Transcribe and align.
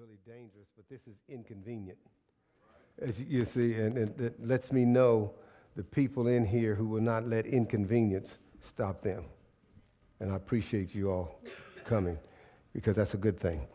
really 0.00 0.18
dangerous, 0.26 0.68
but 0.76 0.88
this 0.88 1.02
is 1.06 1.16
inconvenient. 1.28 1.98
As 3.02 3.20
you 3.20 3.44
see, 3.44 3.74
and, 3.74 3.98
it 3.98 4.34
lets 4.40 4.72
me 4.72 4.86
know 4.86 5.32
the 5.76 5.82
people 5.82 6.26
in 6.26 6.46
here 6.46 6.74
who 6.74 6.86
will 6.86 7.02
not 7.02 7.26
let 7.28 7.44
inconvenience 7.44 8.38
stop 8.60 9.02
them. 9.02 9.24
And 10.18 10.32
I 10.32 10.36
appreciate 10.36 10.94
you 10.94 11.10
all 11.10 11.42
coming 11.84 12.18
because 12.72 12.96
that's 12.96 13.12
a 13.12 13.18
good 13.18 13.38
thing. 13.38 13.66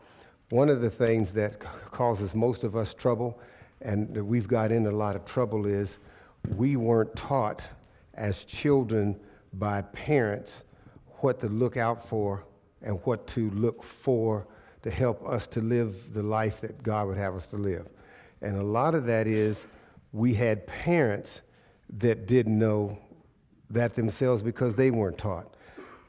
One 0.50 0.68
of 0.68 0.80
the 0.80 0.90
things 0.90 1.30
that 1.32 1.60
causes 1.60 2.34
most 2.34 2.64
of 2.64 2.74
us 2.74 2.92
trouble, 2.92 3.38
and 3.80 4.16
we've 4.26 4.48
got 4.48 4.72
in 4.72 4.86
a 4.86 4.92
lot 4.92 5.14
of 5.14 5.24
trouble, 5.24 5.64
is 5.64 5.98
we 6.56 6.74
weren't 6.74 7.14
taught 7.14 7.64
as 8.14 8.42
children 8.42 9.20
by 9.52 9.82
parents 9.82 10.64
what 11.18 11.38
to 11.40 11.48
look 11.48 11.76
out 11.76 12.08
for 12.08 12.44
and 12.82 12.98
what 13.04 13.28
to 13.28 13.48
look 13.50 13.84
for 13.84 14.48
to 14.86 14.92
help 14.92 15.28
us 15.28 15.48
to 15.48 15.60
live 15.60 16.14
the 16.14 16.22
life 16.22 16.60
that 16.60 16.80
God 16.80 17.08
would 17.08 17.16
have 17.16 17.34
us 17.34 17.48
to 17.48 17.56
live. 17.56 17.88
And 18.40 18.56
a 18.56 18.62
lot 18.62 18.94
of 18.94 19.06
that 19.06 19.26
is 19.26 19.66
we 20.12 20.34
had 20.34 20.64
parents 20.64 21.40
that 21.98 22.28
didn't 22.28 22.56
know 22.56 22.96
that 23.68 23.96
themselves 23.96 24.44
because 24.44 24.76
they 24.76 24.92
weren't 24.92 25.18
taught. 25.18 25.52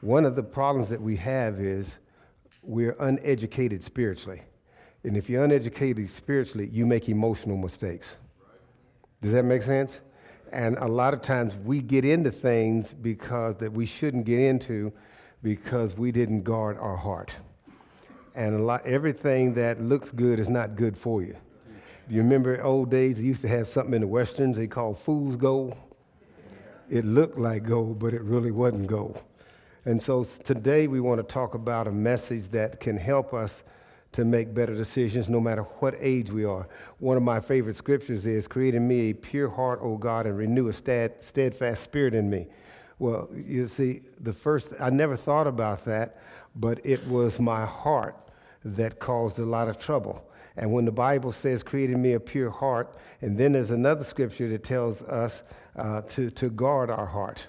One 0.00 0.24
of 0.24 0.36
the 0.36 0.44
problems 0.44 0.90
that 0.90 1.02
we 1.02 1.16
have 1.16 1.58
is 1.58 1.98
we're 2.62 2.94
uneducated 3.00 3.82
spiritually. 3.82 4.42
And 5.02 5.16
if 5.16 5.28
you're 5.28 5.42
uneducated 5.42 6.08
spiritually, 6.10 6.68
you 6.72 6.86
make 6.86 7.08
emotional 7.08 7.56
mistakes. 7.56 8.14
Does 9.20 9.32
that 9.32 9.42
make 9.42 9.62
sense? 9.62 9.98
And 10.52 10.76
a 10.78 10.86
lot 10.86 11.14
of 11.14 11.22
times 11.22 11.56
we 11.56 11.80
get 11.82 12.04
into 12.04 12.30
things 12.30 12.92
because 12.92 13.56
that 13.56 13.72
we 13.72 13.86
shouldn't 13.86 14.24
get 14.24 14.38
into 14.38 14.92
because 15.42 15.96
we 15.96 16.12
didn't 16.12 16.44
guard 16.44 16.78
our 16.78 16.96
heart. 16.96 17.32
And 18.38 18.54
a 18.54 18.62
lot, 18.62 18.86
everything 18.86 19.54
that 19.54 19.80
looks 19.80 20.12
good 20.12 20.38
is 20.38 20.48
not 20.48 20.76
good 20.76 20.96
for 20.96 21.22
you. 21.22 21.36
You 22.08 22.22
remember 22.22 22.62
old 22.62 22.88
days, 22.88 23.18
they 23.18 23.24
used 23.24 23.40
to 23.40 23.48
have 23.48 23.66
something 23.66 23.94
in 23.94 24.02
the 24.02 24.06
Westerns 24.06 24.56
they 24.56 24.68
called 24.68 25.00
fool's 25.00 25.34
gold? 25.34 25.76
It 26.88 27.04
looked 27.04 27.36
like 27.36 27.64
gold, 27.64 27.98
but 27.98 28.14
it 28.14 28.22
really 28.22 28.52
wasn't 28.52 28.86
gold. 28.86 29.20
And 29.84 30.00
so 30.00 30.22
today 30.22 30.86
we 30.86 31.00
want 31.00 31.18
to 31.18 31.24
talk 31.24 31.56
about 31.56 31.88
a 31.88 31.90
message 31.90 32.50
that 32.50 32.78
can 32.78 32.96
help 32.96 33.34
us 33.34 33.64
to 34.12 34.24
make 34.24 34.54
better 34.54 34.76
decisions 34.76 35.28
no 35.28 35.40
matter 35.40 35.64
what 35.80 35.96
age 35.98 36.30
we 36.30 36.44
are. 36.44 36.68
One 37.00 37.16
of 37.16 37.24
my 37.24 37.40
favorite 37.40 37.74
scriptures 37.74 38.24
is, 38.24 38.46
Create 38.46 38.76
in 38.76 38.86
me 38.86 39.10
a 39.10 39.14
pure 39.14 39.48
heart, 39.48 39.80
O 39.82 39.96
God, 39.96 40.26
and 40.26 40.38
renew 40.38 40.68
a 40.68 40.72
steadfast 40.72 41.82
spirit 41.82 42.14
in 42.14 42.30
me. 42.30 42.46
Well, 43.00 43.28
you 43.34 43.66
see, 43.66 44.02
the 44.20 44.32
first, 44.32 44.74
I 44.78 44.90
never 44.90 45.16
thought 45.16 45.48
about 45.48 45.84
that, 45.86 46.22
but 46.54 46.78
it 46.86 47.04
was 47.08 47.40
my 47.40 47.66
heart 47.66 48.14
that 48.76 48.98
caused 48.98 49.38
a 49.38 49.44
lot 49.44 49.68
of 49.68 49.78
trouble. 49.78 50.24
And 50.56 50.72
when 50.72 50.84
the 50.84 50.92
Bible 50.92 51.32
says, 51.32 51.62
Create 51.62 51.90
in 51.90 52.02
me 52.02 52.14
a 52.14 52.20
pure 52.20 52.50
heart, 52.50 52.96
and 53.20 53.38
then 53.38 53.52
there's 53.52 53.70
another 53.70 54.04
scripture 54.04 54.48
that 54.48 54.64
tells 54.64 55.02
us 55.02 55.42
uh, 55.76 56.02
to, 56.02 56.30
to 56.30 56.50
guard 56.50 56.90
our 56.90 57.06
heart. 57.06 57.46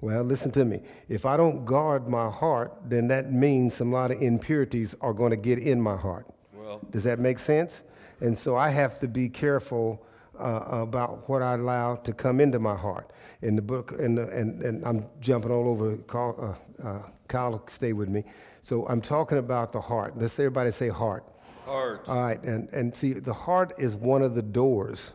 Well, 0.00 0.24
listen 0.24 0.50
to 0.52 0.64
me. 0.64 0.82
If 1.08 1.26
I 1.26 1.36
don't 1.36 1.64
guard 1.64 2.08
my 2.08 2.30
heart, 2.30 2.74
then 2.86 3.08
that 3.08 3.32
means 3.32 3.74
some 3.74 3.92
lot 3.92 4.10
of 4.10 4.20
impurities 4.22 4.94
are 5.00 5.12
going 5.12 5.30
to 5.30 5.36
get 5.36 5.58
in 5.58 5.80
my 5.80 5.96
heart. 5.96 6.26
Well, 6.54 6.80
does 6.90 7.02
that 7.04 7.18
make 7.18 7.38
sense? 7.38 7.82
And 8.20 8.36
so 8.36 8.56
I 8.56 8.70
have 8.70 8.98
to 9.00 9.08
be 9.08 9.28
careful 9.28 10.02
uh, 10.38 10.64
about 10.70 11.28
what 11.28 11.42
I 11.42 11.54
allow 11.54 11.96
to 11.96 12.12
come 12.12 12.40
into 12.40 12.58
my 12.58 12.76
heart. 12.76 13.10
In 13.42 13.56
the 13.56 13.62
book, 13.62 13.92
and, 13.92 14.18
and, 14.18 14.62
and 14.62 14.84
I'm 14.84 15.06
jumping 15.20 15.50
all 15.50 15.68
over. 15.68 15.96
Kyle, 15.96 16.58
uh, 16.82 16.86
uh, 16.86 17.02
Kyle, 17.28 17.62
stay 17.68 17.94
with 17.94 18.08
me. 18.10 18.24
So 18.62 18.86
I'm 18.88 19.00
talking 19.00 19.38
about 19.38 19.72
the 19.72 19.80
heart. 19.80 20.16
Let's 20.16 20.38
everybody 20.38 20.70
say 20.70 20.88
heart. 20.88 21.24
Heart. 21.64 22.08
All 22.08 22.20
right, 22.20 22.42
and, 22.42 22.68
and 22.72 22.94
see, 22.94 23.12
the 23.12 23.32
heart 23.32 23.72
is 23.78 23.94
one 23.94 24.22
of 24.22 24.34
the 24.34 24.42
doors, 24.42 25.12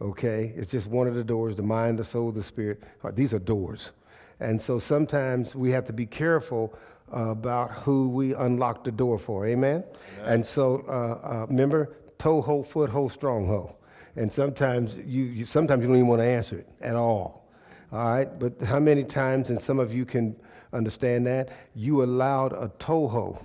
okay? 0.00 0.52
It's 0.56 0.70
just 0.70 0.86
one 0.86 1.06
of 1.06 1.14
the 1.14 1.24
doors 1.24 1.56
the 1.56 1.62
mind, 1.62 1.98
the 1.98 2.04
soul, 2.04 2.32
the 2.32 2.42
spirit. 2.42 2.82
These 3.14 3.34
are 3.34 3.38
doors. 3.38 3.92
And 4.40 4.60
so 4.60 4.78
sometimes 4.78 5.54
we 5.54 5.70
have 5.72 5.84
to 5.86 5.92
be 5.92 6.06
careful 6.06 6.76
uh, 7.14 7.30
about 7.30 7.72
who 7.72 8.08
we 8.08 8.34
unlock 8.34 8.84
the 8.84 8.92
door 8.92 9.18
for. 9.18 9.46
Amen? 9.46 9.84
Amen. 10.18 10.32
And 10.32 10.46
so 10.46 10.84
uh, 10.88 11.42
uh, 11.42 11.46
remember, 11.48 11.96
toe 12.18 12.40
hold, 12.40 12.66
foot 12.68 12.90
hold, 12.90 13.12
strong 13.12 13.46
hold. 13.46 13.74
And 14.16 14.32
sometimes 14.32 14.96
you, 14.96 15.24
you, 15.24 15.44
sometimes 15.44 15.82
you 15.82 15.88
don't 15.88 15.96
even 15.96 16.08
want 16.08 16.20
to 16.20 16.26
answer 16.26 16.58
it 16.58 16.68
at 16.80 16.96
all. 16.96 17.48
All 17.92 17.98
right? 17.98 18.38
But 18.38 18.60
how 18.62 18.78
many 18.78 19.04
times, 19.04 19.50
and 19.50 19.60
some 19.60 19.78
of 19.78 19.92
you 19.92 20.04
can 20.04 20.36
understand 20.72 21.26
that, 21.26 21.50
you 21.74 22.02
allowed 22.02 22.52
a 22.52 22.70
toe 22.78 23.08
hold 23.08 23.38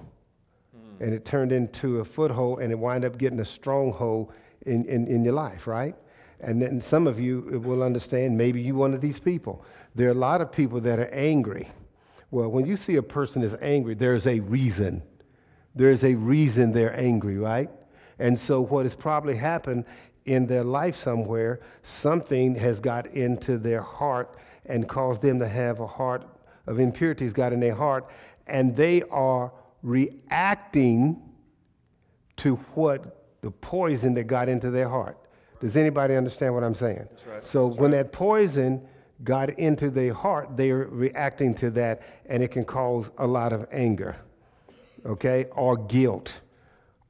mm. 0.76 1.02
and 1.02 1.14
it 1.14 1.26
turned 1.26 1.52
into 1.52 2.00
a 2.00 2.06
foothold 2.06 2.60
and 2.60 2.72
it 2.72 2.80
wind 2.80 3.06
up 3.06 3.18
getting 3.18 3.40
a 3.40 3.46
stronghold 3.46 4.32
in, 4.66 4.86
in, 4.86 5.08
in 5.08 5.24
your 5.24 5.34
life, 5.34 5.68
right? 5.68 5.96
And 6.40 6.62
then 6.62 6.82
some 6.82 7.08
of 7.08 7.20
you 7.20 7.62
will 7.64 7.82
understand, 7.82 8.38
maybe 8.38 8.62
you 8.62 8.76
one 8.76 8.94
of 8.94 9.02
these 9.02 9.20
people. 9.20 9.64
There 9.96 10.08
are 10.10 10.12
a 10.12 10.16
lot 10.16 10.42
of 10.42 10.52
people 10.52 10.82
that 10.82 11.00
are 11.00 11.10
angry. 11.14 11.70
Well, 12.32 12.50
when 12.50 12.66
you 12.66 12.76
see 12.76 12.96
a 12.98 13.04
person 13.04 13.44
is 13.44 13.56
angry, 13.62 13.94
there's 13.94 14.28
a 14.28 14.42
reason. 14.42 15.04
There's 15.74 16.04
a 16.04 16.16
reason 16.16 16.74
they're 16.74 17.00
angry, 17.00 17.38
right? 17.38 17.70
And 18.20 18.38
so 18.38 18.62
what 18.62 18.86
has 18.86 18.96
probably 18.96 19.38
happened 19.38 19.86
in 20.26 20.48
their 20.48 20.64
life 20.64 20.96
somewhere, 20.96 21.60
something 21.82 22.56
has 22.56 22.80
got 22.80 23.08
into 23.08 23.58
their 23.58 23.82
heart 23.82 24.38
and 24.66 24.88
caused 24.88 25.22
them 25.22 25.40
to 25.40 25.48
have 25.48 25.80
a 25.80 25.88
heart 25.88 26.26
of 26.68 26.80
impurities 26.80 27.34
got 27.34 27.54
in 27.54 27.60
their 27.60 27.76
heart, 27.76 28.10
and 28.48 28.76
they 28.76 29.02
are 29.04 29.52
reacting 29.82 31.22
to 32.38 32.56
what 32.76 33.42
the 33.42 33.52
poison 33.52 34.14
that 34.14 34.24
got 34.24 34.50
into 34.50 34.72
their 34.72 34.90
heart. 34.90 35.18
Does 35.60 35.78
anybody 35.78 36.16
understand 36.16 36.54
what 36.54 36.64
I'm 36.64 36.76
saying? 36.76 37.08
Right. 37.28 37.46
So 37.46 37.70
That's 37.70 37.80
when 37.80 37.92
right. 37.92 37.98
that 37.98 38.12
poison 38.12 38.88
got 39.24 39.50
into 39.52 39.90
their 39.90 40.14
heart, 40.14 40.58
they're 40.58 40.88
reacting 40.90 41.54
to 41.56 41.70
that, 41.72 42.02
and 42.26 42.44
it 42.44 42.50
can 42.50 42.66
cause 42.66 43.10
a 43.18 43.28
lot 43.28 43.54
of 43.54 43.68
anger, 43.72 44.18
okay, 45.06 45.46
or 45.52 45.78
guilt, 45.78 46.42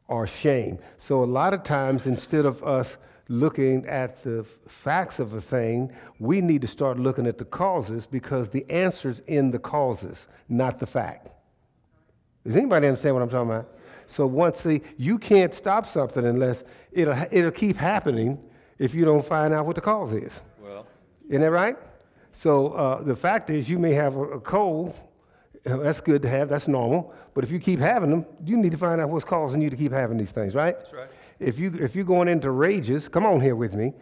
or 0.08 0.28
shame. 0.28 0.78
So 0.98 1.24
a 1.24 1.26
lot 1.26 1.54
of 1.54 1.64
times, 1.64 2.06
instead 2.06 2.46
of 2.46 2.64
us 2.64 2.98
looking 3.30 3.86
at 3.86 4.24
the 4.24 4.46
facts 4.68 5.20
of 5.20 5.34
a 5.34 5.42
thing, 5.42 5.92
we 6.20 6.42
need 6.42 6.62
to 6.62 6.68
start 6.68 7.00
looking 7.00 7.26
at 7.26 7.38
the 7.38 7.46
causes 7.46 8.06
because 8.06 8.50
the 8.50 8.70
answer's 8.70 9.20
in 9.28 9.52
the 9.52 9.60
causes, 9.60 10.28
not 10.50 10.80
the 10.80 10.86
fact. 10.86 11.30
Does 12.46 12.58
anybody 12.58 12.88
understand 12.88 13.16
what 13.16 13.22
I'm 13.22 13.30
talking 13.30 13.52
about? 13.52 13.70
So 14.08 14.28
once 14.28 14.60
see, 14.60 14.82
you 14.98 15.18
can't 15.18 15.54
stop 15.54 15.86
something 15.86 16.26
unless 16.26 16.64
it'll 16.92 17.16
it'll 17.32 17.52
keep 17.52 17.78
happening 17.78 18.38
if 18.78 18.94
you 18.94 19.06
don't 19.06 19.26
find 19.26 19.54
out 19.54 19.66
what 19.66 19.76
the 19.76 19.82
cause 19.82 20.12
is. 20.12 20.42
Well, 20.62 20.86
isn't 21.30 21.42
that 21.42 21.52
right? 21.52 21.78
So 22.34 22.70
uh, 22.70 23.02
the 23.02 23.16
fact 23.16 23.50
is, 23.50 23.70
you 23.70 23.80
may 23.80 23.94
have 23.94 24.16
a, 24.16 24.24
a 24.24 24.40
cold. 24.42 24.96
That's 25.64 26.02
good 26.02 26.22
to 26.24 26.30
have. 26.30 26.50
That's 26.50 26.68
normal. 26.68 27.14
But 27.34 27.44
if 27.46 27.52
you 27.52 27.60
keep 27.60 27.80
having 27.80 28.10
them, 28.10 28.26
you 28.44 28.58
need 28.58 28.74
to 28.74 28.78
find 28.78 29.00
out 29.00 29.10
what's 29.10 29.24
causing 29.24 29.62
you 29.62 29.70
to 29.70 29.78
keep 29.78 29.92
having 29.92 30.18
these 30.18 30.32
things, 30.32 30.54
right? 30.54 30.78
That's 30.78 30.94
right. 30.94 31.10
If 31.44 31.60
you 31.60 31.74
if 31.80 31.96
you're 31.96 32.06
going 32.06 32.28
into 32.28 32.52
rages, 32.52 33.08
come 33.08 33.26
on 33.26 33.42
here 33.42 33.56
with 33.56 33.74
me. 33.74 33.94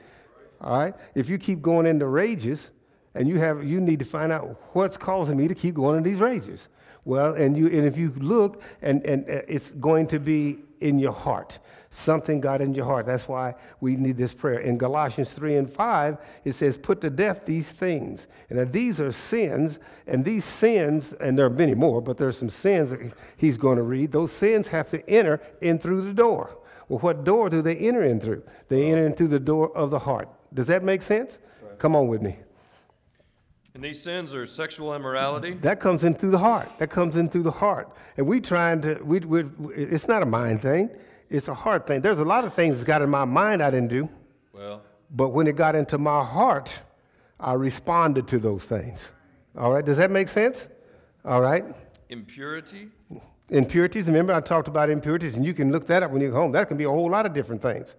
All 0.62 0.78
right. 0.78 0.94
If 1.16 1.30
you 1.30 1.38
keep 1.38 1.62
going 1.62 1.86
into 1.86 2.06
rages, 2.06 2.70
and 3.16 3.28
you 3.28 3.40
have 3.40 3.64
you 3.64 3.82
need 3.82 4.00
to 4.00 4.06
find 4.06 4.32
out 4.32 4.62
what's 4.74 4.98
causing 4.98 5.38
me 5.38 5.48
to 5.48 5.56
keep 5.56 5.76
going 5.76 5.98
in 5.98 6.04
these 6.04 6.20
rages. 6.20 6.68
Well, 7.04 7.34
and 7.34 7.58
you 7.58 7.68
and 7.68 7.86
if 7.86 7.98
you 7.98 8.12
look, 8.18 8.62
and 8.82 9.04
and 9.06 9.28
uh, 9.30 9.42
it's 9.48 9.72
going 9.72 10.08
to 10.08 10.20
be 10.20 10.60
in 10.80 11.00
your 11.00 11.14
heart. 11.14 11.60
Something 11.94 12.40
got 12.40 12.62
in 12.62 12.74
your 12.74 12.86
heart. 12.86 13.06
That's 13.06 13.28
why 13.28 13.56
we 13.82 13.98
need 13.98 14.16
this 14.16 14.34
prayer. 14.34 14.60
In 14.60 14.78
Galatians 14.78 15.34
3 15.34 15.58
and 15.58 15.70
5, 15.70 16.18
it 16.46 16.54
says, 16.54 16.78
Put 16.78 17.02
to 17.02 17.10
death 17.10 17.46
these 17.46 17.70
things. 17.70 18.28
And 18.50 18.72
these 18.72 19.02
are 19.02 19.12
sins, 19.12 19.78
and 20.08 20.24
these 20.24 20.46
sins, 20.46 21.12
and 21.12 21.38
there 21.38 21.46
are 21.46 21.50
many 21.50 21.76
more, 21.76 22.02
but 22.02 22.18
there's 22.18 22.38
some 22.38 22.50
sins 22.50 22.92
that 22.92 23.14
he's 23.36 23.58
going 23.58 23.76
to 23.76 23.84
read. 23.84 24.14
Those 24.14 24.32
sins 24.32 24.70
have 24.70 24.90
to 24.92 25.08
enter 25.10 25.42
in 25.60 25.80
through 25.80 26.06
the 26.06 26.14
door. 26.14 26.58
Well, 26.92 27.00
what 27.00 27.24
door 27.24 27.50
do 27.50 27.62
they 27.62 27.78
enter 27.78 28.04
in 28.04 28.20
through? 28.20 28.44
They 28.68 28.82
uh-huh. 28.82 28.92
enter 28.92 29.06
in 29.06 29.14
through 29.14 29.30
the 29.30 29.40
door 29.40 29.76
of 29.78 29.92
the 29.92 30.00
heart. 30.00 30.28
Does 30.54 30.68
that 30.68 30.84
make 30.84 31.02
sense? 31.02 31.40
Right. 31.62 31.80
Come 31.80 31.96
on 31.96 32.10
with 32.10 32.22
me. 32.22 32.36
And 33.74 33.82
these 33.82 34.02
sins 34.02 34.36
are 34.36 34.46
sexual 34.46 34.94
immorality. 34.94 35.54
That 35.54 35.80
comes 35.80 36.04
in 36.04 36.14
through 36.14 36.32
the 36.32 36.40
heart. 36.40 36.70
That 36.80 36.90
comes 36.90 37.16
in 37.16 37.30
through 37.30 37.44
the 37.44 37.52
heart. 37.52 37.90
And 38.18 38.28
we 38.28 38.42
trying 38.42 38.82
to. 38.82 39.00
We, 39.06 39.20
we, 39.20 39.46
it's 39.74 40.10
not 40.10 40.22
a 40.22 40.26
mind 40.26 40.62
thing. 40.62 40.90
It's 41.30 41.48
a 41.48 41.54
heart 41.54 41.88
thing. 41.88 42.02
There's 42.02 42.20
a 42.20 42.26
lot 42.26 42.44
of 42.44 42.54
things 42.56 42.80
that 42.80 42.86
got 42.86 43.02
in 43.02 43.10
my 43.10 43.24
mind 43.24 43.64
I 43.64 43.72
didn't 43.72 43.88
do. 43.88 44.10
Well. 44.52 44.82
But 45.10 45.30
when 45.30 45.48
it 45.48 45.56
got 45.56 45.78
into 45.78 45.98
my 45.98 46.26
heart, 46.26 46.78
I 47.40 47.54
responded 47.54 48.28
to 48.28 48.38
those 48.38 48.66
things. 48.66 49.12
All 49.58 49.72
right. 49.72 49.86
Does 49.86 49.96
that 49.96 50.12
make 50.12 50.28
sense? 50.28 50.68
All 51.24 51.40
right. 51.40 51.64
Impurity. 52.10 52.90
Impurities. 53.52 54.08
Remember, 54.08 54.34
I 54.34 54.42
talked 54.42 54.68
about 54.68 54.90
impurities, 54.90 55.36
and 55.36 55.46
you 55.46 55.54
can 55.54 55.72
look 55.72 55.86
that 55.88 56.04
up 56.04 56.12
when 56.12 56.22
you 56.22 56.32
go 56.32 56.38
home. 56.38 56.54
That 56.54 56.68
can 56.68 56.78
be 56.78 56.86
a 56.86 56.90
whole 56.90 57.10
lot 57.10 57.26
of 57.26 57.34
different 57.34 57.62
things 57.62 57.96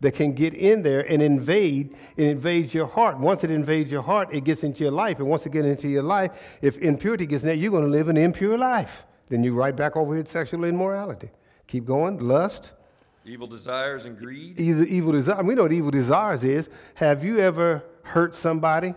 that 0.00 0.12
can 0.12 0.32
get 0.32 0.54
in 0.54 0.82
there 0.82 1.00
and 1.10 1.20
invade 1.20 1.94
and 2.16 2.26
invade 2.26 2.72
your 2.72 2.86
heart. 2.86 3.18
Once 3.18 3.42
it 3.44 3.50
invades 3.50 3.90
your 3.90 4.02
heart, 4.02 4.28
it 4.32 4.44
gets 4.44 4.62
into 4.62 4.84
your 4.84 4.92
life. 4.92 5.18
And 5.18 5.28
once 5.28 5.44
it 5.46 5.52
gets 5.52 5.66
into 5.66 5.88
your 5.88 6.02
life, 6.02 6.30
if 6.62 6.78
impurity 6.78 7.26
gets 7.26 7.42
in 7.42 7.48
there, 7.48 7.56
you're 7.56 7.70
going 7.70 7.84
to 7.84 7.90
live 7.90 8.08
an 8.08 8.16
impure 8.16 8.56
life. 8.56 9.04
Then 9.28 9.42
you 9.42 9.54
right 9.54 9.74
back 9.74 9.96
over 9.96 10.14
here 10.14 10.22
at 10.22 10.28
sexual 10.28 10.64
immorality. 10.64 11.30
Keep 11.66 11.86
going. 11.86 12.18
Lust. 12.18 12.72
Evil 13.24 13.46
desires 13.46 14.06
and 14.06 14.16
greed. 14.16 14.58
Either 14.58 14.84
evil 14.84 15.12
desire. 15.12 15.42
We 15.42 15.54
know 15.54 15.62
what 15.62 15.72
evil 15.72 15.90
desires 15.90 16.44
is. 16.44 16.70
Have 16.94 17.24
you 17.24 17.40
ever 17.40 17.84
hurt 18.04 18.34
somebody? 18.34 18.94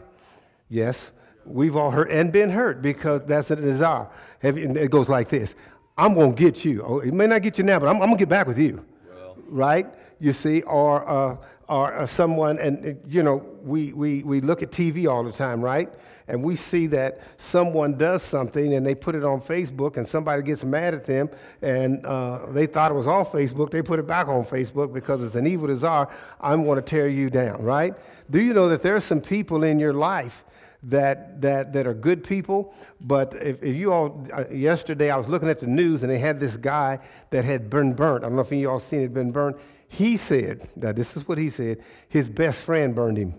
Yes. 0.70 1.12
We've 1.44 1.76
all 1.76 1.92
hurt 1.92 2.12
and 2.12 2.32
been 2.32 2.52
hurt 2.52 2.82
because 2.82 3.22
that's 3.26 3.50
a 3.52 3.56
desire. 3.56 4.08
Have 4.40 4.58
you, 4.58 4.70
it 4.76 4.92
goes 4.92 5.10
like 5.10 5.30
this 5.30 5.56
I'm 5.98 6.14
going 6.14 6.36
to 6.36 6.40
get 6.42 6.64
you. 6.66 6.84
Oh, 6.86 7.00
it 7.00 7.14
may 7.14 7.28
not 7.28 7.42
get 7.42 7.58
you 7.58 7.64
now, 7.64 7.80
but 7.80 7.88
I'm, 7.88 7.96
I'm 7.96 8.10
going 8.10 8.18
to 8.18 8.20
get 8.20 8.30
back 8.30 8.48
with 8.48 8.58
you. 8.58 8.86
Well, 9.14 9.38
Right? 9.48 9.88
You 10.20 10.34
see, 10.34 10.62
or, 10.64 11.08
uh, 11.08 11.38
or 11.68 11.94
uh, 11.94 12.06
someone, 12.06 12.60
and 12.60 13.00
you 13.08 13.24
know, 13.24 13.46
we, 13.64 13.94
we, 13.94 14.24
we 14.24 14.42
look 14.42 14.62
at 14.62 14.72
TV 14.72 15.10
all 15.10 15.24
the 15.24 15.32
time, 15.32 15.62
right? 15.62 15.90
And 16.28 16.44
we 16.44 16.56
see 16.56 16.88
that 16.88 17.20
someone 17.38 17.98
does 17.98 18.24
something 18.24 18.74
and 18.74 18.86
they 18.86 18.96
put 18.96 19.16
it 19.16 19.24
on 19.26 19.42
Facebook 19.42 19.98
and 19.98 20.08
somebody 20.08 20.42
gets 20.44 20.64
mad 20.64 20.94
at 20.94 21.04
them 21.04 21.30
and 21.62 22.06
uh, 22.06 22.46
they 22.52 22.68
thought 22.68 22.92
it 22.92 22.94
was 22.94 23.08
on 23.08 23.26
Facebook. 23.26 23.72
They 23.72 23.82
put 23.82 24.00
it 24.00 24.08
back 24.08 24.28
on 24.28 24.46
Facebook 24.46 24.94
because 24.94 25.24
it's 25.24 25.36
an 25.36 25.46
evil 25.46 25.68
desire. 25.68 26.08
I'm 26.40 26.64
going 26.64 26.78
to 26.78 26.82
tear 26.82 27.10
you 27.10 27.30
down, 27.30 27.62
right? 27.64 27.94
Do 28.30 28.42
you 28.42 28.54
know 28.54 28.70
that 28.70 28.82
there 28.82 28.96
are 28.96 29.02
some 29.02 29.20
people 29.20 29.64
in 29.64 29.78
your 29.78 29.94
life 29.94 30.46
that, 30.84 31.42
that, 31.42 31.74
that 31.74 31.86
are 31.88 31.94
good 31.94 32.24
people. 32.24 32.74
But 33.00 33.36
if, 33.36 33.62
if 33.62 33.76
you 33.76 33.94
all, 33.94 34.28
uh, 34.34 34.46
yesterday 34.52 35.12
I 35.12 35.18
was 35.18 35.28
looking 35.28 35.50
at 35.50 35.60
the 35.60 35.68
news 35.68 36.04
and 36.04 36.12
they 36.12 36.20
had 36.20 36.40
this 36.40 36.58
guy 36.58 37.00
that 37.30 37.46
had 37.46 37.70
been 37.70 37.94
burnt. 37.94 38.24
I 38.24 38.28
don't 38.28 38.36
know 38.36 38.42
if 38.42 38.52
you 38.52 38.70
all 38.70 38.80
seen 38.80 39.02
it 39.02 39.14
been 39.14 39.32
burnt. 39.32 39.58
He 39.88 40.18
said, 40.18 40.70
now 40.76 40.92
this 40.92 41.18
is 41.18 41.28
what 41.28 41.38
he 41.38 41.50
said, 41.50 41.84
his 42.08 42.30
best 42.30 42.62
friend 42.62 42.96
burned 42.96 43.18
him. 43.18 43.36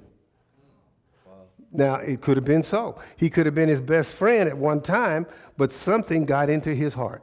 Now, 1.75 1.95
it 1.95 2.21
could 2.21 2.37
have 2.37 2.45
been 2.45 2.63
so. 2.63 3.01
He 3.17 3.31
could 3.31 3.47
have 3.47 3.55
been 3.55 3.71
his 3.71 3.81
best 3.81 4.13
friend 4.13 4.47
at 4.47 4.59
one 4.59 4.83
time, 4.83 5.27
but 5.57 5.73
something 5.73 6.27
got 6.27 6.51
into 6.51 6.75
his 6.75 6.93
heart. 6.93 7.23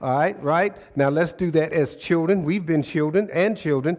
All 0.00 0.16
right, 0.16 0.40
right? 0.42 0.76
Now 0.96 1.08
let's 1.08 1.32
do 1.32 1.50
that 1.52 1.72
as 1.72 1.96
children. 1.96 2.44
We've 2.44 2.64
been 2.64 2.84
children 2.84 3.28
and 3.32 3.56
children. 3.56 3.98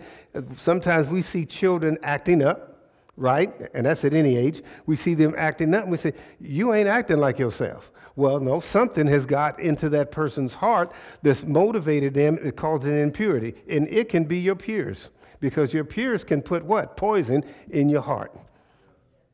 Sometimes 0.58 1.08
we 1.08 1.22
see 1.22 1.46
children 1.46 1.98
acting 2.02 2.42
up, 2.42 2.73
right? 3.16 3.54
And 3.74 3.86
that's 3.86 4.04
at 4.04 4.14
any 4.14 4.38
age. 4.38 4.62
We 4.86 4.96
see 4.96 5.14
them 5.14 5.34
acting 5.38 5.74
up 5.74 5.84
and 5.84 5.92
we 5.92 5.98
say, 5.98 6.14
You 6.40 6.74
ain't 6.74 6.88
acting 6.88 7.18
like 7.18 7.40
yourself. 7.40 7.92
Well, 8.16 8.40
no, 8.40 8.60
something 8.60 9.08
has 9.08 9.26
got 9.26 9.60
into 9.60 9.90
that 9.90 10.12
person's 10.12 10.54
heart 10.54 10.92
that's 11.24 11.44
motivated 11.44 12.14
them. 12.14 12.38
It 12.44 12.56
calls 12.56 12.86
it 12.86 12.94
impurity. 12.94 13.56
And 13.68 13.88
it 13.88 14.10
can 14.10 14.26
be 14.26 14.40
your 14.40 14.56
peers 14.56 15.10
because 15.40 15.74
your 15.74 15.84
peers 15.84 16.24
can 16.24 16.42
put 16.42 16.64
what? 16.64 16.96
Poison 16.96 17.44
in 17.70 17.90
your 17.90 18.02
heart. 18.02 18.32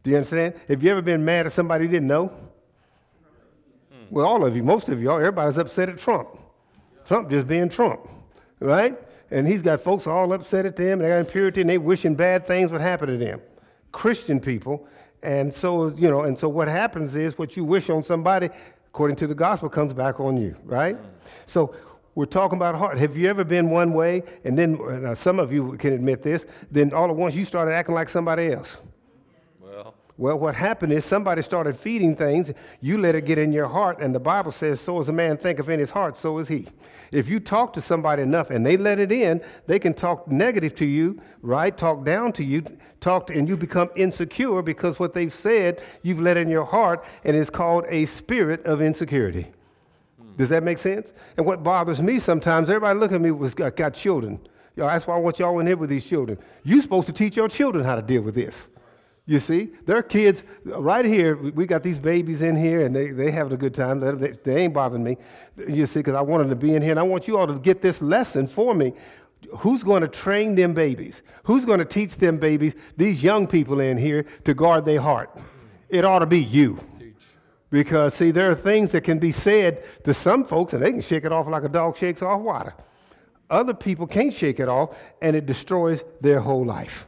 Do 0.03 0.11
you 0.11 0.15
understand? 0.15 0.53
Have 0.69 0.81
you 0.81 0.91
ever 0.91 1.01
been 1.01 1.25
mad 1.25 1.45
at 1.45 1.51
somebody 1.51 1.85
you 1.85 1.91
didn't 1.91 2.07
know? 2.07 2.31
Well, 4.09 4.25
all 4.25 4.45
of 4.45 4.55
you, 4.55 4.63
most 4.63 4.89
of 4.89 5.01
y'all, 5.01 5.17
everybody's 5.17 5.57
upset 5.57 5.89
at 5.89 5.97
Trump. 5.97 6.29
Trump 7.05 7.29
just 7.29 7.47
being 7.47 7.69
Trump, 7.69 8.07
right? 8.59 8.97
And 9.29 9.47
he's 9.47 9.61
got 9.61 9.81
folks 9.81 10.07
all 10.07 10.31
upset 10.33 10.65
at 10.65 10.75
them, 10.75 10.93
and 10.93 11.01
they 11.01 11.09
got 11.09 11.17
impurity, 11.17 11.61
and 11.61 11.69
they 11.69 11.77
wishing 11.77 12.15
bad 12.15 12.47
things 12.47 12.71
would 12.71 12.81
happen 12.81 13.09
to 13.09 13.17
them. 13.17 13.41
Christian 13.91 14.39
people. 14.39 14.87
And 15.21 15.53
so, 15.53 15.89
you 15.89 16.09
know, 16.09 16.21
and 16.21 16.37
so 16.37 16.47
what 16.47 16.67
happens 16.67 17.15
is 17.15 17.37
what 17.37 17.57
you 17.57 17.63
wish 17.65 17.89
on 17.89 18.03
somebody, 18.03 18.49
according 18.87 19.17
to 19.17 19.27
the 19.27 19.35
gospel, 19.35 19.69
comes 19.69 19.93
back 19.93 20.19
on 20.19 20.37
you, 20.37 20.55
right? 20.63 20.97
So 21.45 21.75
we're 22.15 22.25
talking 22.25 22.57
about 22.57 22.75
heart. 22.75 22.97
Have 22.97 23.17
you 23.17 23.27
ever 23.27 23.43
been 23.43 23.69
one 23.69 23.93
way, 23.93 24.23
and 24.43 24.57
then 24.57 24.79
uh, 25.05 25.15
some 25.15 25.39
of 25.39 25.51
you 25.51 25.77
can 25.77 25.93
admit 25.93 26.23
this, 26.23 26.45
then 26.71 26.93
all 26.93 27.09
at 27.09 27.15
once 27.15 27.35
you 27.35 27.45
started 27.45 27.73
acting 27.73 27.95
like 27.95 28.09
somebody 28.09 28.51
else? 28.53 28.77
Well, 29.59 29.95
Well, 30.17 30.37
what 30.37 30.55
happened 30.55 30.91
is 30.93 31.05
somebody 31.05 31.41
started 31.41 31.77
feeding 31.77 32.15
things, 32.15 32.51
you 32.81 32.97
let 32.97 33.15
it 33.15 33.25
get 33.25 33.37
in 33.37 33.51
your 33.51 33.67
heart, 33.67 33.99
and 34.01 34.13
the 34.13 34.19
Bible 34.19 34.51
says, 34.51 34.81
So 34.81 34.99
as 34.99 35.09
a 35.09 35.13
man 35.13 35.37
thinketh 35.37 35.69
in 35.69 35.79
his 35.79 35.91
heart, 35.91 36.17
so 36.17 36.37
is 36.39 36.47
he. 36.47 36.67
If 37.11 37.27
you 37.27 37.39
talk 37.39 37.73
to 37.73 37.81
somebody 37.81 38.21
enough 38.21 38.51
and 38.51 38.65
they 38.65 38.77
let 38.77 38.99
it 38.99 39.11
in, 39.11 39.41
they 39.65 39.79
can 39.79 39.93
talk 39.93 40.27
negative 40.27 40.75
to 40.75 40.85
you, 40.85 41.21
right? 41.41 41.75
Talk 41.75 42.05
down 42.05 42.33
to 42.33 42.43
you, 42.43 42.63
talk 42.99 43.27
to, 43.27 43.33
and 43.37 43.47
you 43.47 43.57
become 43.57 43.89
insecure 43.95 44.61
because 44.61 44.99
what 44.99 45.13
they've 45.13 45.33
said, 45.33 45.81
you've 46.03 46.19
let 46.19 46.37
in 46.37 46.49
your 46.49 46.65
heart, 46.65 47.03
and 47.23 47.35
it's 47.35 47.49
called 47.49 47.85
a 47.87 48.05
spirit 48.05 48.63
of 48.65 48.81
insecurity. 48.81 49.51
Hmm. 50.21 50.35
Does 50.37 50.49
that 50.49 50.63
make 50.63 50.77
sense? 50.77 51.13
And 51.37 51.45
what 51.45 51.63
bothers 51.63 52.01
me 52.01 52.19
sometimes, 52.19 52.69
everybody 52.69 52.99
look 52.99 53.11
at 53.11 53.21
me 53.21 53.31
was 53.31 53.53
got, 53.53 53.75
got 53.75 53.93
children. 53.93 54.39
Yo, 54.75 54.85
that's 54.85 55.07
why 55.07 55.15
I 55.15 55.19
want 55.19 55.39
y'all 55.39 55.59
in 55.59 55.67
here 55.67 55.77
with 55.77 55.89
these 55.89 56.05
children. 56.05 56.37
You're 56.63 56.81
supposed 56.81 57.07
to 57.07 57.13
teach 57.13 57.35
your 57.35 57.49
children 57.49 57.83
how 57.83 57.95
to 57.95 58.01
deal 58.01 58.21
with 58.21 58.35
this. 58.35 58.67
You 59.29 59.39
see, 59.39 59.69
their 59.85 60.01
kids 60.01 60.41
right 60.65 61.05
here. 61.05 61.35
We 61.35 61.67
got 61.67 61.83
these 61.83 61.99
babies 61.99 62.41
in 62.41 62.57
here, 62.57 62.83
and 62.83 62.95
they 62.95 63.11
they 63.11 63.29
having 63.29 63.53
a 63.53 63.57
good 63.57 63.75
time. 63.75 63.99
They, 63.99 64.31
they, 64.43 64.63
ain't 64.63 64.73
bothering 64.73 65.03
me. 65.03 65.17
You 65.67 65.85
see, 65.85 65.99
because 65.99 66.15
I 66.15 66.21
want 66.21 66.41
them 66.41 66.49
to 66.49 66.55
be 66.55 66.73
in 66.73 66.81
here, 66.81 66.89
and 66.89 66.99
I 66.99 67.03
want 67.03 67.27
you 67.27 67.37
all 67.37 67.45
to 67.45 67.59
get 67.59 67.83
this 67.83 68.01
lesson 68.01 68.47
for 68.47 68.73
me. 68.73 68.93
Who's 69.59 69.83
going 69.83 70.01
to 70.01 70.07
train 70.07 70.55
them 70.55 70.73
babies? 70.73 71.21
Who's 71.43 71.63
going 71.63 71.77
to 71.77 71.85
teach 71.85 72.17
them 72.17 72.39
babies, 72.39 72.73
these 72.97 73.21
young 73.21 73.45
people 73.45 73.79
in 73.79 73.99
here, 73.99 74.25
to 74.45 74.55
guard 74.55 74.85
their 74.85 74.99
heart? 74.99 75.29
It 75.89 76.05
ought 76.05 76.19
to 76.19 76.25
be 76.25 76.41
you. 76.43 76.79
Because, 77.69 78.15
see, 78.15 78.31
there 78.31 78.49
are 78.49 78.55
things 78.55 78.89
that 78.91 79.01
can 79.01 79.19
be 79.19 79.31
said 79.31 79.83
to 80.05 80.13
some 80.15 80.43
folks, 80.43 80.73
and 80.73 80.81
they 80.81 80.91
can 80.91 81.01
shake 81.01 81.23
it 81.23 81.31
off 81.31 81.47
like 81.47 81.63
a 81.63 81.69
dog 81.69 81.97
shakes 81.97 82.23
off 82.23 82.41
water. 82.41 82.73
Other 83.47 83.75
people 83.75 84.07
can't 84.07 84.33
shake 84.33 84.59
it 84.59 84.67
off, 84.67 84.97
and 85.21 85.35
it 85.35 85.45
destroys 85.45 86.03
their 86.19 86.39
whole 86.39 86.65
life. 86.65 87.05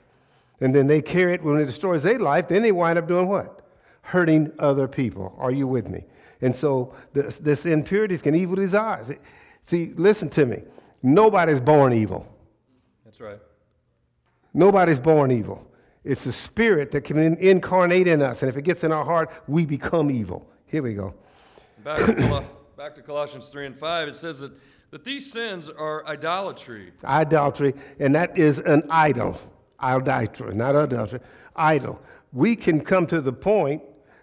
And 0.62 0.74
then 0.74 0.88
they 0.88 1.02
carry 1.02 1.34
it 1.34 1.44
when 1.44 1.60
it 1.60 1.66
destroys 1.66 2.04
their 2.04 2.20
life, 2.20 2.48
then 2.48 2.62
they 2.62 2.72
wind 2.72 3.00
up 3.00 3.08
doing 3.08 3.28
what? 3.28 3.66
Hurting 4.04 4.54
other 4.60 4.88
people. 4.88 5.36
Are 5.40 5.52
you 5.52 5.68
with 5.68 5.90
me? 5.90 6.06
And 6.40 6.56
so 6.56 6.94
this, 7.14 7.38
this 7.38 7.66
impurities 7.66 8.22
can 8.22 8.36
evil 8.36 8.56
desires. 8.56 9.12
See, 9.64 9.94
listen 9.96 10.30
to 10.30 10.46
me. 10.46 10.64
Nobody's 11.04 11.60
born 11.60 11.94
evil. 11.94 12.28
That's 13.04 13.20
right. 13.20 13.40
Nobody's 14.54 15.00
born 15.00 15.32
evil. 15.32 15.68
It's 16.04 16.26
a 16.26 16.34
spirit 16.34 16.92
that 16.92 17.02
can 17.02 17.18
in- 17.18 17.38
incarnate 17.38 18.08
in 18.08 18.22
us, 18.22 18.42
and 18.42 18.50
if 18.50 18.58
it 18.58 18.64
gets 18.64 18.84
in 18.84 18.92
our 18.92 19.06
heart, 19.06 19.32
we 19.48 19.66
become 19.66 20.10
evil. 20.10 20.48
Here 20.66 20.82
we 20.82 20.94
go. 20.94 21.14
Back 21.84 21.98
to, 21.98 22.16
Col- 22.16 22.46
back 22.78 22.96
to 22.96 23.02
Colossians 23.02 23.50
3 23.50 23.68
and 23.68 23.78
5, 23.78 24.08
it 24.08 24.16
says 24.16 24.40
that, 24.40 24.52
that 24.90 25.04
these 25.04 25.32
sins 25.32 25.70
are 25.70 26.06
idolatry. 26.08 26.92
Idolatry, 27.04 27.76
and 28.00 28.16
that 28.16 28.38
is 28.38 28.60
an 28.60 28.84
idol. 28.90 29.40
Idolatry, 29.82 30.56
not 30.56 30.76
adultery. 30.76 31.20
Idol. 31.56 32.02
We 32.34 32.56
can 32.56 32.82
come 32.84 33.08
to 33.08 33.22
the 33.22 33.34
point 33.34 33.82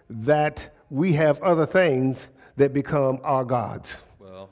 that 0.09 0.75
we 0.89 1.13
have 1.13 1.41
other 1.41 1.65
things 1.65 2.29
that 2.57 2.73
become 2.73 3.19
our 3.23 3.45
gods, 3.45 3.95
Well, 4.17 4.49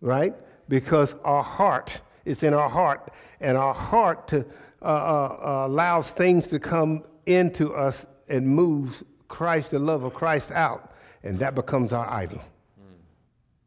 right? 0.00 0.34
Because 0.68 1.14
our 1.24 1.42
heart, 1.42 2.00
it's 2.24 2.42
in 2.42 2.54
our 2.54 2.68
heart, 2.68 3.12
and 3.40 3.56
our 3.56 3.74
heart 3.74 4.28
to, 4.28 4.46
uh, 4.82 4.84
uh, 4.84 5.38
uh, 5.44 5.66
allows 5.66 6.10
things 6.10 6.46
to 6.48 6.58
come 6.58 7.04
into 7.26 7.74
us 7.74 8.06
and 8.28 8.46
moves 8.48 9.02
Christ, 9.28 9.72
the 9.72 9.78
love 9.78 10.04
of 10.04 10.14
Christ, 10.14 10.52
out, 10.52 10.92
and 11.22 11.38
that 11.40 11.54
becomes 11.54 11.92
our 11.92 12.08
idol. 12.08 12.42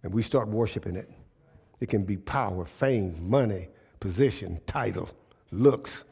And 0.03 0.13
we 0.13 0.23
start 0.23 0.47
worshiping 0.47 0.95
it. 0.95 1.09
It 1.81 1.89
can 1.89 2.03
be 2.05 2.17
power, 2.17 2.65
fame, 2.65 3.29
money, 3.29 3.67
position, 3.99 4.59
title, 4.65 5.09
looks. 5.51 6.03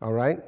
All 0.00 0.12
right? 0.12 0.40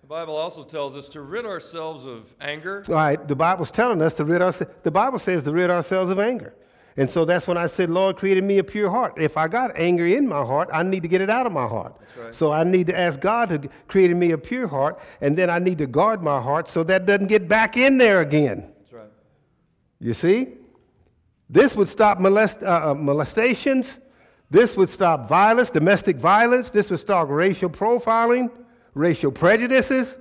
the 0.00 0.06
Bible 0.06 0.36
also 0.36 0.64
tells 0.64 0.96
us 0.96 1.08
to 1.10 1.22
rid 1.22 1.46
ourselves 1.46 2.06
of 2.06 2.34
anger, 2.40 2.84
All 2.88 2.94
right, 2.94 3.28
the 3.28 3.36
Bible's 3.36 3.70
telling 3.70 4.02
us 4.02 4.14
to 4.14 4.24
rid 4.24 4.42
ourselves. 4.42 4.74
The 4.82 4.90
Bible 4.90 5.18
says 5.18 5.42
to 5.44 5.52
rid 5.52 5.70
ourselves 5.70 6.10
of 6.10 6.18
anger. 6.18 6.54
And 6.96 7.08
so 7.08 7.24
that's 7.24 7.46
when 7.46 7.56
I 7.56 7.66
said, 7.66 7.88
Lord, 7.88 8.16
created 8.16 8.44
me 8.44 8.58
a 8.58 8.64
pure 8.64 8.90
heart. 8.90 9.14
If 9.16 9.36
I 9.36 9.48
got 9.48 9.70
anger 9.76 10.06
in 10.06 10.28
my 10.28 10.44
heart, 10.44 10.68
I 10.72 10.82
need 10.82 11.02
to 11.02 11.08
get 11.08 11.20
it 11.20 11.30
out 11.30 11.46
of 11.46 11.52
my 11.52 11.66
heart. 11.66 11.96
right. 12.18 12.34
So 12.34 12.52
I 12.52 12.64
need 12.64 12.86
to 12.88 12.98
ask 12.98 13.18
God 13.18 13.48
to 13.48 13.68
create 13.88 14.14
me 14.14 14.32
a 14.32 14.38
pure 14.38 14.66
heart, 14.66 15.00
and 15.20 15.36
then 15.36 15.48
I 15.48 15.58
need 15.58 15.78
to 15.78 15.86
guard 15.86 16.22
my 16.22 16.40
heart 16.40 16.68
so 16.68 16.84
that 16.84 17.06
doesn't 17.06 17.28
get 17.28 17.48
back 17.48 17.76
in 17.76 17.96
there 17.96 18.20
again. 18.20 18.70
that's 18.78 18.92
right. 18.92 19.10
You 20.00 20.12
see? 20.12 20.54
This 21.48 21.74
would 21.76 21.88
stop 21.88 22.18
molest, 22.18 22.62
uh, 22.62 22.90
uh, 22.90 22.94
molestations. 22.94 23.98
This 24.52 24.76
would 24.76 24.90
stop 24.90 25.30
violence, 25.30 25.70
domestic 25.70 26.18
violence. 26.18 26.68
This 26.68 26.90
would 26.90 27.00
stop 27.00 27.30
racial 27.30 27.70
profiling, 27.70 28.50
racial 28.92 29.32
prejudices. 29.32 30.14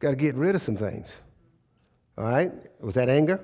Got 0.00 0.10
to 0.10 0.16
get 0.16 0.34
rid 0.34 0.56
of 0.56 0.62
some 0.62 0.74
things. 0.74 1.14
All 2.18 2.24
right? 2.24 2.50
Was 2.80 2.96
that 2.96 3.08
anger? 3.08 3.38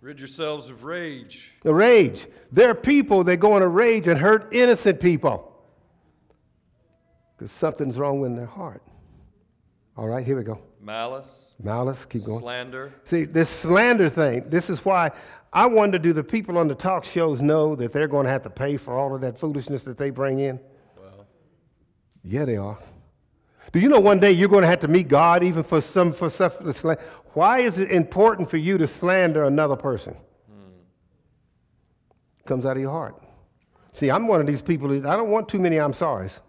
Rid 0.00 0.18
yourselves 0.18 0.70
of 0.70 0.84
rage, 0.84 1.52
The 1.62 1.74
rage. 1.74 2.26
There 2.52 2.70
are 2.70 2.74
people 2.74 3.22
that 3.24 3.36
go 3.36 3.54
in 3.58 3.62
a 3.62 3.68
rage 3.68 4.06
and 4.06 4.18
hurt 4.18 4.48
innocent 4.54 4.98
people 4.98 5.62
because 7.36 7.52
something's 7.52 7.98
wrong 7.98 8.24
in 8.24 8.34
their 8.34 8.46
heart. 8.46 8.82
All 9.94 10.08
right, 10.08 10.24
here 10.24 10.38
we 10.38 10.42
go. 10.42 10.58
Malice, 10.84 11.56
Malice, 11.62 12.04
keep 12.04 12.24
going. 12.24 12.40
slander. 12.40 12.92
See, 13.04 13.24
this 13.24 13.48
slander 13.48 14.08
thing, 14.10 14.48
this 14.50 14.68
is 14.68 14.84
why 14.84 15.10
I 15.52 15.66
wonder 15.66 15.98
do 15.98 16.12
the 16.12 16.24
people 16.24 16.58
on 16.58 16.68
the 16.68 16.74
talk 16.74 17.04
shows 17.04 17.40
know 17.40 17.74
that 17.76 17.92
they're 17.92 18.08
going 18.08 18.24
to 18.24 18.30
have 18.30 18.42
to 18.42 18.50
pay 18.50 18.76
for 18.76 18.98
all 18.98 19.14
of 19.14 19.20
that 19.22 19.38
foolishness 19.38 19.84
that 19.84 19.96
they 19.98 20.10
bring 20.10 20.40
in? 20.40 20.60
Well, 20.96 21.26
Yeah, 22.22 22.44
they 22.44 22.56
are. 22.56 22.78
Do 23.72 23.80
you 23.80 23.88
know 23.88 23.98
one 24.00 24.20
day 24.20 24.30
you're 24.30 24.48
going 24.48 24.62
to 24.62 24.68
have 24.68 24.80
to 24.80 24.88
meet 24.88 25.08
God 25.08 25.42
even 25.42 25.62
for 25.64 25.80
some 25.80 26.12
for 26.12 26.30
stuff 26.30 26.58
to 26.58 26.64
sla- 26.64 27.00
Why 27.32 27.58
is 27.60 27.78
it 27.78 27.90
important 27.90 28.48
for 28.50 28.56
you 28.56 28.78
to 28.78 28.86
slander 28.86 29.44
another 29.44 29.74
person? 29.76 30.14
Hmm. 30.48 30.70
Comes 32.44 32.66
out 32.66 32.76
of 32.76 32.82
your 32.82 32.92
heart. 32.92 33.20
See, 33.92 34.10
I'm 34.10 34.26
one 34.28 34.40
of 34.40 34.46
these 34.46 34.62
people, 34.62 34.92
I 35.08 35.16
don't 35.16 35.30
want 35.30 35.48
too 35.48 35.58
many 35.58 35.78
I'm 35.78 35.92
sorry's. 35.92 36.40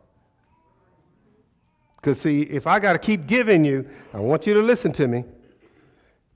Because, 2.05 2.21
see, 2.21 2.43
if 2.43 2.67
I 2.67 2.79
got 2.79 2.93
to 2.93 2.99
keep 2.99 3.25
giving 3.25 3.65
you, 3.65 3.89
I 4.13 4.19
want 4.19 4.45
you 4.45 4.53
to 4.53 4.61
listen 4.61 4.93
to 4.93 5.07
me. 5.07 5.23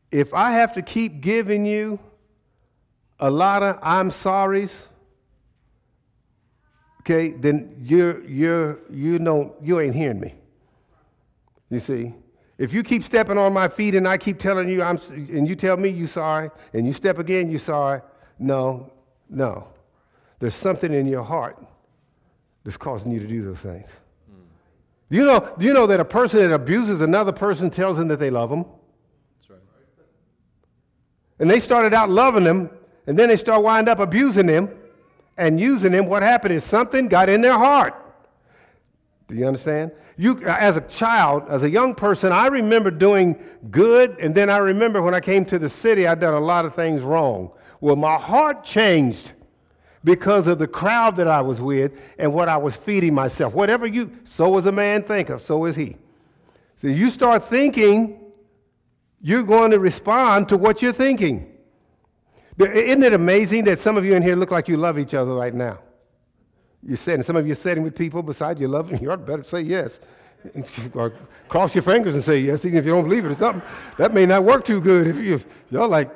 If 0.10 0.34
I 0.34 0.50
have 0.54 0.74
to 0.74 0.82
keep 0.82 1.22
giving 1.22 1.64
you 1.64 2.00
a 3.20 3.30
lot 3.30 3.62
of 3.62 3.78
I'm 3.84 4.10
sorry's, 4.10 4.76
okay, 7.02 7.34
then 7.34 7.76
you're, 7.84 8.26
you're, 8.26 8.80
you, 8.90 9.20
know, 9.20 9.58
you 9.62 9.80
ain't 9.80 9.94
hearing 9.94 10.20
me. 10.20 10.34
You 11.70 11.80
see? 11.80 12.16
If 12.58 12.74
you 12.74 12.82
keep 12.82 13.04
stepping 13.04 13.38
on 13.38 13.54
my 13.54 13.68
feet 13.68 13.94
and 13.94 14.08
I 14.08 14.18
keep 14.18 14.40
telling 14.40 14.70
you, 14.70 14.82
I'm, 14.82 15.00
and 15.12 15.48
you 15.48 15.56
tell 15.56 15.78
me 15.78 15.90
you 15.90 16.08
sorry, 16.08 16.50
and 16.74 16.88
you 16.88 16.94
step 16.94 17.20
again, 17.20 17.48
you 17.48 17.60
sorry, 17.60 18.02
no, 18.40 18.92
no. 19.30 19.68
There's 20.40 20.56
something 20.56 20.92
in 20.92 21.06
your 21.06 21.22
heart 21.24 21.64
that's 22.64 22.76
causing 22.76 23.12
you 23.12 23.20
to 23.20 23.28
do 23.28 23.44
those 23.44 23.60
things. 23.60 23.92
Do 25.10 25.18
you 25.18 25.26
know, 25.26 25.54
do 25.58 25.66
you 25.66 25.74
know 25.74 25.88
that 25.88 26.00
a 26.00 26.06
person 26.06 26.40
that 26.40 26.54
abuses 26.54 27.02
another 27.02 27.32
person 27.32 27.70
tells 27.70 27.98
them 27.98 28.08
that 28.10 28.20
they 28.20 28.30
love 28.30 28.50
them? 28.50 28.66
That's 29.40 29.50
right. 29.50 29.60
And 31.40 31.50
they 31.50 31.60
started 31.60 31.94
out 31.94 32.10
loving 32.10 32.44
them, 32.44 32.70
and 33.08 33.18
then 33.18 33.30
they 33.30 33.38
start 33.38 33.64
wind 33.64 33.90
up 33.90 34.00
abusing 34.00 34.46
them 34.46 34.70
and 35.38 35.60
using 35.60 35.92
them. 35.94 36.06
What 36.06 36.22
happened 36.22 36.54
is 36.54 36.64
something 36.64 37.08
got 37.08 37.28
in 37.28 37.42
their 37.42 37.58
heart. 37.58 37.96
Do 39.28 39.36
you 39.36 39.48
understand? 39.48 39.92
You, 40.18 40.44
as 40.44 40.76
a 40.76 40.82
child, 40.82 41.44
as 41.50 41.64
a 41.64 41.70
young 41.70 41.96
person, 41.96 42.32
I 42.32 42.48
remember 42.48 42.92
doing 42.92 43.42
good, 43.72 44.18
and 44.20 44.36
then 44.36 44.50
I 44.50 44.58
remember 44.58 45.02
when 45.02 45.14
I 45.14 45.22
came 45.22 45.46
to 45.46 45.58
the 45.58 45.70
city, 45.70 46.08
I'd 46.08 46.20
done 46.20 46.34
a 46.34 46.40
lot 46.40 46.66
of 46.66 46.76
things 46.76 47.02
wrong. 47.02 47.52
Well, 47.80 47.96
my 47.96 48.18
heart 48.18 48.64
changed 48.64 49.32
because 50.04 50.48
of 50.48 50.60
the 50.60 50.68
crowd 50.68 51.18
that 51.18 51.28
I 51.28 51.42
was 51.42 51.62
with 51.62 52.00
and 52.18 52.34
what 52.34 52.50
I 52.50 52.58
was 52.58 52.76
feeding 52.76 53.14
myself. 53.14 53.54
Whatever 53.54 53.86
you, 53.86 54.12
so 54.24 54.58
is 54.58 54.66
a 54.66 54.72
man 54.72 55.04
thinketh, 55.04 55.42
so 55.42 55.66
is 55.66 55.76
he. 55.76 55.98
So 56.78 56.88
you 56.88 57.10
start 57.10 57.50
thinking, 57.50 58.20
you're 59.22 59.44
going 59.44 59.72
to 59.72 59.80
respond 59.80 60.50
to 60.50 60.58
what 60.58 60.82
you're 60.82 60.94
thinking. 60.94 61.52
Isn't 62.58 63.04
it 63.04 63.14
amazing 63.14 63.66
that 63.66 63.80
some 63.80 63.98
of 63.98 64.06
you 64.06 64.16
in 64.16 64.24
here 64.24 64.36
look 64.36 64.52
like 64.52 64.68
you 64.68 64.78
love 64.78 64.98
each 64.98 65.14
other 65.14 65.34
right 65.34 65.54
now? 65.54 65.80
You're 66.82 66.98
sitting, 66.98 67.24
some 67.24 67.36
of 67.36 67.46
you 67.46 67.54
are 67.54 67.56
sitting 67.56 67.84
with 67.84 67.96
people 67.96 68.22
beside 68.24 68.60
you 68.60 68.70
them, 68.70 68.98
you 69.02 69.12
ought 69.12 69.26
better 69.26 69.44
say 69.44 69.62
yes. 69.62 70.00
or 70.94 71.14
cross 71.50 71.76
your 71.76 71.82
fingers 71.82 72.16
and 72.16 72.24
say 72.24 72.40
yes, 72.40 72.64
even 72.64 72.80
if 72.80 72.86
you 72.86 72.92
don't 72.92 73.04
believe 73.04 73.26
it 73.26 73.32
or 73.32 73.36
something. 73.36 73.62
That 73.98 74.14
may 74.14 74.26
not 74.26 74.44
work 74.44 74.64
too 74.64 74.80
good 74.80 75.08
if 75.08 75.18
you, 75.18 75.42
y'all 75.70 75.90
like, 75.90 76.10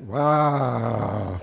wow. 0.00 1.40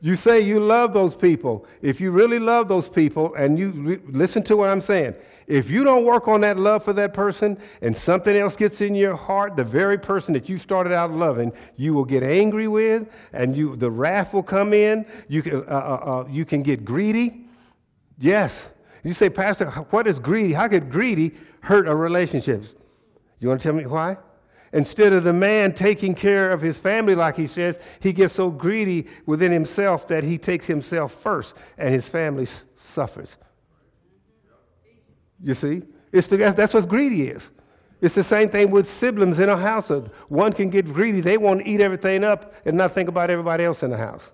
You 0.00 0.14
say 0.14 0.40
you 0.40 0.60
love 0.60 0.92
those 0.94 1.14
people. 1.14 1.66
If 1.82 2.00
you 2.00 2.12
really 2.12 2.38
love 2.38 2.68
those 2.68 2.88
people, 2.88 3.34
and 3.34 3.58
you 3.58 3.70
re- 3.70 4.00
listen 4.06 4.42
to 4.44 4.56
what 4.56 4.68
I'm 4.68 4.80
saying, 4.80 5.14
if 5.48 5.70
you 5.70 5.82
don't 5.82 6.04
work 6.04 6.28
on 6.28 6.42
that 6.42 6.58
love 6.58 6.84
for 6.84 6.92
that 6.92 7.14
person 7.14 7.58
and 7.80 7.96
something 7.96 8.36
else 8.36 8.54
gets 8.54 8.80
in 8.80 8.94
your 8.94 9.16
heart, 9.16 9.56
the 9.56 9.64
very 9.64 9.98
person 9.98 10.34
that 10.34 10.48
you 10.48 10.58
started 10.58 10.92
out 10.92 11.10
loving, 11.10 11.52
you 11.76 11.94
will 11.94 12.04
get 12.04 12.22
angry 12.22 12.68
with, 12.68 13.10
and 13.32 13.56
you, 13.56 13.74
the 13.74 13.90
wrath 13.90 14.34
will 14.34 14.42
come 14.42 14.72
in. 14.74 15.06
You 15.26 15.42
can, 15.42 15.56
uh, 15.56 15.70
uh, 15.70 16.00
uh, 16.04 16.28
you 16.28 16.44
can 16.44 16.62
get 16.62 16.84
greedy. 16.84 17.46
Yes. 18.18 18.68
You 19.02 19.14
say, 19.14 19.30
Pastor, 19.30 19.70
what 19.90 20.06
is 20.06 20.20
greedy? 20.20 20.52
How 20.52 20.68
could 20.68 20.90
greedy 20.90 21.34
hurt 21.62 21.88
a 21.88 21.94
relationship? 21.94 22.64
You 23.40 23.48
want 23.48 23.60
to 23.62 23.68
tell 23.68 23.74
me 23.74 23.86
why? 23.86 24.18
Instead 24.72 25.12
of 25.12 25.24
the 25.24 25.32
man 25.32 25.72
taking 25.72 26.14
care 26.14 26.50
of 26.50 26.60
his 26.60 26.76
family, 26.76 27.14
like 27.14 27.36
he 27.36 27.46
says, 27.46 27.78
he 28.00 28.12
gets 28.12 28.34
so 28.34 28.50
greedy 28.50 29.06
within 29.26 29.50
himself 29.50 30.08
that 30.08 30.24
he 30.24 30.36
takes 30.36 30.66
himself 30.66 31.12
first 31.12 31.54
and 31.78 31.92
his 31.92 32.06
family 32.06 32.46
suffers. 32.76 33.36
You 35.42 35.54
see? 35.54 35.82
It's 36.12 36.26
the, 36.26 36.36
that's 36.36 36.74
what 36.74 36.88
greedy 36.88 37.22
is. 37.28 37.48
It's 38.00 38.14
the 38.14 38.24
same 38.24 38.48
thing 38.48 38.70
with 38.70 38.88
siblings 38.88 39.38
in 39.38 39.48
a 39.48 39.56
household. 39.56 40.10
One 40.28 40.52
can 40.52 40.70
get 40.70 40.86
greedy. 40.86 41.20
They 41.20 41.36
want 41.36 41.60
to 41.60 41.68
eat 41.68 41.80
everything 41.80 42.22
up 42.22 42.54
and 42.64 42.76
not 42.76 42.92
think 42.92 43.08
about 43.08 43.30
everybody 43.30 43.64
else 43.64 43.82
in 43.82 43.90
the 43.90 43.96
house. 43.96 44.30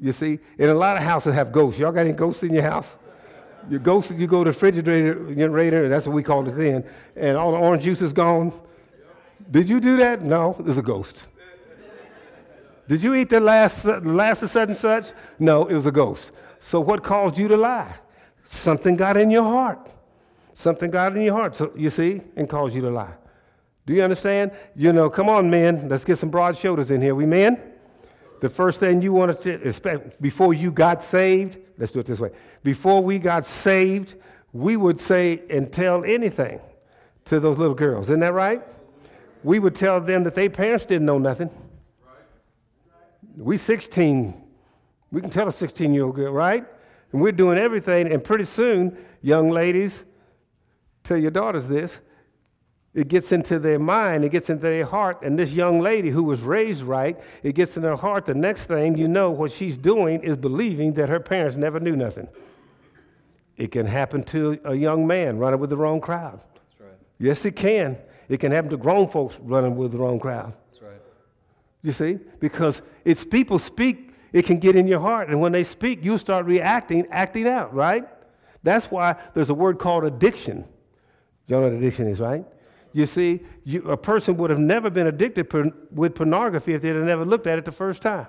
You 0.00 0.12
see? 0.12 0.38
And 0.58 0.70
a 0.70 0.74
lot 0.74 0.96
of 0.96 1.02
houses 1.02 1.34
have 1.34 1.52
ghosts. 1.52 1.78
Y'all 1.78 1.92
got 1.92 2.00
any 2.06 2.12
ghosts 2.12 2.42
in 2.42 2.52
your 2.52 2.62
house? 2.62 2.96
Your 3.68 3.80
ghosts, 3.80 4.12
you 4.12 4.26
go 4.26 4.44
to 4.44 4.52
the 4.52 4.56
refrigerator, 4.56 5.84
and 5.84 5.92
that's 5.92 6.06
what 6.06 6.14
we 6.14 6.22
call 6.22 6.46
it 6.48 6.52
then, 6.52 6.84
and 7.16 7.36
all 7.36 7.50
the 7.50 7.58
orange 7.58 7.82
juice 7.82 8.00
is 8.00 8.12
gone 8.12 8.52
did 9.50 9.68
you 9.68 9.80
do 9.80 9.96
that? 9.98 10.22
No, 10.22 10.56
it's 10.60 10.78
a 10.78 10.82
ghost. 10.82 11.26
Did 12.88 13.02
you 13.02 13.14
eat 13.14 13.30
the 13.30 13.40
last, 13.40 13.84
last 13.84 14.42
of 14.42 14.50
such 14.50 14.68
and 14.68 14.78
such? 14.78 15.12
No, 15.38 15.66
it 15.66 15.74
was 15.74 15.86
a 15.86 15.92
ghost. 15.92 16.30
So 16.60 16.80
what 16.80 17.02
caused 17.02 17.36
you 17.36 17.48
to 17.48 17.56
lie? 17.56 17.94
Something 18.44 18.96
got 18.96 19.16
in 19.16 19.30
your 19.30 19.42
heart. 19.42 19.90
Something 20.54 20.90
got 20.90 21.16
in 21.16 21.22
your 21.22 21.34
heart, 21.34 21.56
so 21.56 21.72
you 21.76 21.90
see, 21.90 22.22
and 22.36 22.48
caused 22.48 22.74
you 22.74 22.82
to 22.82 22.90
lie. 22.90 23.14
Do 23.86 23.94
you 23.94 24.02
understand? 24.02 24.52
You 24.74 24.92
know, 24.92 25.10
come 25.10 25.28
on, 25.28 25.50
men. 25.50 25.88
Let's 25.88 26.04
get 26.04 26.18
some 26.18 26.30
broad 26.30 26.56
shoulders 26.56 26.90
in 26.90 27.00
here. 27.00 27.14
We 27.14 27.26
men? 27.26 27.60
The 28.40 28.50
first 28.50 28.80
thing 28.80 29.02
you 29.02 29.12
want 29.12 29.40
to 29.40 29.68
expect 29.68 30.20
before 30.20 30.54
you 30.54 30.70
got 30.70 31.02
saved, 31.02 31.58
let's 31.78 31.92
do 31.92 32.00
it 32.00 32.06
this 32.06 32.20
way. 32.20 32.30
Before 32.62 33.02
we 33.02 33.18
got 33.18 33.44
saved, 33.44 34.14
we 34.52 34.76
would 34.76 35.00
say 35.00 35.42
and 35.50 35.72
tell 35.72 36.04
anything 36.04 36.60
to 37.26 37.40
those 37.40 37.58
little 37.58 37.74
girls. 37.74 38.08
Isn't 38.08 38.20
that 38.20 38.32
right? 38.32 38.62
We 39.46 39.60
would 39.60 39.76
tell 39.76 40.00
them 40.00 40.24
that 40.24 40.34
their 40.34 40.50
parents 40.50 40.84
didn't 40.84 41.06
know 41.06 41.18
nothing. 41.18 41.48
We 43.36 43.56
16, 43.56 44.34
we 45.12 45.20
can 45.20 45.30
tell 45.30 45.46
a 45.46 45.52
16 45.52 45.94
year 45.94 46.02
old 46.02 46.16
girl, 46.16 46.32
right? 46.32 46.64
And 47.12 47.22
we're 47.22 47.30
doing 47.30 47.56
everything, 47.56 48.10
and 48.10 48.24
pretty 48.24 48.44
soon, 48.44 48.98
young 49.22 49.50
ladies, 49.50 50.04
tell 51.04 51.16
your 51.16 51.30
daughters 51.30 51.68
this, 51.68 52.00
it 52.92 53.06
gets 53.06 53.30
into 53.30 53.60
their 53.60 53.78
mind, 53.78 54.24
it 54.24 54.30
gets 54.30 54.50
into 54.50 54.62
their 54.62 54.84
heart, 54.84 55.22
and 55.22 55.38
this 55.38 55.52
young 55.52 55.78
lady 55.80 56.10
who 56.10 56.24
was 56.24 56.40
raised 56.40 56.82
right, 56.82 57.16
it 57.44 57.54
gets 57.54 57.76
in 57.76 57.84
her 57.84 57.94
heart. 57.94 58.26
The 58.26 58.34
next 58.34 58.66
thing 58.66 58.98
you 58.98 59.06
know, 59.06 59.30
what 59.30 59.52
she's 59.52 59.76
doing 59.76 60.24
is 60.24 60.36
believing 60.36 60.94
that 60.94 61.08
her 61.08 61.20
parents 61.20 61.56
never 61.56 61.78
knew 61.78 61.94
nothing. 61.94 62.26
It 63.56 63.70
can 63.70 63.86
happen 63.86 64.24
to 64.24 64.58
a 64.64 64.74
young 64.74 65.06
man 65.06 65.38
running 65.38 65.60
with 65.60 65.70
the 65.70 65.76
wrong 65.76 66.00
crowd. 66.00 66.40
Right. 66.80 66.90
Yes, 67.20 67.44
it 67.44 67.54
can. 67.54 67.98
It 68.28 68.40
can 68.40 68.52
happen 68.52 68.70
to 68.70 68.76
grown 68.76 69.08
folks 69.08 69.38
running 69.40 69.76
with 69.76 69.92
the 69.92 69.98
wrong 69.98 70.18
crowd. 70.18 70.54
That's 70.70 70.82
right. 70.82 71.00
You 71.82 71.92
see? 71.92 72.18
Because 72.40 72.82
it's 73.04 73.24
people 73.24 73.58
speak, 73.58 74.12
it 74.32 74.44
can 74.44 74.58
get 74.58 74.76
in 74.76 74.88
your 74.88 75.00
heart. 75.00 75.28
And 75.28 75.40
when 75.40 75.52
they 75.52 75.64
speak, 75.64 76.04
you 76.04 76.18
start 76.18 76.46
reacting, 76.46 77.06
acting 77.10 77.46
out, 77.46 77.72
right? 77.74 78.06
That's 78.62 78.90
why 78.90 79.16
there's 79.34 79.50
a 79.50 79.54
word 79.54 79.78
called 79.78 80.04
addiction. 80.04 80.64
You 81.46 81.56
know 81.56 81.62
what 81.62 81.72
addiction 81.72 82.08
is, 82.08 82.20
right? 82.20 82.44
You 82.92 83.06
see, 83.06 83.40
you, 83.64 83.82
a 83.90 83.96
person 83.96 84.36
would 84.38 84.50
have 84.50 84.58
never 84.58 84.90
been 84.90 85.06
addicted 85.06 85.50
per, 85.50 85.70
with 85.92 86.14
pornography 86.14 86.72
if 86.72 86.82
they'd 86.82 86.96
have 86.96 87.04
never 87.04 87.24
looked 87.24 87.46
at 87.46 87.58
it 87.58 87.64
the 87.64 87.72
first 87.72 88.02
time. 88.02 88.26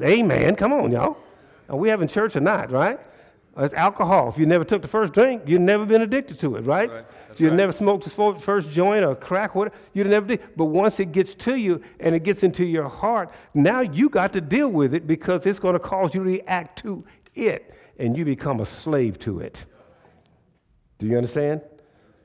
Amen. 0.00 0.54
Come 0.54 0.72
on, 0.72 0.92
y'all. 0.92 1.16
Are 1.68 1.76
we 1.76 1.88
having 1.88 2.06
church 2.06 2.36
or 2.36 2.40
not, 2.40 2.70
right? 2.70 3.00
It's 3.56 3.74
alcohol. 3.74 4.28
If 4.28 4.38
you 4.38 4.46
never 4.46 4.64
took 4.64 4.82
the 4.82 4.88
first 4.88 5.12
drink, 5.12 5.42
you've 5.46 5.60
never 5.60 5.86
been 5.86 6.02
addicted 6.02 6.40
to 6.40 6.56
it, 6.56 6.62
right? 6.62 6.90
right. 6.90 7.04
You 7.36 7.48
right. 7.48 7.56
never 7.56 7.72
smoked 7.72 8.04
the 8.04 8.40
first 8.40 8.68
joint 8.70 9.04
or 9.04 9.14
crack, 9.14 9.54
whatever, 9.54 9.76
you'd 9.92 10.08
never 10.08 10.26
did. 10.26 10.40
But 10.56 10.66
once 10.66 10.98
it 10.98 11.12
gets 11.12 11.34
to 11.34 11.56
you 11.56 11.80
and 12.00 12.14
it 12.14 12.24
gets 12.24 12.42
into 12.42 12.64
your 12.64 12.88
heart, 12.88 13.30
now 13.54 13.80
you 13.80 14.08
got 14.08 14.32
to 14.32 14.40
deal 14.40 14.68
with 14.68 14.92
it 14.92 15.06
because 15.06 15.46
it's 15.46 15.60
going 15.60 15.74
to 15.74 15.78
cause 15.78 16.14
you 16.14 16.24
to 16.24 16.30
react 16.30 16.80
to 16.82 17.04
it, 17.34 17.74
and 17.98 18.18
you 18.18 18.24
become 18.24 18.58
a 18.60 18.66
slave 18.66 19.18
to 19.20 19.38
it. 19.38 19.66
Do 20.98 21.06
you 21.06 21.16
understand? 21.16 21.62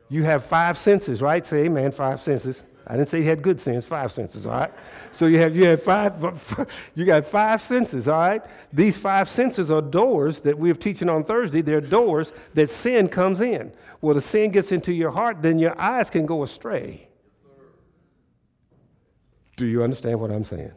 You 0.10 0.24
have 0.24 0.46
five 0.46 0.78
senses, 0.78 1.22
right? 1.22 1.46
Say 1.46 1.66
amen, 1.66 1.92
five 1.92 2.20
senses. 2.20 2.64
I 2.90 2.98
didn't 2.98 3.10
say 3.10 3.22
he 3.22 3.28
had 3.28 3.44
good 3.44 3.62
sense, 3.62 3.86
five 3.86 4.12
senses, 4.12 4.48
all 4.48 4.54
right? 4.54 4.74
So 5.16 5.28
you 5.28 5.38
have, 5.38 5.56
you 5.56 5.66
have 5.66 5.84
five, 5.84 6.68
you 6.96 7.06
got 7.06 7.28
five 7.28 7.62
senses, 7.62 8.08
all 8.08 8.20
right? 8.20 8.42
These 8.74 8.98
five 8.98 9.30
senses 9.30 9.70
are 9.70 9.82
doors 9.82 10.42
that 10.42 10.58
we're 10.58 10.74
teaching 10.74 11.08
on 11.08 11.24
Thursday. 11.24 11.62
They're 11.62 11.82
doors 11.82 12.34
that 12.56 12.72
sin 12.72 13.08
comes 13.08 13.42
in. 13.42 13.72
Well, 14.02 14.16
the 14.16 14.22
sin 14.22 14.50
gets 14.50 14.72
into 14.72 14.92
your 14.92 15.12
heart, 15.12 15.44
then 15.44 15.60
your 15.60 15.80
eyes 15.80 16.10
can 16.10 16.26
go 16.26 16.42
astray. 16.42 17.08
Do 19.56 19.68
you 19.68 19.84
understand 19.84 20.20
what 20.20 20.32
I'm 20.32 20.46
saying? 20.46 20.72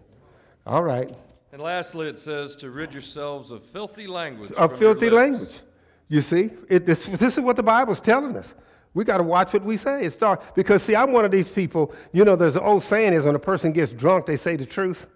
All 0.67 0.83
right. 0.83 1.15
And 1.51 1.63
lastly, 1.63 2.09
it 2.09 2.19
says 2.19 2.57
to 2.57 2.71
rid 2.71 2.93
yourselves 2.93 3.53
of 3.53 3.65
filthy 3.65 4.07
language. 4.07 4.53
Of 4.53 4.79
filthy 4.79 5.09
language. 5.09 5.61
You 6.09 6.21
see, 6.21 6.51
it, 6.69 6.85
this, 6.85 7.07
this 7.07 7.39
is 7.39 7.41
what 7.41 7.57
the 7.57 7.63
Bible's 7.63 8.01
telling 8.01 8.37
us. 8.37 8.55
We 8.95 9.05
got 9.05 9.19
to 9.19 9.23
watch 9.23 9.53
what 9.53 9.65
we 9.65 9.77
say. 9.77 10.05
It's 10.05 10.17
dark. 10.17 10.55
Because, 10.55 10.83
see, 10.83 10.95
I'm 10.95 11.13
one 11.13 11.25
of 11.25 11.31
these 11.31 11.49
people, 11.49 11.95
you 12.13 12.25
know, 12.25 12.37
there's 12.37 12.57
an 12.57 12.63
old 12.63 12.83
saying 12.83 13.15
is 13.15 13.25
when 13.25 13.35
a 13.35 13.39
person 13.39 13.73
gets 13.73 13.93
drunk, 13.93 14.27
they 14.27 14.37
say 14.37 14.57
the 14.57 14.67
truth. 14.67 15.07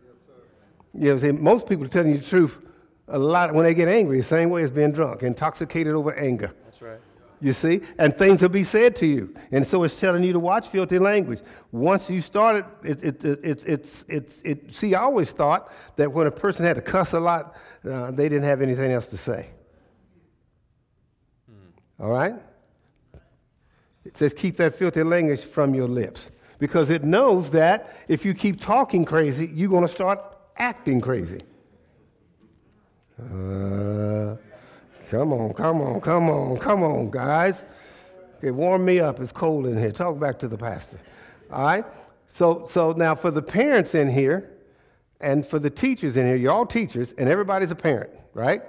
Yes, 0.95 1.23
you 1.23 1.33
know, 1.33 1.38
most 1.40 1.68
people 1.68 1.85
are 1.85 1.88
telling 1.88 2.12
you 2.12 2.18
the 2.18 2.25
truth 2.25 2.59
a 3.09 3.18
lot 3.18 3.54
when 3.54 3.64
they 3.64 3.75
get 3.75 3.88
angry, 3.88 4.18
the 4.18 4.25
same 4.25 4.50
way 4.50 4.62
as 4.62 4.71
being 4.71 4.92
drunk, 4.92 5.23
intoxicated 5.23 5.95
over 5.95 6.14
anger. 6.14 6.52
That's 6.64 6.80
right. 6.80 6.99
You 7.40 7.52
see? 7.52 7.83
And 7.99 8.16
things 8.16 8.40
will 8.40 8.49
be 8.49 8.64
said 8.64 8.97
to 8.97 9.06
you. 9.06 9.35
And 9.52 9.66
so 9.66 9.83
it's 9.85 10.00
telling 10.00 10.25
you 10.25 10.33
to 10.33 10.40
watch 10.40 10.68
filthy 10.68 10.99
language. 10.99 11.40
Once 11.71 12.09
you 12.09 12.23
start 12.23 12.64
it, 12.83 13.04
it, 13.04 13.25
it, 13.25 13.25
it, 13.25 13.64
it's, 13.66 14.04
it's, 14.09 14.40
it, 14.42 14.75
see, 14.75 14.95
I 14.95 15.02
always 15.02 15.33
thought 15.33 15.71
that 15.97 16.11
when 16.11 16.26
a 16.26 16.30
person 16.30 16.64
had 16.64 16.76
to 16.76 16.83
cuss 16.83 17.12
a 17.12 17.21
lot, 17.21 17.54
uh, 17.85 18.11
they 18.11 18.30
didn't 18.30 18.45
have 18.45 18.62
anything 18.62 18.90
else 18.90 19.09
to 19.09 19.18
say. 19.18 19.50
All 22.00 22.11
right? 22.11 22.35
It 24.07 24.17
says, 24.17 24.33
keep 24.33 24.57
that 24.59 24.75
filthy 24.75 25.03
language 25.03 25.41
from 25.41 25.75
your 25.75 25.89
lips. 25.89 26.31
Because 26.59 26.91
it 26.91 27.03
knows 27.03 27.51
that 27.51 27.95
if 28.09 28.25
you 28.25 28.35
keep 28.35 28.61
talking 28.61 29.05
crazy, 29.05 29.51
you're 29.53 29.69
going 29.69 29.83
to 29.87 29.93
start 29.93 30.21
acting 30.57 31.01
crazy. 31.01 31.43
Uh, 33.19 34.37
come 35.11 35.33
on, 35.33 35.53
come 35.55 35.81
on, 35.81 36.01
come 36.01 36.31
on, 36.31 36.57
come 36.59 36.83
on, 36.83 37.11
guys. 37.11 37.65
Okay, 38.39 38.51
warm 38.53 38.85
me 38.85 39.01
up. 39.01 39.21
It's 39.21 39.33
cold 39.33 39.67
in 39.67 39.77
here. 39.77 39.91
Talk 39.91 40.21
back 40.21 40.39
to 40.39 40.49
the 40.49 40.59
pastor. 40.59 40.99
All 41.51 41.65
right? 41.65 41.85
So, 42.29 42.67
so 42.67 42.93
now 42.93 43.15
for 43.15 43.31
the 43.31 43.43
parents 43.43 43.95
in 43.95 44.09
here 44.09 44.51
and 45.21 45.47
for 45.47 45.59
the 45.59 45.71
teachers 45.71 46.17
in 46.17 46.27
here, 46.27 46.37
you're 46.37 46.53
all 46.53 46.67
teachers 46.67 47.13
and 47.19 47.29
everybody's 47.29 47.71
a 47.71 47.77
parent, 47.77 48.11
right? 48.35 48.63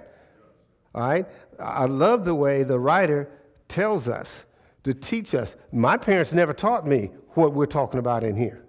All 0.95 1.07
right? 1.07 1.25
I 1.59 1.85
love 1.85 2.25
the 2.25 2.35
way 2.35 2.63
the 2.63 2.79
writer 2.79 3.29
tells 3.67 4.07
us 4.07 4.45
to 4.87 4.93
teach 4.93 5.35
us. 5.35 5.55
My 5.71 5.97
parents 5.97 6.31
never 6.31 6.53
taught 6.53 6.87
me 6.87 7.11
what 7.31 7.53
we're 7.53 7.65
talking 7.65 7.99
about 7.99 8.23
in 8.23 8.35
here. 8.35 8.63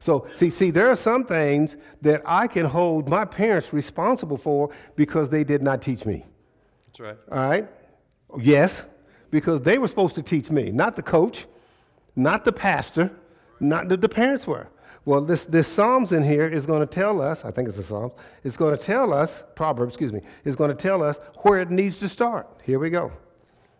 So, 0.00 0.26
see, 0.34 0.50
see, 0.50 0.70
there 0.70 0.90
are 0.90 0.96
some 0.96 1.24
things 1.24 1.76
that 2.02 2.22
I 2.24 2.46
can 2.46 2.66
hold 2.66 3.08
my 3.08 3.24
parents 3.24 3.72
responsible 3.72 4.36
for 4.36 4.70
because 4.96 5.30
they 5.30 5.44
did 5.44 5.62
not 5.62 5.80
teach 5.80 6.04
me. 6.04 6.24
That's 6.88 7.00
right. 7.00 7.16
All 7.30 7.50
right? 7.50 7.68
Yes, 8.40 8.84
because 9.30 9.62
they 9.62 9.78
were 9.78 9.88
supposed 9.88 10.14
to 10.16 10.22
teach 10.22 10.50
me, 10.50 10.72
not 10.72 10.96
the 10.96 11.02
coach, 11.02 11.46
not 12.16 12.44
the 12.44 12.52
pastor, 12.52 13.12
not 13.60 13.88
the, 13.88 13.96
the 13.96 14.08
parents 14.08 14.46
were. 14.46 14.68
Well, 15.04 15.20
this, 15.24 15.44
this 15.44 15.68
Psalms 15.68 16.12
in 16.12 16.24
here 16.24 16.48
is 16.48 16.66
going 16.66 16.80
to 16.80 16.86
tell 16.86 17.22
us, 17.22 17.44
I 17.44 17.50
think 17.50 17.68
it's 17.68 17.78
a 17.78 17.82
Psalms, 17.82 18.12
it's 18.42 18.56
going 18.56 18.76
to 18.76 18.82
tell 18.82 19.12
us, 19.12 19.44
Proverbs, 19.54 19.94
excuse 19.94 20.12
me, 20.12 20.22
is 20.44 20.56
going 20.56 20.70
to 20.70 20.76
tell 20.76 21.02
us 21.02 21.18
where 21.42 21.60
it 21.60 21.70
needs 21.70 21.98
to 21.98 22.08
start. 22.08 22.48
Here 22.64 22.78
we 22.78 22.90
go. 22.90 23.12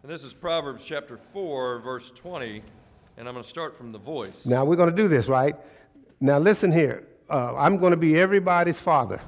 And 0.03 0.11
this 0.11 0.25
is 0.25 0.33
Proverbs 0.33 0.83
chapter 0.83 1.19
4, 1.19 1.81
verse 1.81 2.11
20, 2.13 2.63
and 3.19 3.29
I'm 3.29 3.35
going 3.35 3.43
to 3.43 3.49
start 3.49 3.77
from 3.77 3.93
the 3.93 3.99
voice. 3.99 4.47
Now 4.47 4.65
we're 4.65 4.77
going 4.77 4.89
to 4.89 4.97
do 4.97 5.09
this, 5.09 5.29
right? 5.29 5.55
Now 6.21 6.39
listen 6.39 6.73
here. 6.73 7.07
Uh, 7.29 7.55
I'm 7.55 7.77
going 7.77 7.91
to 7.91 7.99
be 7.99 8.19
everybody's 8.19 8.79
father 8.79 9.21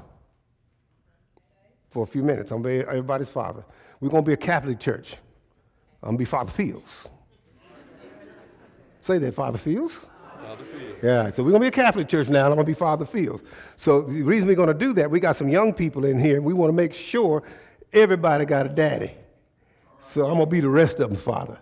for 1.91 2.03
a 2.03 2.07
few 2.07 2.23
minutes. 2.23 2.51
I'm 2.51 2.63
going 2.63 2.79
to 2.79 2.85
be 2.85 2.89
everybody's 2.89 3.29
father. 3.29 3.63
We're 3.99 4.09
going 4.09 4.23
to 4.23 4.27
be 4.27 4.33
a 4.33 4.37
Catholic 4.37 4.79
church. 4.79 5.17
I'm 6.01 6.09
going 6.09 6.17
to 6.17 6.21
be 6.21 6.25
Father 6.25 6.51
Fields. 6.51 7.07
Say 9.03 9.19
that, 9.19 9.35
Father 9.35 9.59
Fields. 9.59 9.93
Father 10.41 10.65
Fields. 10.65 10.99
Yeah, 11.03 11.31
so 11.31 11.43
we're 11.43 11.51
going 11.51 11.61
to 11.61 11.65
be 11.65 11.79
a 11.79 11.83
Catholic 11.83 12.07
church 12.07 12.29
now, 12.29 12.45
and 12.45 12.47
I'm 12.47 12.55
going 12.55 12.65
to 12.65 12.71
be 12.71 12.73
Father 12.73 13.05
Fields. 13.05 13.43
So 13.75 14.01
the 14.01 14.23
reason 14.23 14.47
we're 14.47 14.55
going 14.55 14.69
to 14.69 14.73
do 14.73 14.93
that, 14.93 15.11
we 15.11 15.19
got 15.19 15.35
some 15.35 15.49
young 15.49 15.71
people 15.71 16.03
in 16.03 16.19
here. 16.19 16.41
We 16.41 16.53
want 16.53 16.69
to 16.69 16.75
make 16.75 16.95
sure 16.95 17.43
everybody 17.93 18.45
got 18.45 18.65
a 18.65 18.69
daddy. 18.69 19.13
So 20.07 20.25
I'm 20.27 20.35
going 20.35 20.41
to 20.41 20.45
be 20.47 20.59
the 20.59 20.69
rest 20.69 20.99
of 20.99 21.09
them, 21.09 21.17
Father. 21.17 21.59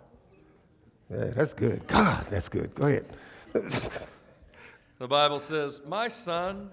Yeah, 1.09 1.25
that's 1.35 1.53
good. 1.53 1.85
God, 1.87 2.25
that's 2.29 2.49
good. 2.49 2.73
Go 2.75 2.87
ahead. 2.87 3.05
The 5.01 5.07
Bible 5.07 5.39
says, 5.39 5.81
My 5.87 6.09
son, 6.09 6.69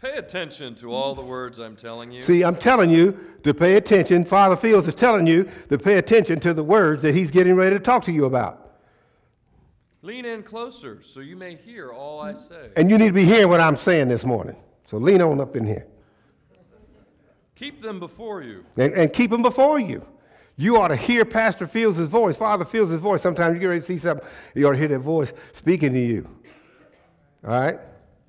pay 0.00 0.16
attention 0.16 0.74
to 0.76 0.94
all 0.94 1.14
the 1.14 1.20
words 1.20 1.58
I'm 1.58 1.76
telling 1.76 2.10
you. 2.10 2.22
See, 2.22 2.42
I'm 2.42 2.56
telling 2.56 2.88
you 2.88 3.18
to 3.42 3.52
pay 3.52 3.76
attention. 3.76 4.24
Father 4.24 4.56
Fields 4.56 4.88
is 4.88 4.94
telling 4.94 5.26
you 5.26 5.46
to 5.68 5.76
pay 5.76 5.98
attention 5.98 6.40
to 6.40 6.54
the 6.54 6.64
words 6.64 7.02
that 7.02 7.14
he's 7.14 7.30
getting 7.30 7.54
ready 7.54 7.76
to 7.76 7.78
talk 7.78 8.02
to 8.04 8.12
you 8.12 8.24
about. 8.24 8.78
Lean 10.00 10.24
in 10.24 10.42
closer 10.42 11.02
so 11.02 11.20
you 11.20 11.36
may 11.36 11.54
hear 11.54 11.92
all 11.92 12.18
I 12.18 12.32
say. 12.32 12.70
And 12.78 12.88
you 12.88 12.96
need 12.96 13.08
to 13.08 13.12
be 13.12 13.26
hearing 13.26 13.50
what 13.50 13.60
I'm 13.60 13.76
saying 13.76 14.08
this 14.08 14.24
morning. 14.24 14.56
So 14.86 14.96
lean 14.96 15.20
on 15.20 15.38
up 15.38 15.54
in 15.54 15.66
here 15.66 15.86
Keep 17.56 17.82
them 17.82 18.00
before 18.00 18.40
you. 18.40 18.64
and, 18.78 18.94
and 18.94 19.12
keep 19.12 19.30
them 19.30 19.42
before 19.42 19.78
you. 19.78 20.02
You 20.56 20.78
ought 20.78 20.88
to 20.88 20.96
hear 20.96 21.24
Pastor 21.24 21.66
Fields' 21.66 21.98
voice, 21.98 22.36
Father 22.36 22.64
Fields' 22.64 22.94
voice. 22.94 23.20
Sometimes 23.20 23.54
you 23.54 23.60
get 23.60 23.66
ready 23.66 23.80
to 23.80 23.86
see 23.86 23.98
something, 23.98 24.26
you 24.54 24.66
ought 24.66 24.72
to 24.72 24.78
hear 24.78 24.88
that 24.88 25.00
voice 25.00 25.32
speaking 25.52 25.92
to 25.92 26.00
you. 26.00 26.28
All 27.44 27.50
right? 27.50 27.78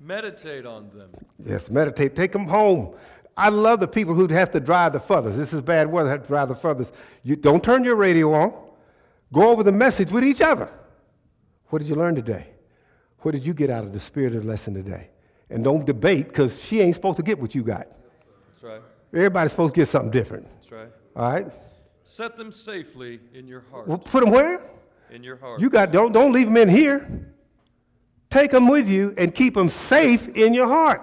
Meditate 0.00 0.66
on 0.66 0.90
them. 0.90 1.10
Yes, 1.38 1.70
meditate. 1.70 2.14
Take 2.14 2.32
them 2.32 2.46
home. 2.46 2.94
I 3.36 3.48
love 3.48 3.80
the 3.80 3.88
people 3.88 4.14
who 4.14 4.26
have 4.28 4.50
to 4.52 4.60
drive 4.60 4.92
the 4.92 5.00
furthest. 5.00 5.36
This 5.38 5.52
is 5.52 5.62
bad 5.62 5.90
weather, 5.90 6.10
have 6.10 6.22
to 6.22 6.28
drive 6.28 6.48
the 6.48 6.54
furthest. 6.54 6.92
You 7.22 7.36
don't 7.36 7.62
turn 7.62 7.84
your 7.84 7.96
radio 7.96 8.32
on. 8.34 8.52
Go 9.32 9.50
over 9.50 9.62
the 9.62 9.72
message 9.72 10.10
with 10.10 10.24
each 10.24 10.40
other. 10.40 10.70
What 11.66 11.78
did 11.78 11.88
you 11.88 11.94
learn 11.94 12.14
today? 12.14 12.50
What 13.20 13.32
did 13.32 13.44
you 13.46 13.54
get 13.54 13.70
out 13.70 13.84
of 13.84 13.92
the 13.92 14.00
spirit 14.00 14.34
of 14.34 14.42
the 14.42 14.48
lesson 14.48 14.74
today? 14.74 15.10
And 15.50 15.64
don't 15.64 15.86
debate 15.86 16.28
because 16.28 16.62
she 16.62 16.80
ain't 16.80 16.94
supposed 16.94 17.16
to 17.16 17.22
get 17.22 17.38
what 17.38 17.54
you 17.54 17.62
got. 17.62 17.86
That's 18.52 18.62
right. 18.62 18.82
Everybody's 19.14 19.50
supposed 19.50 19.74
to 19.74 19.80
get 19.80 19.88
something 19.88 20.10
different. 20.10 20.46
That's 20.54 20.72
right. 20.72 20.88
All 21.16 21.32
right? 21.32 21.46
Set 22.08 22.38
them 22.38 22.50
safely 22.50 23.20
in 23.34 23.46
your 23.46 23.60
heart. 23.70 23.86
Well, 23.86 23.98
put 23.98 24.24
them 24.24 24.32
where? 24.32 24.62
In 25.10 25.22
your 25.22 25.36
heart. 25.36 25.60
You 25.60 25.68
got 25.68 25.92
don't 25.92 26.10
don't 26.10 26.32
leave 26.32 26.46
them 26.46 26.56
in 26.56 26.70
here. 26.70 27.34
Take 28.30 28.50
them 28.50 28.66
with 28.66 28.88
you 28.88 29.14
and 29.18 29.34
keep 29.34 29.52
them 29.52 29.68
safe 29.68 30.26
in 30.28 30.54
your 30.54 30.68
heart. 30.68 31.02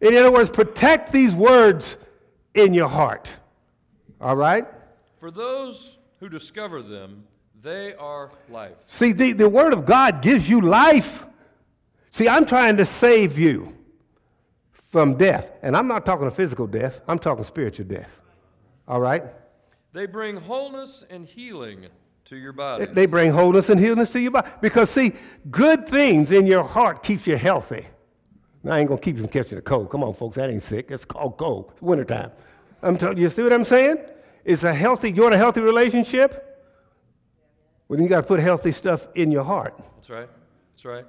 In 0.00 0.16
other 0.16 0.32
words, 0.32 0.50
protect 0.50 1.12
these 1.12 1.32
words 1.32 1.96
in 2.54 2.74
your 2.74 2.88
heart. 2.88 3.32
All 4.20 4.34
right? 4.34 4.66
For 5.20 5.30
those 5.30 5.96
who 6.18 6.28
discover 6.28 6.82
them, 6.82 7.22
they 7.62 7.94
are 7.94 8.32
life. 8.50 8.74
See, 8.86 9.12
the, 9.12 9.34
the 9.34 9.48
word 9.48 9.72
of 9.72 9.86
God 9.86 10.22
gives 10.22 10.50
you 10.50 10.60
life. 10.60 11.24
See, 12.10 12.28
I'm 12.28 12.46
trying 12.46 12.78
to 12.78 12.84
save 12.84 13.38
you 13.38 13.76
from 14.90 15.14
death. 15.14 15.52
And 15.62 15.76
I'm 15.76 15.86
not 15.86 16.04
talking 16.04 16.26
a 16.26 16.32
physical 16.32 16.66
death, 16.66 17.00
I'm 17.06 17.20
talking 17.20 17.44
spiritual 17.44 17.86
death. 17.86 18.10
All 18.88 19.00
right? 19.00 19.22
They 19.92 20.06
bring 20.06 20.36
wholeness 20.36 21.04
and 21.10 21.26
healing 21.26 21.86
to 22.24 22.36
your 22.36 22.52
body. 22.52 22.86
They 22.86 23.06
bring 23.06 23.32
wholeness 23.32 23.68
and 23.68 23.78
healing 23.78 24.06
to 24.06 24.20
your 24.20 24.30
body. 24.30 24.50
Because, 24.60 24.90
see, 24.90 25.12
good 25.50 25.86
things 25.86 26.32
in 26.32 26.46
your 26.46 26.64
heart 26.64 27.02
keeps 27.02 27.26
you 27.26 27.36
healthy. 27.36 27.86
Now, 28.62 28.74
I 28.74 28.78
ain't 28.78 28.88
going 28.88 29.00
to 29.00 29.04
keep 29.04 29.16
you 29.16 29.22
from 29.22 29.30
catching 29.30 29.58
a 29.58 29.62
cold. 29.62 29.90
Come 29.90 30.04
on, 30.04 30.14
folks, 30.14 30.36
that 30.36 30.48
ain't 30.48 30.62
sick. 30.62 30.90
It's 30.90 31.04
called 31.04 31.36
cold. 31.36 31.72
It's 31.72 31.82
wintertime. 31.82 32.30
I'm 32.82 32.96
telling 32.96 33.18
you, 33.18 33.28
see 33.28 33.42
what 33.42 33.52
I'm 33.52 33.64
saying? 33.64 33.96
It's 34.44 34.64
a 34.64 34.72
healthy, 34.72 35.12
you 35.12 35.22
want 35.22 35.34
a 35.34 35.38
healthy 35.38 35.60
relationship? 35.60 36.48
Well, 37.88 37.96
then 37.96 38.04
you 38.04 38.08
got 38.08 38.22
to 38.22 38.26
put 38.26 38.40
healthy 38.40 38.72
stuff 38.72 39.06
in 39.14 39.30
your 39.30 39.44
heart. 39.44 39.74
That's 39.96 40.10
right. 40.10 40.28
That's 40.72 40.84
right. 40.84 41.04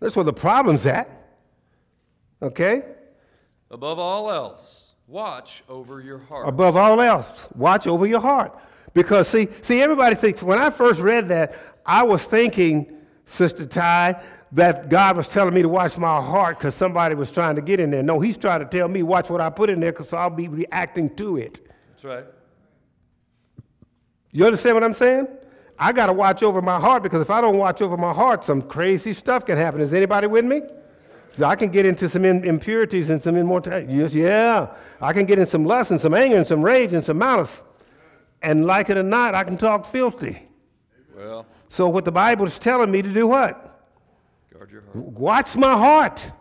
That's 0.00 0.16
where 0.16 0.24
the 0.24 0.32
problem's 0.32 0.84
at. 0.86 1.08
Okay? 2.42 2.82
Above 3.70 3.98
all 3.98 4.30
else, 4.30 4.87
watch 5.08 5.64
over 5.68 6.00
your 6.00 6.18
heart. 6.18 6.48
Above 6.48 6.76
all 6.76 7.00
else, 7.00 7.48
watch 7.54 7.86
over 7.86 8.06
your 8.06 8.20
heart. 8.20 8.56
Because 8.94 9.28
see, 9.28 9.48
see, 9.62 9.82
everybody 9.82 10.14
thinks 10.14 10.42
when 10.42 10.58
I 10.58 10.70
first 10.70 11.00
read 11.00 11.28
that, 11.28 11.54
I 11.84 12.02
was 12.02 12.22
thinking, 12.22 12.92
Sister 13.24 13.66
Ty, 13.66 14.22
that 14.52 14.88
God 14.88 15.16
was 15.16 15.28
telling 15.28 15.54
me 15.54 15.62
to 15.62 15.68
watch 15.68 15.98
my 15.98 16.20
heart 16.20 16.58
because 16.58 16.74
somebody 16.74 17.14
was 17.14 17.30
trying 17.30 17.56
to 17.56 17.62
get 17.62 17.80
in 17.80 17.90
there. 17.90 18.02
No, 18.02 18.20
he's 18.20 18.36
trying 18.36 18.60
to 18.60 18.66
tell 18.66 18.88
me 18.88 19.02
watch 19.02 19.28
what 19.28 19.40
I 19.40 19.50
put 19.50 19.68
in 19.70 19.80
there 19.80 19.92
because 19.92 20.12
I'll 20.12 20.30
be 20.30 20.48
reacting 20.48 21.14
to 21.16 21.36
it. 21.36 21.60
That's 21.90 22.04
right. 22.04 22.24
You 24.30 24.46
understand 24.46 24.74
what 24.76 24.84
I'm 24.84 24.94
saying? 24.94 25.28
I 25.78 25.92
got 25.92 26.06
to 26.06 26.12
watch 26.12 26.42
over 26.42 26.60
my 26.60 26.80
heart 26.80 27.02
because 27.02 27.20
if 27.20 27.30
I 27.30 27.40
don't 27.40 27.56
watch 27.56 27.82
over 27.82 27.96
my 27.96 28.12
heart, 28.12 28.44
some 28.44 28.62
crazy 28.62 29.12
stuff 29.12 29.46
can 29.46 29.56
happen. 29.56 29.80
Is 29.80 29.94
anybody 29.94 30.26
with 30.26 30.44
me? 30.44 30.62
So 31.38 31.44
I 31.44 31.54
can 31.54 31.68
get 31.70 31.86
into 31.86 32.08
some 32.08 32.24
impurities 32.24 33.10
and 33.10 33.22
some 33.22 33.36
immortality. 33.36 33.92
Yes, 33.92 34.12
yeah. 34.12 34.74
I 35.00 35.12
can 35.12 35.24
get 35.24 35.38
in 35.38 35.46
some 35.46 35.64
lust 35.64 35.92
and 35.92 36.00
some 36.00 36.12
anger 36.12 36.36
and 36.36 36.44
some 36.44 36.62
rage 36.62 36.92
and 36.92 37.04
some 37.04 37.18
malice. 37.18 37.62
And 38.42 38.66
like 38.66 38.90
it 38.90 38.98
or 38.98 39.04
not, 39.04 39.36
I 39.36 39.44
can 39.44 39.56
talk 39.56 39.86
filthy. 39.86 40.48
Well, 41.16 41.46
So 41.68 41.88
what 41.88 42.04
the 42.04 42.10
Bible 42.10 42.46
is 42.46 42.58
telling 42.58 42.90
me 42.90 43.02
to 43.02 43.12
do 43.12 43.28
what? 43.28 43.86
guard 44.52 44.72
your 44.72 44.82
heart. 44.82 44.96
Watch 44.96 45.56
my 45.56 45.74
heart. 45.74 46.32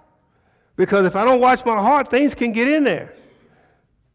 Because 0.75 1.05
if 1.05 1.15
I 1.15 1.23
don't 1.25 1.39
watch 1.39 1.63
my 1.63 1.75
heart, 1.75 2.09
things 2.09 2.33
can 2.33 2.51
get 2.51 2.67
in 2.67 2.83
there. 2.83 3.13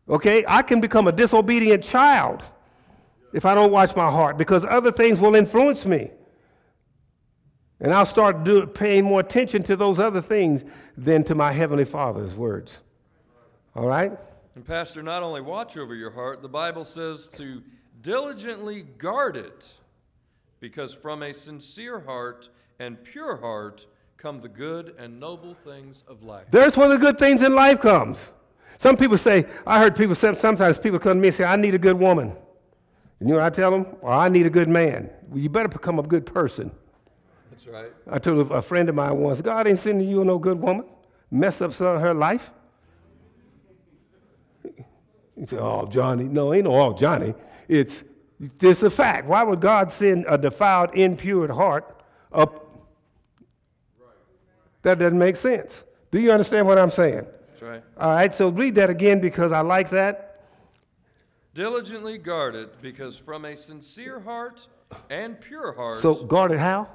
Okay? 0.09 0.45
I 0.49 0.63
can 0.63 0.81
become 0.81 1.07
a 1.07 1.13
disobedient 1.13 1.85
child 1.85 2.43
if 3.33 3.45
I 3.45 3.55
don't 3.55 3.71
watch 3.71 3.95
my 3.95 4.11
heart 4.11 4.37
because 4.37 4.65
other 4.65 4.91
things 4.91 5.21
will 5.21 5.37
influence 5.37 5.87
me. 5.87 6.11
And 7.83 7.93
I'll 7.93 8.07
start 8.07 8.45
do, 8.45 8.65
paying 8.65 9.05
more 9.05 9.21
attention 9.21 9.65
to 9.65 9.75
those 9.75 9.99
other 9.99 10.23
things 10.23 10.65
than 10.97 11.25
to 11.25 11.35
my 11.35 11.51
Heavenly 11.51 11.85
Father's 11.85 12.35
words. 12.35 12.79
All 13.75 13.87
right? 13.87 14.13
And, 14.55 14.65
Pastor, 14.65 15.03
not 15.03 15.25
only 15.25 15.41
watch 15.41 15.77
over 15.77 15.95
your 15.95 16.13
heart, 16.13 16.43
the 16.43 16.49
Bible 16.49 16.85
says 16.85 17.27
to 17.35 17.61
diligently 18.01 18.83
guard 18.83 19.37
it, 19.37 19.75
because 20.61 20.95
from 20.95 21.25
a 21.25 21.33
sincere 21.33 21.99
heart 21.99 22.51
and 22.79 23.03
pure 23.03 23.37
heart 23.37 23.87
come 24.17 24.41
the 24.41 24.49
good 24.49 24.95
and 24.97 25.19
noble 25.19 25.53
things 25.53 26.05
of 26.07 26.23
life. 26.23 26.47
There's 26.53 26.77
where 26.77 26.89
the 26.89 26.99
good 26.99 27.19
things 27.19 27.43
in 27.43 27.57
life 27.57 27.81
comes. 27.81 28.25
Some 28.79 28.97
people 28.97 29.19
say, 29.19 29.45
I 29.67 29.81
heard 29.81 29.97
people 29.97 30.15
say, 30.15 30.37
sometimes 30.39 30.79
people 30.79 31.01
come 31.01 31.17
to 31.17 31.21
me 31.21 31.29
and 31.29 31.37
say, 31.37 31.45
I 31.45 31.57
need 31.57 31.75
a 31.75 31.79
good 31.79 31.99
woman. 31.99 32.29
And 33.19 33.29
you 33.29 33.35
know 33.35 33.41
what 33.41 33.47
I 33.47 33.51
tell 33.51 33.73
them? 33.73 33.87
Well, 34.01 34.17
I 34.17 34.29
need 34.29 34.47
a 34.47 34.51
good 34.51 34.69
man. 34.69 35.11
Well, 35.29 35.41
you 35.41 35.49
better 35.49 35.69
become 35.69 35.99
a 35.99 36.03
good 36.03 36.27
person. 36.27 36.71
That's 37.53 37.67
right. 37.67 37.93
I 38.11 38.19
told 38.19 38.51
a 38.51 38.63
friend 38.63 38.89
of 38.89 38.95
mine 38.95 39.19
once, 39.19 39.43
God 39.43 39.69
ain't 39.69 39.79
sending 39.79 40.09
you 40.09 40.25
no 40.25 40.39
good 40.39 40.59
woman. 40.59 40.87
Mess 41.31 41.61
up 41.61 41.75
some 41.75 41.97
of 41.97 42.01
her 42.01 42.15
life. 42.15 42.51
He 44.65 45.47
said, 45.47 45.59
Oh, 45.61 45.87
Johnny. 45.87 46.25
No, 46.25 46.55
ain't 46.55 46.65
no 46.65 46.81
oh, 46.81 46.95
Johnny. 46.95 47.35
It's 47.69 48.03
it's 48.61 48.83
a 48.83 48.91
fact. 48.91 49.29
Why 49.29 49.43
would 49.43 49.61
God 49.61 49.93
send 49.93 50.25
a 50.29 50.39
defiled, 50.39 50.95
impure 50.95 51.53
heart 51.53 52.03
up? 52.33 52.69
That 54.81 54.99
doesn't 54.99 55.19
make 55.19 55.37
sense. 55.37 55.85
Do 56.11 56.21
you 56.21 56.33
understand 56.33 56.67
what 56.67 56.79
I'm 56.79 56.91
saying? 56.91 57.27
That's 57.49 57.63
right. 57.63 57.85
All 57.99 58.11
right, 58.11 58.35
so 58.35 58.51
read 58.51 58.75
that 58.77 58.91
again 58.91 59.21
because 59.21 59.53
I 59.53 59.61
like 59.61 59.91
that. 59.91 60.41
Diligently 61.55 62.17
guard 62.19 62.55
it, 62.55 62.81
because 62.81 63.19
from 63.19 63.45
a 63.45 63.55
sincere 63.55 64.19
heart 64.21 64.67
and 65.11 65.39
pure 65.41 65.73
heart. 65.73 66.01
So 66.01 66.25
guard 66.25 66.51
it 66.51 66.59
how? 66.59 66.89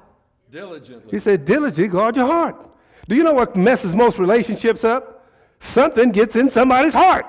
Diligently. 0.50 1.10
He 1.10 1.18
said, 1.18 1.44
diligently 1.44 1.88
guard 1.88 2.16
your 2.16 2.26
heart. 2.26 2.68
Do 3.08 3.14
you 3.14 3.22
know 3.22 3.32
what 3.32 3.56
messes 3.56 3.94
most 3.94 4.18
relationships 4.18 4.84
up? 4.84 5.26
Something 5.60 6.12
gets 6.12 6.36
in 6.36 6.50
somebody's 6.50 6.92
heart. 6.92 7.26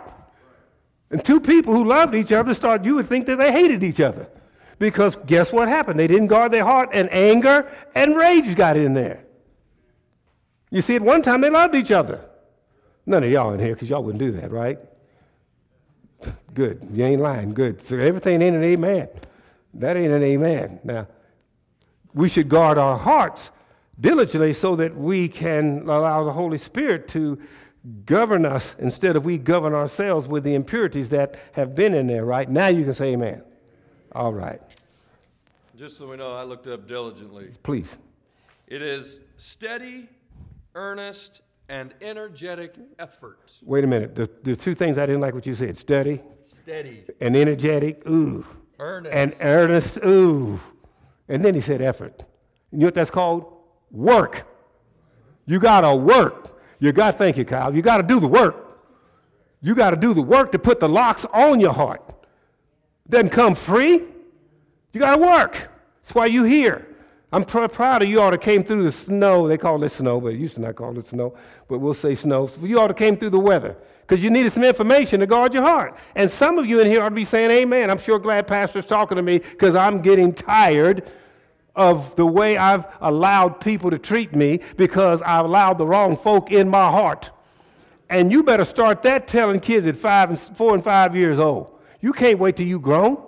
And 1.09 1.23
two 1.23 1.39
people 1.39 1.73
who 1.73 1.85
loved 1.85 2.13
each 2.13 2.31
other 2.31 2.53
start, 2.53 2.85
you 2.85 2.95
would 2.95 3.07
think 3.07 3.25
that 3.25 3.37
they 3.37 3.51
hated 3.51 3.83
each 3.83 3.99
other. 3.99 4.29
Because 4.77 5.15
guess 5.25 5.51
what 5.51 5.67
happened? 5.67 5.99
They 5.99 6.07
didn't 6.07 6.27
guard 6.27 6.51
their 6.51 6.63
heart, 6.63 6.89
and 6.93 7.11
anger 7.11 7.69
and 7.95 8.15
rage 8.15 8.55
got 8.55 8.77
in 8.77 8.93
there. 8.93 9.25
You 10.71 10.81
see, 10.81 10.95
at 10.95 11.01
one 11.01 11.21
time 11.21 11.41
they 11.41 11.49
loved 11.49 11.75
each 11.75 11.91
other. 11.91 12.23
None 13.05 13.23
of 13.23 13.31
y'all 13.31 13.53
in 13.53 13.59
here, 13.59 13.73
because 13.73 13.89
y'all 13.89 14.03
wouldn't 14.03 14.19
do 14.19 14.31
that, 14.33 14.51
right? 14.51 14.77
Good. 16.53 16.87
You 16.93 17.05
ain't 17.05 17.21
lying. 17.21 17.53
Good. 17.53 17.81
So 17.81 17.97
everything 17.97 18.41
ain't 18.41 18.55
an 18.55 18.63
amen. 18.63 19.09
That 19.73 19.97
ain't 19.97 20.11
an 20.11 20.23
amen. 20.23 20.79
Now, 20.83 21.07
we 22.19 22.27
should 22.27 22.49
guard 22.49 22.77
our 22.77 22.97
hearts 22.97 23.49
diligently 23.99 24.53
so 24.53 24.75
that 24.75 24.95
we 24.95 25.27
can 25.29 25.81
allow 25.83 26.23
the 26.23 26.33
Holy 26.33 26.57
Spirit 26.57 27.07
to 27.07 27.39
govern 28.05 28.45
us 28.45 28.75
instead 28.77 29.15
of 29.15 29.23
we 29.23 29.37
govern 29.37 29.73
ourselves 29.73 30.27
with 30.27 30.43
the 30.43 30.53
impurities 30.53 31.09
that 31.09 31.39
have 31.53 31.75
been 31.75 31.93
in 31.93 32.07
there, 32.07 32.25
right? 32.25 32.49
Now 32.49 32.67
you 32.67 32.83
can 32.83 32.93
say 32.93 33.13
amen. 33.13 33.41
All 34.11 34.33
right. 34.33 34.59
Just 35.77 35.97
so 35.97 36.09
we 36.09 36.17
know, 36.17 36.35
I 36.35 36.43
looked 36.43 36.67
up 36.67 36.87
diligently. 36.87 37.51
Please. 37.63 37.95
It 38.67 38.81
is 38.81 39.21
steady, 39.37 40.09
earnest, 40.75 41.41
and 41.69 41.93
energetic 42.01 42.75
effort. 42.99 43.59
Wait 43.63 43.85
a 43.85 43.87
minute. 43.87 44.13
The, 44.13 44.29
the 44.43 44.57
two 44.57 44.75
things 44.75 44.97
I 44.97 45.05
didn't 45.05 45.21
like 45.21 45.33
what 45.33 45.45
you 45.45 45.55
said 45.55 45.77
steady 45.77 46.21
Steady, 46.43 47.05
and 47.21 47.35
energetic, 47.37 48.05
ooh. 48.09 48.45
earnest, 48.77 49.15
And 49.15 49.35
earnest, 49.39 49.99
ooh. 50.05 50.59
And 51.29 51.45
then 51.45 51.53
he 51.53 51.61
said 51.61 51.81
effort. 51.81 52.25
You 52.71 52.79
know 52.79 52.87
what 52.87 52.95
that's 52.95 53.11
called? 53.11 53.45
Work. 53.91 54.45
You 55.45 55.59
got 55.59 55.81
to 55.81 55.95
work. 55.95 56.59
You 56.79 56.91
got, 56.91 57.17
thank 57.17 57.37
you, 57.37 57.45
Kyle. 57.45 57.73
You 57.73 57.81
got 57.81 57.97
to 57.97 58.03
do 58.03 58.19
the 58.19 58.27
work. 58.27 58.65
You 59.61 59.75
got 59.75 59.91
to 59.91 59.95
do 59.95 60.13
the 60.13 60.21
work 60.21 60.51
to 60.53 60.59
put 60.59 60.79
the 60.79 60.89
locks 60.89 61.25
on 61.25 61.59
your 61.59 61.73
heart. 61.73 62.01
Doesn't 63.09 63.29
come 63.29 63.55
free. 63.55 64.03
You 64.93 64.99
got 64.99 65.15
to 65.15 65.21
work. 65.21 65.69
That's 66.01 66.15
why 66.15 66.27
you 66.27 66.43
here. 66.43 66.87
I'm 67.31 67.43
pr- 67.43 67.67
proud 67.67 68.01
of 68.01 68.09
you 68.09 68.21
all 68.21 68.31
that 68.31 68.41
came 68.41 68.63
through 68.63 68.83
the 68.83 68.91
snow. 68.91 69.47
They 69.47 69.57
call 69.57 69.83
it 69.83 69.91
snow, 69.91 70.19
but 70.19 70.33
it 70.33 70.37
used 70.37 70.55
to 70.55 70.61
not 70.61 70.75
call 70.75 70.97
it 70.97 71.07
snow, 71.07 71.37
but 71.67 71.79
we'll 71.79 71.93
say 71.93 72.15
snow. 72.15 72.47
So 72.47 72.65
you 72.65 72.79
all 72.79 72.87
that 72.87 72.97
came 72.97 73.17
through 73.17 73.31
the 73.31 73.39
weather 73.39 73.77
because 74.09 74.23
you 74.23 74.31
needed 74.31 74.51
some 74.51 74.63
information 74.63 75.19
to 75.19 75.27
guard 75.27 75.53
your 75.53 75.61
heart. 75.61 75.95
And 76.15 76.31
some 76.31 76.57
of 76.57 76.65
you 76.65 76.79
in 76.79 76.87
here 76.87 77.03
ought 77.03 77.09
to 77.09 77.15
be 77.15 77.23
saying 77.23 77.51
amen. 77.51 77.91
I'm 77.91 77.99
sure 77.99 78.17
glad 78.17 78.47
Pastor's 78.47 78.87
talking 78.87 79.17
to 79.17 79.21
me 79.21 79.37
because 79.37 79.75
I'm 79.75 80.01
getting 80.01 80.33
tired 80.33 81.07
of 81.75 82.15
the 82.15 82.25
way 82.25 82.57
I've 82.57 82.87
allowed 83.01 83.61
people 83.61 83.91
to 83.91 83.99
treat 83.99 84.35
me 84.35 84.61
because 84.77 85.21
I've 85.21 85.45
allowed 85.45 85.77
the 85.77 85.85
wrong 85.85 86.17
folk 86.17 86.51
in 86.51 86.67
my 86.67 86.89
heart. 86.89 87.29
And 88.09 88.31
you 88.31 88.41
better 88.41 88.65
start 88.65 89.03
that 89.03 89.27
telling 89.27 89.59
kids 89.59 89.85
at 89.85 89.95
five 89.95 90.31
and 90.31 90.39
four 90.39 90.73
and 90.73 90.83
five 90.83 91.15
years 91.15 91.37
old. 91.37 91.79
You 92.01 92.11
can't 92.11 92.39
wait 92.39 92.55
till 92.55 92.65
you 92.65 92.79
grown. 92.79 93.23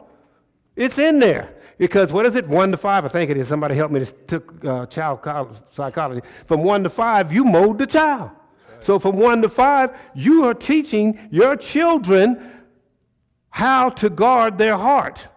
It's 0.76 0.98
in 0.98 1.20
there. 1.20 1.54
Because 1.78 2.12
what 2.12 2.26
is 2.26 2.36
it? 2.36 2.48
One 2.48 2.72
to 2.72 2.78
five, 2.78 3.06
I 3.06 3.08
think 3.08 3.30
it 3.30 3.38
is. 3.38 3.48
Somebody 3.48 3.76
helped 3.76 3.94
me. 3.94 4.00
This 4.00 4.16
took 4.26 4.66
uh, 4.66 4.88
child 4.88 5.62
psychology. 5.70 6.26
From 6.48 6.64
one 6.64 6.82
to 6.84 6.90
five, 6.90 7.32
you 7.32 7.46
mold 7.46 7.78
the 7.78 7.86
child. 7.86 8.32
So 8.84 9.00
from 9.00 9.18
one 9.18 9.42
to 9.42 9.50
five, 9.50 9.98
you 10.14 10.46
are 10.46 10.54
teaching 10.54 11.20
your 11.32 11.56
children 11.56 12.44
how 13.50 13.90
to 13.90 14.10
guard 14.10 14.58
their 14.58 14.78
heart, 14.78 15.28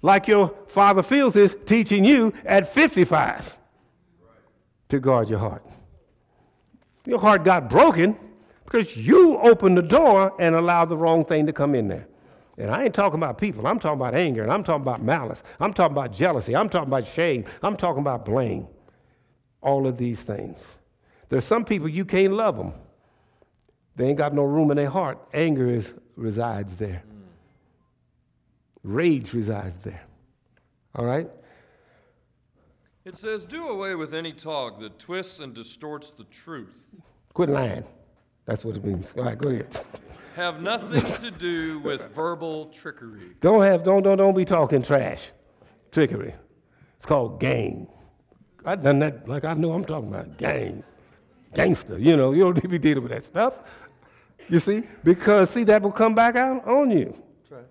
like 0.00 0.28
your 0.28 0.54
father 0.68 1.02
Fields 1.02 1.36
is 1.36 1.56
teaching 1.66 2.04
you 2.04 2.32
at 2.44 2.72
55 2.72 3.58
to 4.88 5.00
guard 5.00 5.28
your 5.28 5.38
heart. 5.40 5.64
Your 7.04 7.18
heart 7.18 7.44
got 7.44 7.68
broken 7.68 8.16
because 8.64 8.96
you 8.96 9.38
opened 9.38 9.76
the 9.76 9.82
door 9.82 10.32
and 10.38 10.54
allowed 10.54 10.86
the 10.86 10.96
wrong 10.96 11.24
thing 11.24 11.46
to 11.46 11.52
come 11.52 11.74
in 11.74 11.88
there. 11.88 12.06
And 12.58 12.70
I 12.70 12.84
ain't 12.84 12.94
talking 12.94 13.18
about 13.18 13.38
people. 13.38 13.66
I'm 13.66 13.78
talking 13.78 13.98
about 13.98 14.14
anger, 14.14 14.42
and 14.42 14.52
I'm 14.52 14.64
talking 14.64 14.82
about 14.82 15.00
malice. 15.02 15.42
I'm 15.60 15.72
talking 15.72 15.96
about 15.96 16.12
jealousy. 16.12 16.56
I'm 16.56 16.68
talking 16.68 16.88
about 16.88 17.06
shame. 17.06 17.44
I'm 17.62 17.76
talking 17.76 18.00
about 18.00 18.24
blame. 18.24 18.66
All 19.62 19.86
of 19.86 19.96
these 19.96 20.22
things. 20.22 20.64
There's 21.28 21.44
some 21.44 21.64
people 21.64 21.88
you 21.88 22.04
can't 22.04 22.32
love 22.32 22.56
them. 22.56 22.72
They 23.96 24.08
ain't 24.08 24.18
got 24.18 24.32
no 24.32 24.44
room 24.44 24.70
in 24.70 24.76
their 24.76 24.90
heart. 24.90 25.18
Anger 25.34 25.68
is, 25.68 25.92
resides 26.16 26.76
there. 26.76 27.02
Rage 28.82 29.32
resides 29.32 29.76
there. 29.78 30.02
All 30.94 31.04
right? 31.04 31.28
It 33.04 33.16
says, 33.16 33.44
Do 33.44 33.68
away 33.68 33.94
with 33.94 34.14
any 34.14 34.32
talk 34.32 34.78
that 34.80 34.98
twists 34.98 35.40
and 35.40 35.54
distorts 35.54 36.10
the 36.10 36.24
truth. 36.24 36.82
Quit 37.34 37.48
lying. 37.48 37.84
That's 38.46 38.64
what 38.64 38.76
it 38.76 38.84
means. 38.84 39.12
All 39.16 39.24
right, 39.24 39.36
go 39.36 39.48
ahead. 39.48 39.80
Have 40.36 40.62
nothing 40.62 41.02
to 41.14 41.30
do 41.30 41.80
with 41.80 42.14
verbal 42.14 42.66
trickery. 42.66 43.32
Don't 43.40 43.62
have 43.62 43.82
don't 43.82 44.02
don't 44.02 44.18
don't 44.18 44.36
be 44.36 44.44
talking 44.44 44.82
trash. 44.82 45.30
Trickery. 45.90 46.32
It's 46.96 47.06
called 47.06 47.40
game. 47.40 47.88
I've 48.64 48.82
done 48.82 49.00
that 49.00 49.28
like 49.28 49.44
I 49.44 49.54
know 49.54 49.72
I'm 49.72 49.84
talking 49.84 50.08
about 50.08 50.36
gang. 50.38 50.84
Gangster. 51.54 51.98
You 51.98 52.16
know, 52.16 52.32
you 52.32 52.44
don't 52.44 52.54
need 52.54 52.62
to 52.62 52.68
be 52.68 52.78
dealing 52.78 53.02
with 53.02 53.12
that 53.12 53.24
stuff. 53.24 53.54
You 54.48 54.60
see? 54.60 54.82
Because 55.04 55.50
see 55.50 55.64
that 55.64 55.82
will 55.82 55.92
come 55.92 56.14
back 56.14 56.36
out 56.36 56.66
on 56.66 56.90
you. 56.90 57.16
Right. 57.50 57.64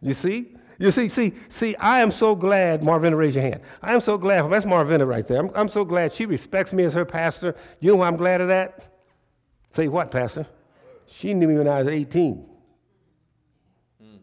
You 0.00 0.14
see? 0.14 0.54
You 0.80 0.92
see, 0.92 1.08
see, 1.08 1.34
see, 1.48 1.74
I 1.76 2.00
am 2.00 2.12
so 2.12 2.36
glad, 2.36 2.82
Marvina, 2.82 3.16
raise 3.16 3.34
your 3.34 3.42
hand. 3.42 3.60
I 3.82 3.94
am 3.94 4.00
so 4.00 4.16
glad, 4.16 4.48
that's 4.48 4.64
Marvina 4.64 5.06
right 5.06 5.26
there. 5.26 5.40
I'm, 5.40 5.50
I'm 5.54 5.68
so 5.68 5.84
glad 5.84 6.14
she 6.14 6.24
respects 6.24 6.72
me 6.72 6.84
as 6.84 6.92
her 6.92 7.04
pastor. 7.04 7.56
You 7.80 7.90
know 7.90 7.96
why 7.96 8.06
I'm 8.06 8.16
glad 8.16 8.40
of 8.40 8.48
that? 8.48 8.88
Say 9.72 9.88
what, 9.88 10.10
Pastor? 10.10 10.46
She 11.06 11.34
knew 11.34 11.48
me 11.48 11.56
when 11.56 11.68
I 11.68 11.78
was 11.78 11.88
18. 11.88 12.48
Mm. 14.02 14.18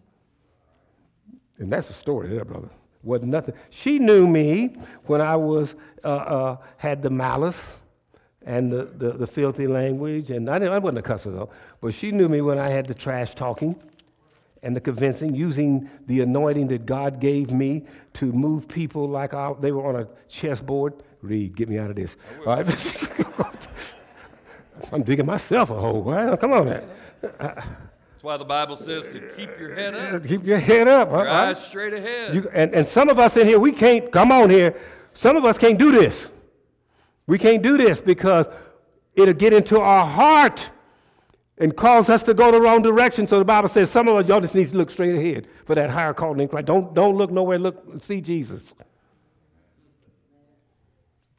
And 1.57 1.73
that's 1.73 1.89
a 1.89 1.93
story 1.93 2.29
there, 2.29 2.45
brother. 2.45 2.69
Wasn't 3.03 3.29
nothing. 3.29 3.53
She 3.69 3.99
knew 3.99 4.25
me 4.25 4.77
when 5.05 5.21
I 5.21 5.35
was 5.35 5.75
uh, 6.03 6.07
uh, 6.07 6.57
had 6.77 7.03
the 7.03 7.09
malice 7.09 7.75
and 8.45 8.71
the, 8.71 8.85
the, 8.85 9.11
the, 9.11 9.27
filthy 9.27 9.67
language, 9.67 10.29
and 10.29 10.49
I, 10.49 10.59
didn't, 10.59 10.73
I 10.73 10.77
wasn't 10.77 10.99
a 10.99 11.09
cusser 11.09 11.33
though, 11.33 11.49
but 11.81 11.93
she 11.93 12.11
knew 12.11 12.29
me 12.29 12.41
when 12.41 12.59
I 12.59 12.69
had 12.69 12.85
the 12.85 12.93
trash 12.93 13.33
talking 13.33 13.75
and 14.61 14.75
the 14.75 14.81
convincing, 14.81 15.35
using 15.35 15.89
the 16.07 16.21
anointing 16.21 16.67
that 16.67 16.85
God 16.85 17.19
gave 17.19 17.51
me 17.51 17.85
to 18.13 18.31
move 18.31 18.67
people 18.67 19.09
like 19.09 19.33
I, 19.33 19.53
they 19.59 19.71
were 19.71 19.85
on 19.85 19.95
a 19.95 20.07
chessboard. 20.27 20.93
Read, 21.21 21.55
get 21.55 21.69
me 21.69 21.79
out 21.79 21.89
of 21.89 21.95
this. 21.95 22.15
All 22.45 22.55
right? 22.55 23.45
I'm 24.91 25.03
digging 25.03 25.25
myself 25.25 25.71
a 25.71 25.75
hole. 25.75 26.03
Right? 26.03 26.39
Come 26.39 26.53
on, 26.53 26.65
man. 26.65 26.83
That's 27.21 28.23
why 28.23 28.37
the 28.37 28.45
Bible 28.45 28.75
says 28.75 29.07
to 29.09 29.19
keep 29.35 29.59
your 29.59 29.73
head 29.73 29.95
up. 29.95 30.23
Keep 30.27 30.45
your 30.45 30.59
head 30.59 30.87
up. 30.87 31.09
Your 31.09 31.27
eyes 31.27 31.63
straight 31.63 31.93
ahead. 31.93 32.35
You, 32.35 32.47
and, 32.53 32.73
and 32.73 32.85
some 32.87 33.09
of 33.09 33.17
us 33.19 33.37
in 33.37 33.47
here, 33.47 33.59
we 33.59 33.71
can't, 33.71 34.11
come 34.11 34.31
on 34.31 34.49
here, 34.49 34.75
some 35.13 35.35
of 35.35 35.45
us 35.45 35.57
can't 35.57 35.79
do 35.79 35.91
this. 35.91 36.27
We 37.27 37.37
can't 37.37 37.61
do 37.61 37.77
this 37.77 38.01
because 38.01 38.47
it'll 39.15 39.33
get 39.33 39.53
into 39.53 39.79
our 39.79 40.05
heart 40.05 40.69
and 41.57 41.75
cause 41.75 42.09
us 42.09 42.23
to 42.23 42.33
go 42.33 42.51
the 42.51 42.61
wrong 42.61 42.81
direction. 42.81 43.27
So 43.27 43.39
the 43.39 43.45
Bible 43.45 43.69
says 43.69 43.89
some 43.89 44.07
of 44.07 44.15
us, 44.17 44.27
y'all 44.27 44.41
just 44.41 44.55
need 44.55 44.69
to 44.69 44.77
look 44.77 44.91
straight 44.91 45.15
ahead 45.15 45.47
for 45.65 45.75
that 45.75 45.89
higher 45.89 46.13
calling 46.13 46.41
in 46.41 46.47
Christ. 46.47 46.65
Don't, 46.65 46.93
don't 46.93 47.15
look 47.15 47.31
nowhere, 47.31 47.57
look, 47.57 48.03
see 48.03 48.21
Jesus. 48.21 48.73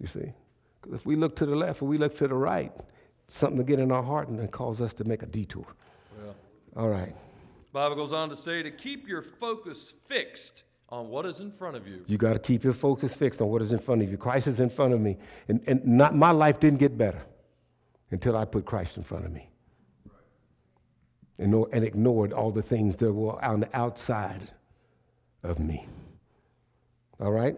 You 0.00 0.06
see? 0.06 0.32
Because 0.80 0.94
if 0.94 1.06
we 1.06 1.16
look 1.16 1.36
to 1.36 1.46
the 1.46 1.56
left 1.56 1.82
or 1.82 1.86
we 1.86 1.98
look 1.98 2.16
to 2.18 2.28
the 2.28 2.34
right, 2.34 2.72
something 3.28 3.58
to 3.58 3.64
get 3.64 3.78
in 3.78 3.92
our 3.92 4.02
heart 4.02 4.28
and 4.28 4.38
then 4.38 4.48
cause 4.48 4.80
us 4.80 4.94
to 4.94 5.04
make 5.04 5.22
a 5.22 5.26
detour. 5.26 5.66
Yeah. 6.24 6.32
All 6.76 6.88
right. 6.88 7.14
Bible 7.72 7.96
goes 7.96 8.12
on 8.12 8.30
to 8.30 8.36
say 8.36 8.62
to 8.62 8.70
keep 8.70 9.06
your 9.06 9.20
focus 9.22 9.92
fixed 10.08 10.64
on 10.88 11.08
what 11.08 11.26
is 11.26 11.40
in 11.40 11.50
front 11.50 11.76
of 11.76 11.86
you. 11.86 12.04
You 12.06 12.16
got 12.16 12.34
to 12.34 12.38
keep 12.38 12.62
your 12.62 12.72
focus 12.72 13.12
fixed 13.12 13.40
on 13.40 13.48
what 13.48 13.62
is 13.62 13.72
in 13.72 13.78
front 13.78 14.02
of 14.02 14.10
you. 14.10 14.16
Christ 14.16 14.46
is 14.46 14.60
in 14.60 14.70
front 14.70 14.94
of 14.94 15.00
me. 15.00 15.16
And, 15.48 15.60
and 15.66 15.84
not, 15.84 16.14
my 16.14 16.30
life 16.30 16.60
didn't 16.60 16.78
get 16.78 16.96
better 16.96 17.22
until 18.10 18.36
I 18.36 18.44
put 18.44 18.64
Christ 18.64 18.96
in 18.96 19.02
front 19.02 19.24
of 19.24 19.32
me. 19.32 19.50
And, 21.38 21.52
and 21.72 21.84
ignored 21.84 22.32
all 22.32 22.50
the 22.50 22.62
things 22.62 22.96
that 22.96 23.12
were 23.12 23.44
on 23.44 23.60
the 23.60 23.76
outside 23.76 24.50
of 25.42 25.58
me. 25.58 25.86
All 27.20 27.32
right? 27.32 27.56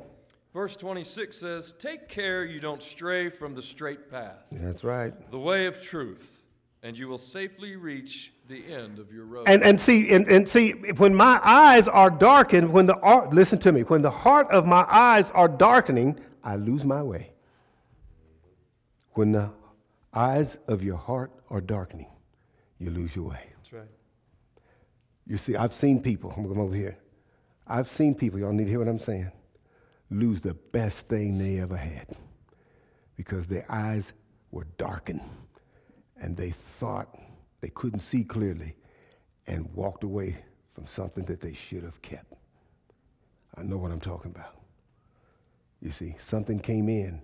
Verse 0.52 0.74
26 0.74 1.36
says, 1.36 1.74
Take 1.78 2.08
care 2.08 2.44
you 2.44 2.58
don't 2.58 2.82
stray 2.82 3.28
from 3.28 3.54
the 3.54 3.62
straight 3.62 4.10
path, 4.10 4.44
That's 4.50 4.82
right. 4.82 5.12
the 5.30 5.38
way 5.38 5.66
of 5.66 5.80
truth, 5.80 6.42
and 6.82 6.98
you 6.98 7.06
will 7.06 7.18
safely 7.18 7.76
reach 7.76 8.32
the 8.48 8.72
end 8.72 8.98
of 8.98 9.12
your 9.12 9.24
road. 9.24 9.44
And, 9.46 9.62
and 9.62 9.80
see, 9.80 10.10
and, 10.10 10.26
and 10.26 10.48
see, 10.48 10.72
when 10.72 11.14
my 11.14 11.40
eyes 11.44 11.86
are 11.86 12.10
darkened, 12.10 12.72
when 12.72 12.86
the 12.86 13.28
listen 13.32 13.58
to 13.58 13.72
me, 13.72 13.82
when 13.82 14.02
the 14.02 14.10
heart 14.10 14.50
of 14.50 14.66
my 14.66 14.86
eyes 14.88 15.30
are 15.32 15.48
darkening, 15.48 16.18
I 16.42 16.56
lose 16.56 16.84
my 16.84 17.02
way. 17.02 17.32
When 19.12 19.32
the 19.32 19.50
eyes 20.14 20.56
of 20.66 20.82
your 20.82 20.96
heart 20.96 21.32
are 21.50 21.60
darkening, 21.60 22.10
you 22.78 22.90
lose 22.90 23.14
your 23.14 23.28
way. 23.28 23.40
That's 23.56 23.72
right. 23.72 23.88
You 25.26 25.36
see, 25.36 25.56
I've 25.56 25.74
seen 25.74 26.00
people, 26.00 26.30
I'm 26.30 26.44
going 26.44 26.48
to 26.48 26.54
come 26.54 26.64
over 26.64 26.74
here. 26.74 26.98
I've 27.66 27.88
seen 27.88 28.14
people, 28.14 28.38
y'all 28.38 28.52
need 28.52 28.64
to 28.64 28.70
hear 28.70 28.78
what 28.78 28.88
I'm 28.88 28.98
saying, 28.98 29.30
lose 30.10 30.40
the 30.40 30.54
best 30.54 31.06
thing 31.08 31.36
they 31.36 31.60
ever 31.60 31.76
had 31.76 32.16
because 33.14 33.46
their 33.46 33.66
eyes 33.68 34.14
were 34.50 34.66
darkened 34.78 35.20
and 36.16 36.36
they 36.36 36.50
thought 36.50 37.14
they 37.60 37.68
couldn't 37.68 38.00
see 38.00 38.24
clearly 38.24 38.76
and 39.46 39.72
walked 39.74 40.04
away 40.04 40.38
from 40.74 40.86
something 40.86 41.24
that 41.24 41.40
they 41.40 41.54
should 41.54 41.82
have 41.82 42.00
kept. 42.02 42.32
I 43.56 43.62
know 43.62 43.78
what 43.78 43.90
I'm 43.90 44.00
talking 44.00 44.30
about. 44.30 44.60
You 45.80 45.90
see, 45.90 46.16
something 46.18 46.60
came 46.60 46.88
in 46.88 47.22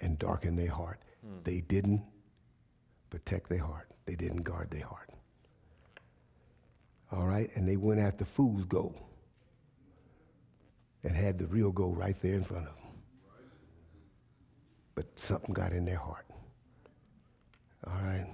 and 0.00 0.18
darkened 0.18 0.58
their 0.58 0.70
heart. 0.70 1.00
Hmm. 1.22 1.38
They 1.44 1.60
didn't 1.60 2.02
protect 3.10 3.48
their 3.48 3.64
heart, 3.64 3.88
they 4.04 4.14
didn't 4.14 4.42
guard 4.42 4.70
their 4.70 4.86
heart. 4.86 5.10
All 7.12 7.26
right? 7.26 7.48
And 7.54 7.68
they 7.68 7.76
went 7.76 8.00
after 8.00 8.24
fool's 8.24 8.64
gold 8.64 8.98
and 11.04 11.14
had 11.14 11.38
the 11.38 11.46
real 11.46 11.70
gold 11.70 11.96
right 11.96 12.20
there 12.20 12.34
in 12.34 12.44
front 12.44 12.66
of 12.66 12.74
them. 12.74 12.84
But 14.94 15.18
something 15.18 15.52
got 15.54 15.72
in 15.72 15.84
their 15.84 15.98
heart. 15.98 16.26
All 17.86 18.02
right? 18.02 18.26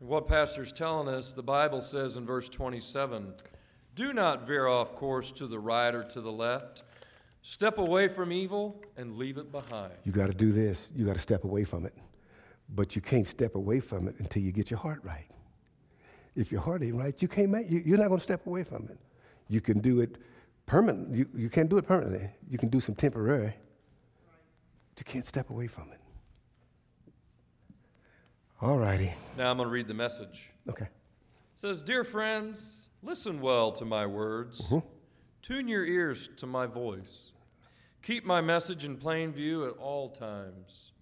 What 0.00 0.28
Pastor's 0.28 0.72
telling 0.72 1.08
us, 1.08 1.32
the 1.32 1.42
Bible 1.42 1.80
says 1.80 2.16
in 2.16 2.24
verse 2.24 2.48
27 2.48 3.34
Do 3.96 4.12
not 4.12 4.46
veer 4.46 4.68
off 4.68 4.94
course 4.94 5.32
to 5.32 5.46
the 5.46 5.58
right 5.58 5.92
or 5.94 6.04
to 6.04 6.20
the 6.20 6.30
left. 6.30 6.84
Step 7.42 7.78
away 7.78 8.08
from 8.08 8.32
evil 8.32 8.82
and 8.96 9.16
leave 9.16 9.38
it 9.38 9.50
behind. 9.50 9.92
You 10.04 10.12
got 10.12 10.26
to 10.26 10.34
do 10.34 10.52
this. 10.52 10.88
You 10.94 11.04
got 11.04 11.14
to 11.14 11.20
step 11.20 11.44
away 11.44 11.64
from 11.64 11.86
it. 11.86 11.94
But 12.68 12.94
you 12.94 13.02
can't 13.02 13.26
step 13.26 13.54
away 13.54 13.80
from 13.80 14.06
it 14.06 14.16
until 14.18 14.42
you 14.42 14.52
get 14.52 14.70
your 14.70 14.78
heart 14.78 15.00
right. 15.02 15.26
If 16.36 16.52
your 16.52 16.60
heart 16.60 16.82
ain't 16.82 16.94
right, 16.94 17.20
you 17.20 17.26
can't 17.26 17.50
make, 17.50 17.70
you, 17.70 17.82
you're 17.84 17.98
not 17.98 18.08
going 18.08 18.20
to 18.20 18.24
step 18.24 18.46
away 18.46 18.62
from 18.62 18.84
it. 18.90 18.98
You 19.48 19.60
can 19.60 19.80
do 19.80 20.00
it 20.00 20.16
permanent. 20.66 21.16
You, 21.16 21.26
you 21.34 21.48
can't 21.48 21.68
do 21.68 21.78
it 21.78 21.86
permanently. 21.86 22.28
You 22.48 22.58
can 22.58 22.68
do 22.68 22.80
some 22.80 22.94
temporary. 22.94 23.54
But 24.90 25.06
you 25.06 25.12
can't 25.12 25.26
step 25.26 25.50
away 25.50 25.66
from 25.66 25.90
it. 25.92 26.00
All 28.60 28.76
righty. 28.76 29.12
Now 29.36 29.50
I'm 29.50 29.56
going 29.56 29.68
to 29.68 29.72
read 29.72 29.86
the 29.86 29.94
message. 29.94 30.50
Okay. 30.68 30.86
It 30.86 30.90
says, 31.54 31.80
Dear 31.80 32.02
friends, 32.02 32.88
listen 33.02 33.40
well 33.40 33.70
to 33.72 33.84
my 33.84 34.04
words. 34.04 34.62
Mm-hmm. 34.62 34.78
Tune 35.42 35.68
your 35.68 35.84
ears 35.84 36.28
to 36.38 36.46
my 36.46 36.66
voice. 36.66 37.30
Keep 38.02 38.24
my 38.24 38.40
message 38.40 38.84
in 38.84 38.96
plain 38.96 39.32
view 39.32 39.66
at 39.66 39.74
all 39.78 40.08
times. 40.08 40.92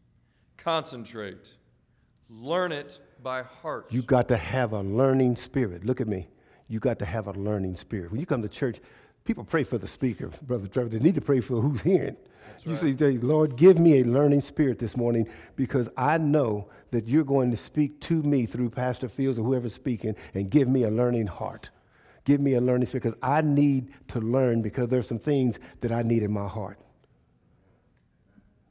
Concentrate. 0.58 1.54
Learn 2.28 2.72
it 2.72 2.98
by 3.22 3.42
heart. 3.42 3.86
You 3.90 4.02
got 4.02 4.28
to 4.28 4.36
have 4.36 4.72
a 4.72 4.80
learning 4.80 5.36
spirit. 5.36 5.84
Look 5.84 6.00
at 6.00 6.08
me. 6.08 6.28
You 6.68 6.78
got 6.78 6.98
to 6.98 7.04
have 7.06 7.26
a 7.26 7.32
learning 7.32 7.76
spirit. 7.76 8.10
When 8.10 8.20
you 8.20 8.26
come 8.26 8.42
to 8.42 8.48
church, 8.48 8.80
people 9.26 9.44
pray 9.44 9.64
for 9.64 9.78
the 9.78 9.88
speaker, 9.88 10.30
Brother 10.42 10.68
Trevor. 10.68 10.88
They 10.88 11.00
need 11.00 11.16
to 11.16 11.20
pray 11.20 11.40
for 11.40 11.60
who's 11.60 11.82
hearing. 11.82 12.16
you 12.64 12.76
say, 12.76 13.18
Lord, 13.18 13.56
give 13.56 13.78
me 13.78 14.00
a 14.00 14.04
learning 14.04 14.40
spirit 14.40 14.78
this 14.78 14.96
morning 14.96 15.28
because 15.56 15.90
I 15.96 16.18
know 16.18 16.68
that 16.92 17.06
you're 17.06 17.24
going 17.24 17.50
to 17.50 17.56
speak 17.56 18.00
to 18.02 18.22
me 18.22 18.46
through 18.46 18.70
Pastor 18.70 19.08
Fields 19.08 19.38
or 19.38 19.42
whoever's 19.42 19.74
speaking 19.74 20.16
and 20.34 20.50
give 20.50 20.68
me 20.68 20.84
a 20.84 20.90
learning 20.90 21.26
heart. 21.26 21.70
Give 22.24 22.40
me 22.40 22.54
a 22.54 22.60
learning 22.60 22.86
spirit 22.86 23.04
because 23.04 23.18
I 23.22 23.40
need 23.42 23.92
to 24.08 24.20
learn 24.20 24.62
because 24.62 24.88
there's 24.88 25.06
some 25.06 25.18
things 25.18 25.58
that 25.80 25.92
I 25.92 26.02
need 26.02 26.22
in 26.22 26.32
my 26.32 26.48
heart. 26.48 26.78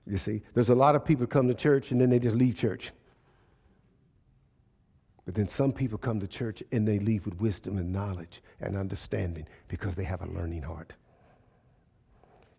You 0.08 0.18
see, 0.18 0.44
there's 0.54 0.70
a 0.70 0.76
lot 0.76 0.96
of 0.96 1.04
people 1.04 1.26
come 1.26 1.48
to 1.48 1.54
church 1.54 1.92
and 1.92 2.00
then 2.00 2.10
they 2.10 2.20
just 2.20 2.36
leave 2.36 2.56
church. 2.56 2.92
But 5.26 5.34
then 5.34 5.50
some 5.50 5.74
people 5.74 5.98
come 5.98 6.20
to 6.20 6.28
church 6.28 6.62
and 6.72 6.88
they 6.88 7.00
leave 7.00 7.26
with 7.26 7.40
wisdom 7.40 7.78
and 7.78 7.92
knowledge 7.92 8.42
and 8.62 8.78
understanding 8.78 9.48
because 9.68 9.96
they 9.96 10.04
have 10.04 10.22
a 10.22 10.28
learning 10.28 10.62
heart. 10.62 10.94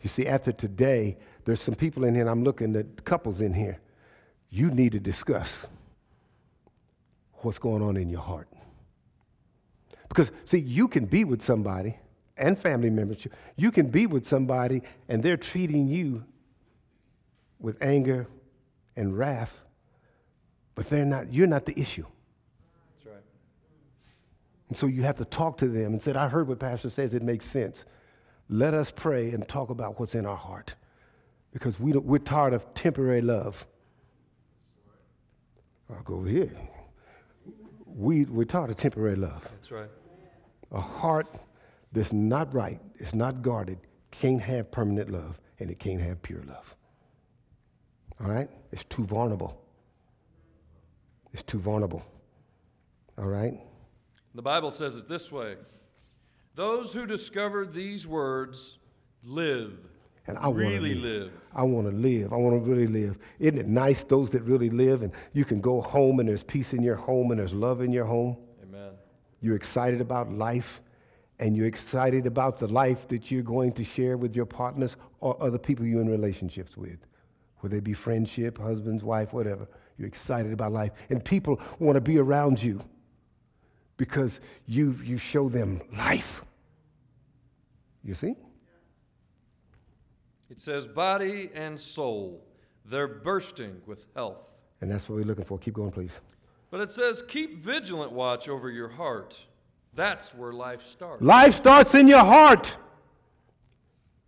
You 0.03 0.09
see, 0.09 0.27
after 0.27 0.53
today, 0.53 1.17
there's 1.45 1.61
some 1.61 1.75
people 1.75 2.05
in 2.05 2.15
here, 2.15 2.23
and 2.23 2.31
I'm 2.31 2.45
looking 2.45 2.77
at 2.77 3.05
couples 3.05 3.41
in 3.41 3.55
here. 3.55 3.79
You 4.51 4.71
need 4.71 4.93
to 4.93 5.01
discuss 5.01 5.67
what's 7.37 7.59
going 7.59 7.83
on 7.83 7.97
in 7.97 8.09
your 8.09 8.21
heart. 8.21 8.49
Because, 10.09 10.31
see, 10.45 10.59
you 10.59 10.89
can 10.89 11.07
be 11.07 11.25
with 11.25 11.43
somebody 11.43 11.97
and 12.37 12.59
family 12.59 12.91
members. 12.91 13.27
You 13.57 13.71
can 13.71 13.89
be 13.89 14.07
with 14.07 14.27
somebody 14.27 14.83
and 15.09 15.23
they're 15.23 15.37
treating 15.37 15.89
you 15.89 16.25
with 17.59 17.81
anger 17.83 18.27
and 18.97 19.17
wrath, 19.17 19.59
but 20.75 20.89
they're 20.89 21.05
not, 21.05 21.33
you're 21.33 21.47
not 21.47 21.67
the 21.67 21.79
issue. 21.79 22.07
And 24.69 24.77
so 24.77 24.87
you 24.87 25.03
have 25.03 25.17
to 25.17 25.25
talk 25.25 25.59
to 25.59 25.69
them 25.69 25.93
and 25.93 26.03
say, 26.03 26.13
I 26.13 26.29
heard 26.29 26.49
what 26.49 26.59
Pastor 26.59 26.91
says, 26.91 27.15
it 27.15 27.23
makes 27.23 27.47
sense. 27.47 27.85
Let 28.49 28.75
us 28.75 28.91
pray 28.91 29.31
and 29.31 29.47
talk 29.49 29.71
about 29.71 29.99
what's 29.99 30.15
in 30.15 30.27
our 30.27 30.37
heart 30.37 30.75
because 31.53 31.81
we 31.81 31.93
we're 31.93 32.19
tired 32.19 32.53
of 32.53 32.75
temporary 32.75 33.23
love. 33.23 33.67
I'll 35.91 36.03
go 36.03 36.17
over 36.17 36.29
here. 36.29 36.51
We, 37.87 38.25
we're 38.25 38.45
tired 38.45 38.71
of 38.71 38.77
temporary 38.77 39.17
love. 39.17 39.43
That's 39.43 39.71
right. 39.71 39.89
A 40.73 40.81
heart 40.81 41.29
that's 41.93 42.13
not 42.13 42.53
right, 42.53 42.81
it's 42.97 43.15
not 43.15 43.41
guarded, 43.43 43.79
can't 44.11 44.43
have 44.43 44.71
permanent 44.71 45.09
love, 45.09 45.41
and 45.59 45.71
it 45.71 45.79
can't 45.79 46.03
have 46.03 46.21
pure 46.23 46.43
love. 46.47 46.77
All 48.21 48.29
right? 48.29 48.51
It's 48.73 48.85
too 48.85 49.05
vulnerable. 49.05 49.63
It's 51.33 51.43
too 51.43 51.59
vulnerable. 51.59 52.05
All 53.17 53.29
right? 53.29 53.55
The 54.37 54.43
Bible 54.43 54.71
says 54.71 54.99
it 54.99 55.09
this 55.09 55.33
way 55.33 55.57
Those 56.55 56.93
who 56.93 57.07
discovered 57.07 57.73
these 57.73 58.07
words 58.07 58.79
live. 59.25 59.73
And 60.29 60.37
I 60.39 60.49
want 60.49 60.59
to 60.59 60.65
really 60.65 60.95
live. 60.95 61.23
live. 61.23 61.33
I 61.55 61.63
want 61.63 61.87
to 61.87 61.93
live. 61.97 62.33
I 62.33 62.37
want 62.37 62.63
to 62.63 62.71
really 62.71 62.89
live. 62.89 63.17
Isn't 63.39 63.59
it 63.59 63.67
nice, 63.67 64.03
those 64.05 64.29
that 64.31 64.43
really 64.43 64.71
live, 64.71 65.03
and 65.03 65.13
you 65.33 65.45
can 65.45 65.61
go 65.61 65.81
home 65.81 66.21
and 66.21 66.29
there's 66.29 66.43
peace 66.43 66.75
in 66.75 66.83
your 66.83 66.97
home 66.97 67.31
and 67.31 67.39
there's 67.39 67.55
love 67.55 67.81
in 67.81 67.93
your 67.93 68.05
home? 68.05 68.37
Amen. 68.63 68.91
You're 69.41 69.55
excited 69.57 70.01
about 70.01 70.33
life, 70.33 70.83
and 71.39 71.57
you're 71.57 71.69
excited 71.69 72.27
about 72.27 72.59
the 72.59 72.67
life 72.67 73.07
that 73.09 73.31
you're 73.31 73.43
going 73.43 73.73
to 73.75 73.85
share 73.85 74.17
with 74.17 74.35
your 74.35 74.47
partners 74.47 74.97
or 75.21 75.41
other 75.41 75.59
people 75.59 75.87
you're 75.87 76.03
in 76.03 76.11
relationships 76.11 76.77
with, 76.77 76.99
whether 77.61 77.77
they 77.77 77.81
be 77.81 77.95
friendship, 77.95 78.59
husbands, 78.59 79.05
wife, 79.05 79.33
whatever. 79.33 79.69
You're 79.97 80.09
excited 80.09 80.53
about 80.53 80.73
life, 80.73 80.91
and 81.09 81.25
people 81.25 81.61
want 81.79 81.95
to 81.95 82.01
be 82.01 82.19
around 82.19 82.61
you 82.61 82.83
because 83.97 84.41
you, 84.67 84.99
you 85.05 85.19
show 85.19 85.49
them 85.49 85.81
life. 85.97 86.45
You 88.05 88.15
see? 88.15 88.35
It 90.51 90.61
says, 90.61 90.87
body 90.87 91.51
and 91.55 91.79
soul, 91.79 92.45
they're 92.85 93.09
bursting 93.09 93.81
with 93.87 94.07
health. 94.15 94.55
And 94.81 94.91
that's 94.91 95.09
what 95.09 95.17
we're 95.17 95.25
looking 95.25 95.45
for. 95.45 95.59
Keep 95.59 95.75
going, 95.75 95.91
please. 95.91 96.21
But 96.71 96.81
it 96.81 96.91
says, 96.91 97.23
keep 97.23 97.59
vigilant 97.59 98.13
watch 98.13 98.49
over 98.49 98.71
your 98.71 98.89
heart. 98.89 99.45
That's 99.95 100.35
where 100.35 100.53
life 100.53 100.83
starts. 100.83 101.23
Life 101.23 101.55
starts 101.55 101.95
in 101.95 102.07
your 102.07 102.25
heart. 102.25 102.77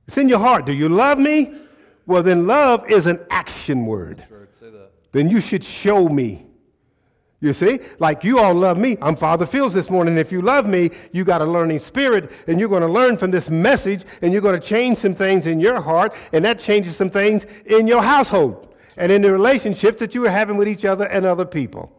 It's 0.09 0.17
in 0.17 0.29
your 0.29 0.39
heart. 0.39 0.65
Do 0.65 0.73
you 0.73 0.89
love 0.89 1.19
me? 1.19 1.53
Well, 2.07 2.23
then 2.23 2.47
love 2.47 2.91
is 2.91 3.07
an 3.07 3.21
action 3.31 3.85
word. 3.85 4.25
Sure, 4.29 4.49
say 4.51 4.71
that. 4.71 4.91
Then 5.13 5.29
you 5.29 5.41
should 5.41 5.63
show 5.63 6.09
me. 6.09 6.47
You 7.41 7.53
see? 7.53 7.79
Like 8.01 8.25
you 8.25 8.41
all 8.41 8.53
love 8.55 8.79
me. 8.79 8.97
I'm 9.01 9.15
Father 9.15 9.47
Fields 9.47 9.73
this 9.73 9.91
morning. 9.91 10.19
If 10.19 10.33
you 10.33 10.43
love 10.43 10.67
me, 10.67 10.91
you 11.13 11.25
got 11.25 11.41
a 11.41 11.45
learning 11.45 11.79
spirit, 11.79 12.33
and 12.49 12.59
you're 12.59 12.69
going 12.69 12.83
to 12.83 12.89
learn 12.89 13.17
from 13.17 13.31
this 13.31 13.49
message, 13.49 14.05
and 14.23 14.33
you're 14.33 14.43
going 14.43 14.61
to 14.61 14.67
change 14.67 14.99
some 14.99 15.15
things 15.15 15.47
in 15.47 15.61
your 15.61 15.81
heart, 15.81 16.15
and 16.33 16.45
that 16.45 16.59
changes 16.59 16.97
some 16.97 17.11
things 17.11 17.45
in 17.67 17.87
your 17.87 18.03
household 18.03 18.75
and 18.97 19.13
in 19.13 19.23
the 19.23 19.31
relationships 19.31 20.01
that 20.01 20.15
you 20.17 20.27
are 20.27 20.31
having 20.31 20.57
with 20.57 20.67
each 20.67 20.85
other 20.85 21.07
and 21.07 21.25
other 21.25 21.45
people. 21.47 21.93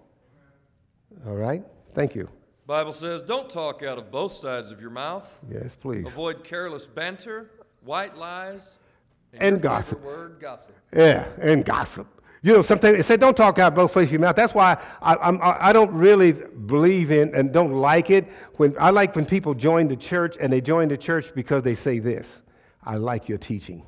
All 1.26 1.36
right? 1.36 1.64
Thank 1.94 2.16
you. 2.16 2.28
Bible 2.68 2.92
says, 2.94 3.24
don't 3.24 3.50
talk 3.50 3.82
out 3.82 3.98
of 3.98 4.12
both 4.12 4.34
sides 4.34 4.72
of 4.74 4.82
your 4.82 4.92
mouth. 4.92 5.40
Yes, 5.50 5.74
please. 5.80 6.06
Avoid 6.06 6.44
careless 6.44 6.86
banter, 6.86 7.50
white 7.84 8.16
lies, 8.18 8.78
And 9.34 9.54
your 9.54 9.60
gossip. 9.60 10.02
word, 10.02 10.38
gossip. 10.40 10.76
Yeah, 10.94 11.30
and 11.42 11.64
gossip. 11.64 12.08
You 12.42 12.54
know, 12.54 12.62
sometimes 12.62 13.00
it 13.00 13.06
said 13.06 13.20
don't 13.20 13.36
talk 13.36 13.60
out 13.60 13.76
both 13.76 13.92
places 13.92 14.10
of 14.10 14.14
your 14.14 14.22
mouth. 14.22 14.36
That's 14.36 14.54
why 14.54 14.82
I, 15.02 15.16
I'm, 15.16 15.40
I 15.42 15.74
don't 15.74 15.92
really 15.92 16.32
believe 16.32 17.12
in 17.12 17.36
and 17.36 17.52
don't 17.52 17.74
like 17.74 18.10
it. 18.10 18.28
When 18.56 18.76
I 18.80 18.92
like 18.92 19.16
when 19.16 19.26
people 19.26 19.54
join 19.54 19.90
the 19.90 19.98
church 19.98 20.38
and 20.40 20.52
they 20.52 20.62
join 20.62 20.88
the 20.88 20.98
church 20.98 21.34
because 21.36 21.64
they 21.64 21.76
say 21.76 22.00
this: 22.00 22.42
"I 22.84 22.96
like 22.96 23.28
your 23.28 23.38
teaching." 23.38 23.86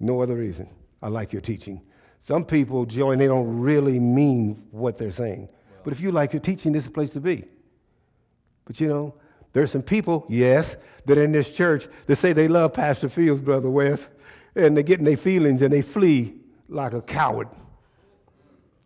No 0.00 0.22
other 0.22 0.36
reason. 0.36 0.68
I 1.02 1.08
like 1.08 1.32
your 1.32 1.42
teaching. 1.42 1.82
Some 2.20 2.46
people 2.46 2.86
join; 2.86 3.18
they 3.18 3.26
don't 3.26 3.60
really 3.60 4.00
mean 4.00 4.68
what 4.70 4.96
they're 4.96 5.10
saying. 5.10 5.50
But 5.84 5.92
if 5.92 6.00
you 6.00 6.12
like 6.12 6.32
your 6.32 6.40
teaching, 6.40 6.72
this 6.72 6.84
is 6.84 6.88
a 6.88 6.92
place 6.92 7.12
to 7.12 7.20
be. 7.20 7.44
But 8.64 8.80
you 8.80 8.88
know, 8.88 9.14
there's 9.52 9.70
some 9.70 9.82
people, 9.82 10.24
yes, 10.30 10.76
that 11.04 11.18
in 11.18 11.32
this 11.32 11.50
church 11.50 11.88
that 12.06 12.16
say 12.16 12.32
they 12.32 12.48
love 12.48 12.72
Pastor 12.72 13.10
Fields, 13.10 13.40
Brother 13.42 13.70
West 13.70 14.10
and 14.56 14.76
they 14.76 14.82
get 14.82 14.98
in 14.98 15.04
their 15.04 15.16
feelings 15.16 15.62
and 15.62 15.72
they 15.72 15.82
flee 15.82 16.34
like 16.68 16.92
a 16.92 17.02
coward. 17.02 17.48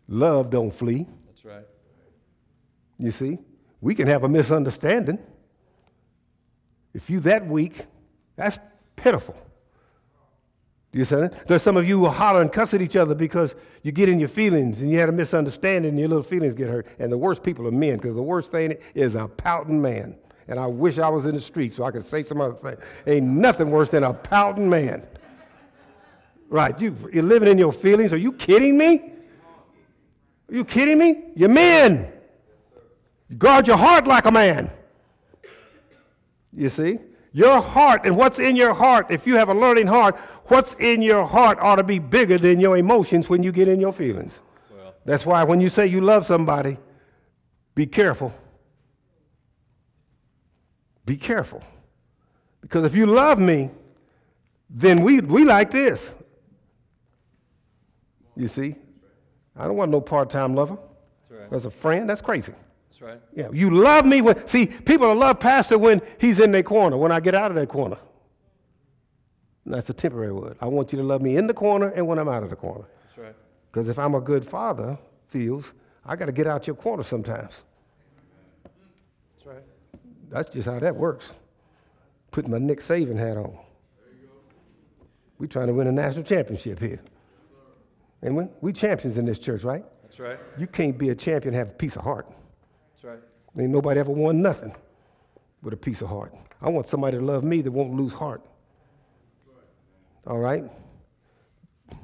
Love 0.07 0.49
don't 0.49 0.71
flee. 0.71 1.07
That's 1.27 1.45
right. 1.45 1.65
You 2.99 3.11
see, 3.11 3.39
we 3.79 3.95
can 3.95 4.07
have 4.07 4.23
a 4.23 4.29
misunderstanding. 4.29 5.17
If 6.93 7.09
you 7.09 7.21
that 7.21 7.47
weak, 7.47 7.85
that's 8.35 8.59
pitiful. 8.95 9.35
Do 10.91 10.99
you 10.99 11.03
understand 11.05 11.33
it? 11.33 11.47
There's 11.47 11.63
some 11.63 11.77
of 11.77 11.87
you 11.87 11.99
who 11.99 12.07
holler 12.09 12.41
and 12.41 12.51
cuss 12.51 12.73
at 12.73 12.81
each 12.81 12.97
other 12.97 13.15
because 13.15 13.55
you 13.81 13.93
get 13.93 14.09
in 14.09 14.19
your 14.19 14.27
feelings 14.27 14.81
and 14.81 14.91
you 14.91 14.99
had 14.99 15.07
a 15.07 15.13
misunderstanding 15.13 15.91
and 15.91 15.99
your 15.99 16.09
little 16.09 16.23
feelings 16.23 16.53
get 16.53 16.69
hurt. 16.69 16.85
And 16.99 17.09
the 17.09 17.17
worst 17.17 17.43
people 17.43 17.65
are 17.65 17.71
men 17.71 17.95
because 17.95 18.13
the 18.13 18.21
worst 18.21 18.51
thing 18.51 18.75
is 18.93 19.15
a 19.15 19.29
pouting 19.29 19.81
man. 19.81 20.17
And 20.49 20.59
I 20.59 20.67
wish 20.67 20.99
I 20.99 21.07
was 21.07 21.25
in 21.25 21.33
the 21.33 21.39
street 21.39 21.73
so 21.73 21.85
I 21.85 21.91
could 21.91 22.03
say 22.03 22.23
some 22.23 22.41
other 22.41 22.55
thing. 22.55 22.75
Ain't 23.07 23.25
nothing 23.25 23.71
worse 23.71 23.87
than 23.87 24.03
a 24.03 24.13
pouting 24.13 24.69
man. 24.69 25.07
Right, 26.51 26.77
you, 26.81 26.93
you're 27.13 27.23
living 27.23 27.47
in 27.47 27.57
your 27.57 27.71
feelings. 27.71 28.11
Are 28.11 28.17
you 28.17 28.33
kidding 28.33 28.77
me? 28.77 29.13
Are 30.49 30.53
you 30.53 30.65
kidding 30.65 30.97
me? 30.97 31.23
You're 31.33 31.47
men. 31.47 32.11
guard 33.37 33.69
your 33.69 33.77
heart 33.77 34.05
like 34.05 34.25
a 34.25 34.31
man. 34.31 34.69
You 36.51 36.67
see? 36.67 36.99
Your 37.31 37.61
heart 37.61 38.01
and 38.03 38.17
what's 38.17 38.37
in 38.37 38.57
your 38.57 38.73
heart, 38.73 39.07
if 39.09 39.25
you 39.25 39.37
have 39.37 39.47
a 39.47 39.53
learning 39.53 39.87
heart, 39.87 40.17
what's 40.47 40.73
in 40.73 41.01
your 41.01 41.25
heart 41.25 41.57
ought 41.61 41.77
to 41.77 41.83
be 41.83 41.99
bigger 41.99 42.37
than 42.37 42.59
your 42.59 42.75
emotions 42.75 43.29
when 43.29 43.41
you 43.43 43.53
get 43.53 43.69
in 43.69 43.79
your 43.79 43.93
feelings. 43.93 44.41
Well, 44.69 44.93
That's 45.05 45.25
why 45.25 45.45
when 45.45 45.61
you 45.61 45.69
say 45.69 45.87
you 45.87 46.01
love 46.01 46.25
somebody, 46.25 46.77
be 47.75 47.85
careful. 47.85 48.35
Be 51.05 51.15
careful. 51.15 51.63
Because 52.59 52.83
if 52.83 52.93
you 52.93 53.05
love 53.05 53.39
me, 53.39 53.69
then 54.69 55.01
we, 55.01 55.21
we 55.21 55.45
like 55.45 55.71
this. 55.71 56.13
You 58.41 58.47
see? 58.47 58.73
I 59.55 59.67
don't 59.67 59.77
want 59.77 59.91
no 59.91 60.01
part 60.01 60.31
time 60.31 60.55
lover. 60.55 60.75
That's 61.29 61.41
right. 61.41 61.53
As 61.53 61.65
a 61.65 61.69
friend, 61.69 62.09
that's 62.09 62.21
crazy. 62.21 62.55
That's 62.89 62.99
right. 62.99 63.19
Yeah, 63.35 63.49
you 63.53 63.69
love 63.69 64.03
me 64.03 64.23
when, 64.23 64.47
see, 64.47 64.65
people 64.65 65.13
love 65.13 65.39
Pastor 65.39 65.77
when 65.77 66.01
he's 66.19 66.39
in 66.39 66.51
their 66.51 66.63
corner, 66.63 66.97
when 66.97 67.11
I 67.11 67.19
get 67.19 67.35
out 67.35 67.51
of 67.51 67.55
that 67.57 67.69
corner. 67.69 67.99
And 69.65 69.75
that's 69.75 69.87
a 69.91 69.93
temporary 69.93 70.31
word. 70.33 70.57
I 70.59 70.65
want 70.65 70.91
you 70.91 70.97
to 70.97 71.03
love 71.03 71.21
me 71.21 71.35
in 71.35 71.45
the 71.45 71.53
corner 71.53 71.89
and 71.89 72.07
when 72.07 72.17
I'm 72.17 72.27
out 72.27 72.41
of 72.41 72.49
the 72.49 72.55
corner. 72.55 72.85
That's 73.05 73.17
right. 73.19 73.35
Because 73.71 73.89
if 73.89 73.99
I'm 73.99 74.15
a 74.15 74.21
good 74.21 74.43
father, 74.43 74.97
feels, 75.27 75.71
I 76.03 76.15
got 76.15 76.25
to 76.25 76.31
get 76.31 76.47
out 76.47 76.65
your 76.65 76.75
corner 76.75 77.03
sometimes. 77.03 77.53
That's 79.35 79.45
right. 79.45 79.63
That's 80.31 80.49
just 80.49 80.67
how 80.67 80.79
that 80.79 80.95
works. 80.95 81.29
Putting 82.31 82.49
my 82.49 82.57
Nick 82.57 82.79
Saban 82.79 83.19
hat 83.19 83.37
on. 83.37 83.55
We're 85.37 85.45
trying 85.45 85.67
to 85.67 85.73
win 85.73 85.85
a 85.85 85.91
national 85.91 86.23
championship 86.23 86.79
here. 86.79 87.01
And 88.21 88.35
we, 88.35 88.43
we 88.61 88.73
champions 88.73 89.17
in 89.17 89.25
this 89.25 89.39
church, 89.39 89.63
right? 89.63 89.83
That's 90.03 90.19
right. 90.19 90.39
You 90.57 90.67
can't 90.67 90.97
be 90.97 91.09
a 91.09 91.15
champion 91.15 91.53
and 91.53 91.59
have 91.59 91.69
a 91.69 91.77
piece 91.77 91.95
of 91.95 92.03
heart. 92.03 92.27
That's 92.93 93.03
right. 93.03 93.19
Ain't 93.59 93.71
nobody 93.71 93.99
ever 93.99 94.11
won 94.11 94.41
nothing 94.41 94.75
with 95.61 95.73
a 95.73 95.77
piece 95.77 96.01
of 96.01 96.09
heart. 96.09 96.33
I 96.61 96.69
want 96.69 96.87
somebody 96.87 97.17
to 97.17 97.23
love 97.23 97.43
me 97.43 97.61
that 97.61 97.71
won't 97.71 97.93
lose 97.93 98.13
heart. 98.13 98.45
All 100.27 100.37
right? 100.37 100.63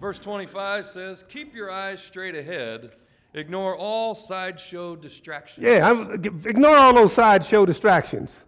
Verse 0.01 0.19
25 0.19 0.85
says, 0.85 1.23
Keep 1.29 1.55
your 1.55 1.71
eyes 1.71 2.01
straight 2.01 2.35
ahead. 2.35 2.91
Ignore 3.33 3.75
all 3.75 4.15
sideshow 4.15 4.95
distractions. 4.95 5.65
Yeah, 5.65 5.89
I'm, 5.89 6.13
ignore 6.13 6.75
all 6.75 6.93
those 6.93 7.13
sideshow 7.13 7.65
distractions. 7.65 8.43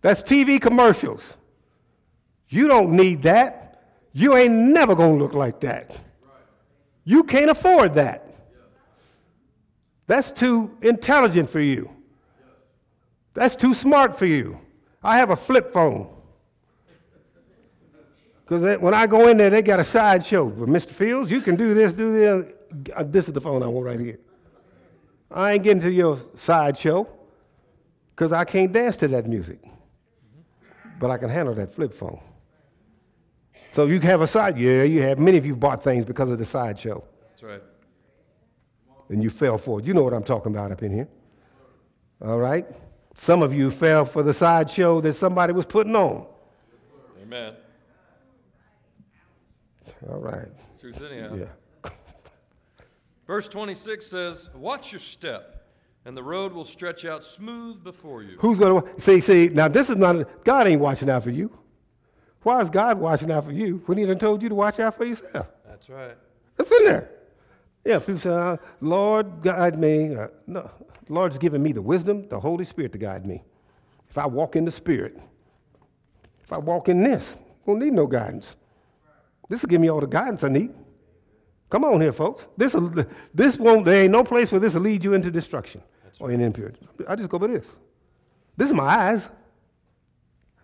That's 0.00 0.22
TV 0.22 0.60
commercials. 0.60 1.34
You 2.48 2.68
don't 2.68 2.92
need 2.92 3.22
that. 3.24 3.82
You 4.12 4.36
ain't 4.36 4.54
never 4.54 4.94
going 4.94 5.18
to 5.18 5.24
look 5.24 5.34
like 5.34 5.60
that. 5.60 5.96
You 7.04 7.24
can't 7.24 7.50
afford 7.50 7.94
that. 7.94 8.26
That's 10.06 10.30
too 10.30 10.76
intelligent 10.82 11.48
for 11.48 11.60
you. 11.60 11.90
That's 13.32 13.54
too 13.54 13.74
smart 13.74 14.18
for 14.18 14.26
you. 14.26 14.58
I 15.02 15.18
have 15.18 15.30
a 15.30 15.36
flip 15.36 15.72
phone. 15.72 16.08
Because 18.44 18.78
when 18.80 18.92
I 18.92 19.06
go 19.06 19.28
in 19.28 19.36
there, 19.36 19.50
they 19.50 19.62
got 19.62 19.78
a 19.78 19.84
sideshow. 19.84 20.46
But 20.46 20.68
Mr. 20.68 20.90
Fields, 20.90 21.30
you 21.30 21.40
can 21.40 21.54
do 21.54 21.72
this, 21.72 21.92
do 21.92 22.12
this. 22.12 22.52
Uh, 22.94 23.04
this 23.06 23.28
is 23.28 23.32
the 23.32 23.40
phone 23.40 23.62
I 23.62 23.68
want 23.68 23.86
right 23.86 24.00
here. 24.00 24.18
I 25.30 25.52
ain't 25.52 25.62
getting 25.62 25.82
to 25.82 25.90
your 25.90 26.18
sideshow 26.34 27.08
because 28.10 28.32
I 28.32 28.44
can't 28.44 28.72
dance 28.72 28.96
to 28.96 29.08
that 29.08 29.26
music. 29.26 29.60
But 30.98 31.12
I 31.12 31.18
can 31.18 31.30
handle 31.30 31.54
that 31.54 31.72
flip 31.72 31.94
phone. 31.94 32.20
So 33.72 33.86
you 33.86 34.00
have 34.00 34.20
a 34.20 34.26
side, 34.26 34.58
yeah, 34.58 34.82
you 34.82 35.02
have. 35.02 35.18
Many 35.18 35.38
of 35.38 35.46
you 35.46 35.54
bought 35.54 35.84
things 35.84 36.04
because 36.04 36.30
of 36.30 36.38
the 36.38 36.44
sideshow. 36.44 37.04
That's 37.28 37.42
right. 37.42 37.62
And 39.08 39.22
you 39.22 39.30
fell 39.30 39.58
for 39.58 39.80
it. 39.80 39.86
You 39.86 39.94
know 39.94 40.02
what 40.02 40.12
I'm 40.12 40.24
talking 40.24 40.52
about 40.52 40.72
up 40.72 40.82
in 40.82 40.92
here. 40.92 41.08
All 42.22 42.38
right? 42.38 42.66
Some 43.16 43.42
of 43.42 43.52
you 43.52 43.70
fell 43.70 44.04
for 44.04 44.22
the 44.22 44.34
sideshow 44.34 45.00
that 45.02 45.14
somebody 45.14 45.52
was 45.52 45.66
putting 45.66 45.94
on. 45.94 46.26
Amen. 47.22 47.54
All 50.08 50.18
right. 50.18 50.48
Truth 50.80 51.02
anyhow. 51.02 51.34
Yeah. 51.34 51.90
Verse 53.26 53.48
26 53.48 54.06
says, 54.06 54.50
Watch 54.54 54.92
your 54.92 54.98
step, 54.98 55.66
and 56.04 56.16
the 56.16 56.22
road 56.22 56.52
will 56.52 56.64
stretch 56.64 57.04
out 57.04 57.24
smooth 57.24 57.84
before 57.84 58.22
you. 58.22 58.36
Who's 58.40 58.58
going 58.58 58.82
to 58.82 59.00
see? 59.00 59.20
See, 59.20 59.48
now 59.52 59.68
this 59.68 59.90
is 59.90 59.96
not, 59.96 60.44
God 60.44 60.66
ain't 60.66 60.80
watching 60.80 61.10
out 61.10 61.22
for 61.22 61.30
you. 61.30 61.56
Why 62.42 62.60
is 62.60 62.70
God 62.70 62.98
watching 62.98 63.30
out 63.30 63.44
for 63.44 63.52
you 63.52 63.82
when 63.86 63.98
He 63.98 64.06
done 64.06 64.18
told 64.18 64.42
you 64.42 64.48
to 64.48 64.54
watch 64.54 64.80
out 64.80 64.96
for 64.96 65.04
yourself? 65.04 65.46
That's 65.66 65.88
right. 65.90 66.16
It's 66.58 66.70
in 66.70 66.84
there. 66.84 67.10
Yeah, 67.84 67.98
people 67.98 68.18
say, 68.18 68.30
uh, 68.30 68.56
Lord, 68.80 69.42
guide 69.42 69.78
me. 69.78 70.14
Uh, 70.14 70.28
no, 70.46 70.70
Lord's 71.08 71.38
given 71.38 71.62
me 71.62 71.72
the 71.72 71.82
wisdom, 71.82 72.28
the 72.28 72.38
Holy 72.38 72.64
Spirit 72.64 72.92
to 72.92 72.98
guide 72.98 73.26
me. 73.26 73.42
If 74.08 74.18
I 74.18 74.26
walk 74.26 74.56
in 74.56 74.64
the 74.64 74.70
Spirit, 74.70 75.18
if 76.42 76.52
I 76.52 76.58
walk 76.58 76.88
in 76.88 77.02
this, 77.02 77.36
I 77.36 77.40
won't 77.64 77.80
need 77.80 77.92
no 77.92 78.06
guidance. 78.06 78.56
This 79.48 79.62
will 79.62 79.68
give 79.68 79.80
me 79.80 79.88
all 79.88 80.00
the 80.00 80.06
guidance 80.06 80.44
I 80.44 80.48
need. 80.48 80.72
Come 81.70 81.84
on 81.84 82.00
here, 82.00 82.12
folks. 82.12 82.46
This, 82.56 82.74
will, 82.74 82.92
this 83.32 83.56
won't, 83.56 83.84
there 83.84 84.02
ain't 84.02 84.12
no 84.12 84.24
place 84.24 84.50
where 84.50 84.60
this 84.60 84.74
will 84.74 84.82
lead 84.82 85.04
you 85.04 85.14
into 85.14 85.30
destruction 85.30 85.82
right. 86.04 86.16
or 86.20 86.30
in 86.30 86.40
impurity. 86.40 86.80
I 87.08 87.14
just 87.16 87.28
go 87.30 87.38
by 87.38 87.46
this. 87.46 87.68
This 88.56 88.68
is 88.68 88.74
my 88.74 88.84
eyes. 88.84 89.28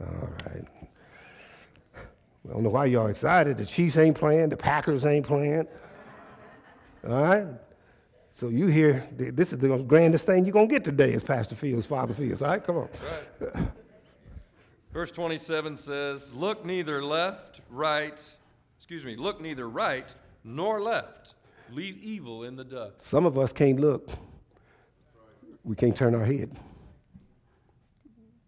All 0.01 0.29
right. 0.45 0.65
I 2.49 2.53
don't 2.53 2.63
know 2.63 2.71
why 2.71 2.87
y'all 2.87 3.09
excited. 3.09 3.59
The 3.59 3.67
Chiefs 3.67 3.97
ain't 3.97 4.17
playing, 4.17 4.51
the 4.51 4.57
Packers 4.57 5.05
ain't 5.05 5.27
playing. 5.27 5.67
All 7.07 7.23
right? 7.23 7.47
So 8.33 8.49
you 8.49 8.67
hear, 8.67 9.07
this 9.13 9.53
is 9.53 9.59
the 9.59 9.79
grandest 9.79 10.27
thing 10.27 10.45
you're 10.45 10.53
going 10.53 10.69
to 10.69 10.73
get 10.75 10.85
today 10.85 11.13
is 11.13 11.25
Pastor 11.25 11.55
Fields, 11.55 11.87
Father 11.87 12.15
Fields. 12.15 12.43
All 12.43 12.49
right, 12.49 12.63
come 12.63 12.77
on. 12.77 12.89
Right. 13.41 13.69
Verse 14.93 15.11
27 15.11 15.77
says, 15.77 16.33
Look 16.35 16.65
neither 16.65 17.03
left, 17.03 17.61
right, 17.71 18.35
excuse 18.77 19.05
me, 19.05 19.17
look 19.17 19.41
neither 19.41 19.69
right 19.69 20.15
nor 20.45 20.81
left. 20.81 21.35
Leave 21.73 21.99
evil 21.99 22.45
in 22.45 22.57
the 22.57 22.65
dust. 22.65 23.01
Some 23.01 23.27
of 23.27 23.37
us 23.37 23.53
can't 23.53 23.81
look. 23.81 24.09
We 25.65 25.75
can't 25.75 25.97
turn 25.97 26.15
our 26.15 26.25
head. 26.25 26.57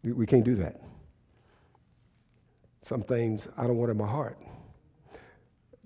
We 0.05 0.25
can't 0.25 0.45
do 0.45 0.55
that. 0.57 0.81
Some 2.89 3.03
things 3.03 3.47
I 3.59 3.67
don't 3.67 3.77
want 3.77 3.91
in 3.91 3.99
my 3.99 4.07
heart. 4.07 4.39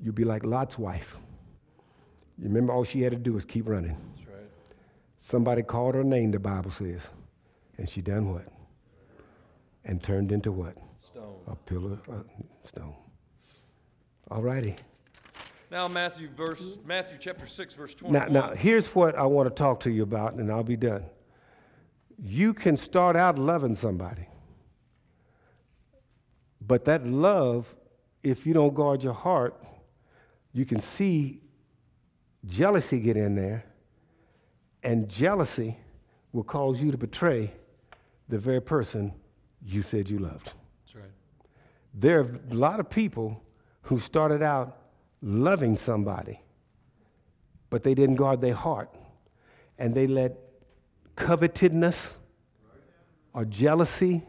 You'd 0.00 0.14
be 0.14 0.22
like 0.24 0.44
Lot's 0.44 0.78
wife. 0.78 1.16
You 2.38 2.44
remember 2.44 2.72
all 2.72 2.84
she 2.84 3.02
had 3.02 3.10
to 3.10 3.18
do 3.18 3.32
was 3.32 3.44
keep 3.44 3.68
running. 3.68 3.96
That's 4.14 4.28
right. 4.28 4.46
Somebody 5.18 5.62
called 5.62 5.96
her 5.96 6.04
name, 6.04 6.30
the 6.30 6.38
Bible 6.38 6.70
says. 6.70 7.00
And 7.76 7.88
she 7.88 8.02
done 8.02 8.32
what? 8.32 8.46
And 9.84 10.00
turned 10.00 10.30
into 10.30 10.52
what? 10.52 10.76
Stone. 11.04 11.40
A 11.48 11.56
pillar 11.56 11.98
of 12.06 12.24
stone. 12.66 12.94
All 14.30 14.40
righty. 14.40 14.76
Now 15.72 15.88
Matthew 15.88 16.28
verse 16.28 16.78
Matthew 16.84 17.16
chapter 17.18 17.48
6 17.48 17.74
verse 17.74 17.94
twenty. 17.94 18.12
Now, 18.12 18.26
now 18.26 18.54
here's 18.54 18.86
what 18.94 19.16
I 19.16 19.26
want 19.26 19.48
to 19.48 19.54
talk 19.56 19.80
to 19.80 19.90
you 19.90 20.04
about 20.04 20.34
and 20.34 20.52
I'll 20.52 20.62
be 20.62 20.76
done. 20.76 21.06
You 22.16 22.54
can 22.54 22.76
start 22.76 23.16
out 23.16 23.40
loving 23.40 23.74
somebody. 23.74 24.28
But 26.66 26.84
that 26.84 27.06
love, 27.06 27.74
if 28.22 28.46
you 28.46 28.54
don't 28.54 28.74
guard 28.74 29.02
your 29.02 29.14
heart, 29.14 29.60
you 30.52 30.64
can 30.64 30.80
see 30.80 31.40
jealousy 32.46 33.00
get 33.00 33.16
in 33.16 33.34
there, 33.34 33.64
and 34.82 35.08
jealousy 35.08 35.76
will 36.32 36.44
cause 36.44 36.80
you 36.80 36.90
to 36.92 36.98
betray 36.98 37.52
the 38.28 38.38
very 38.38 38.60
person 38.60 39.12
you 39.64 39.82
said 39.82 40.08
you 40.08 40.18
loved. 40.18 40.52
That's 40.84 40.94
right. 40.94 41.10
There 41.94 42.20
are 42.20 42.40
a 42.50 42.54
lot 42.54 42.80
of 42.80 42.90
people 42.90 43.42
who 43.82 43.98
started 43.98 44.42
out 44.42 44.78
loving 45.20 45.76
somebody, 45.76 46.40
but 47.70 47.82
they 47.82 47.94
didn't 47.94 48.16
guard 48.16 48.40
their 48.40 48.54
heart, 48.54 48.94
and 49.78 49.94
they 49.94 50.06
let 50.06 50.36
covetedness 51.16 52.14
or 53.32 53.44
jealousy 53.44 54.22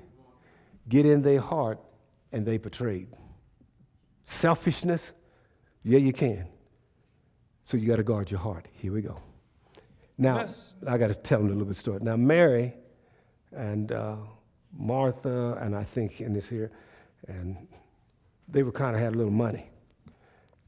get 0.88 1.06
in 1.06 1.22
their 1.22 1.42
heart, 1.42 1.80
and 2.34 2.46
they 2.46 2.58
betrayed. 2.58 3.08
Selfishness, 4.26 5.12
yeah, 5.84 6.00
you 6.00 6.12
can. 6.12 6.48
So 7.66 7.78
you 7.78 7.88
got 7.88 7.98
to 7.98 8.04
guard 8.04 8.32
your 8.32 8.40
heart. 8.40 8.68
Here 8.74 8.92
we 8.92 9.02
go. 9.02 9.22
Now, 10.18 10.38
Yes. 10.38 10.74
I 10.88 10.98
got 10.98 11.08
to 11.08 11.16
tell 11.16 11.40
them 11.40 11.48
a 11.48 11.52
little 11.52 11.66
bit 11.66 11.78
story. 11.78 12.00
Now, 12.02 12.18
Mary 12.18 12.74
and 13.52 13.92
uh, 13.92 14.18
Martha, 14.78 15.58
and 15.62 15.76
I 15.76 15.84
think 15.84 16.20
in 16.20 16.34
this 16.34 16.50
here, 16.50 16.72
and 17.28 17.68
they 18.48 18.64
were 18.64 18.72
kind 18.72 18.96
of 18.96 19.02
had 19.02 19.14
a 19.14 19.18
little 19.18 19.32
money, 19.32 19.70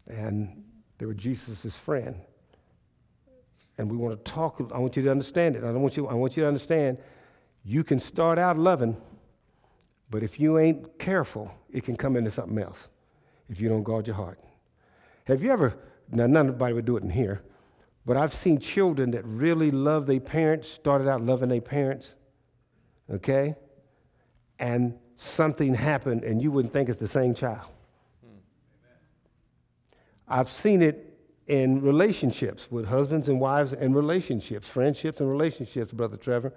and 0.07 0.63
they 0.97 1.05
were 1.05 1.13
Jesus' 1.13 1.75
friend. 1.75 2.15
And 3.77 3.91
we 3.91 3.97
want 3.97 4.23
to 4.23 4.31
talk. 4.31 4.61
I 4.73 4.77
want 4.77 4.95
you 4.95 5.03
to 5.03 5.11
understand 5.11 5.57
it. 5.57 5.63
I 5.63 5.67
don't 5.67 5.81
want 5.81 5.97
you. 5.97 6.07
I 6.07 6.13
want 6.13 6.37
you 6.37 6.43
to 6.43 6.47
understand. 6.47 6.97
You 7.65 7.83
can 7.83 7.99
start 7.99 8.39
out 8.39 8.57
loving, 8.57 8.95
but 10.09 10.23
if 10.23 10.39
you 10.39 10.57
ain't 10.57 10.99
careful, 10.99 11.51
it 11.71 11.83
can 11.83 11.95
come 11.95 12.15
into 12.15 12.31
something 12.31 12.57
else. 12.59 12.87
If 13.49 13.59
you 13.59 13.69
don't 13.69 13.83
guard 13.83 14.07
your 14.07 14.15
heart. 14.15 14.39
Have 15.25 15.43
you 15.43 15.51
ever? 15.51 15.77
Now, 16.11 16.27
nobody 16.27 16.73
would 16.73 16.85
do 16.85 16.97
it 16.97 17.03
in 17.03 17.09
here, 17.09 17.41
but 18.05 18.17
I've 18.17 18.33
seen 18.33 18.59
children 18.59 19.11
that 19.11 19.23
really 19.25 19.71
love 19.71 20.05
their 20.05 20.19
parents. 20.19 20.69
Started 20.69 21.07
out 21.07 21.21
loving 21.21 21.49
their 21.49 21.61
parents. 21.61 22.15
Okay, 23.09 23.55
and 24.59 24.97
something 25.15 25.75
happened, 25.75 26.23
and 26.23 26.41
you 26.41 26.51
wouldn't 26.51 26.73
think 26.73 26.89
it's 26.89 26.99
the 26.99 27.07
same 27.07 27.33
child. 27.33 27.67
I've 30.27 30.49
seen 30.49 30.81
it 30.81 31.15
in 31.47 31.81
relationships 31.81 32.67
with 32.71 32.87
husbands 32.87 33.29
and 33.29 33.39
wives 33.39 33.73
and 33.73 33.95
relationships, 33.95 34.67
friendships 34.67 35.19
and 35.19 35.29
relationships, 35.29 35.93
Brother 35.93 36.17
Trevor, 36.17 36.53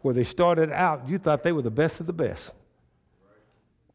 where 0.00 0.14
they 0.14 0.24
started 0.24 0.72
out, 0.72 1.08
you 1.08 1.18
thought 1.18 1.44
they 1.44 1.52
were 1.52 1.62
the 1.62 1.70
best 1.70 2.00
of 2.00 2.06
the 2.06 2.12
best. 2.12 2.50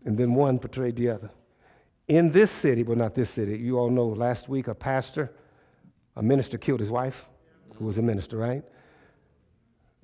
And 0.05 0.17
then 0.17 0.33
one 0.33 0.57
betrayed 0.57 0.95
the 0.95 1.09
other. 1.09 1.29
In 2.07 2.31
this 2.31 2.49
city, 2.49 2.83
well, 2.83 2.97
not 2.97 3.15
this 3.15 3.29
city, 3.29 3.57
you 3.57 3.77
all 3.77 3.89
know 3.89 4.07
last 4.07 4.49
week 4.49 4.67
a 4.67 4.75
pastor, 4.75 5.31
a 6.15 6.23
minister 6.23 6.57
killed 6.57 6.79
his 6.79 6.89
wife, 6.89 7.27
who 7.75 7.85
was 7.85 7.97
a 7.97 8.01
minister, 8.01 8.37
right? 8.37 8.63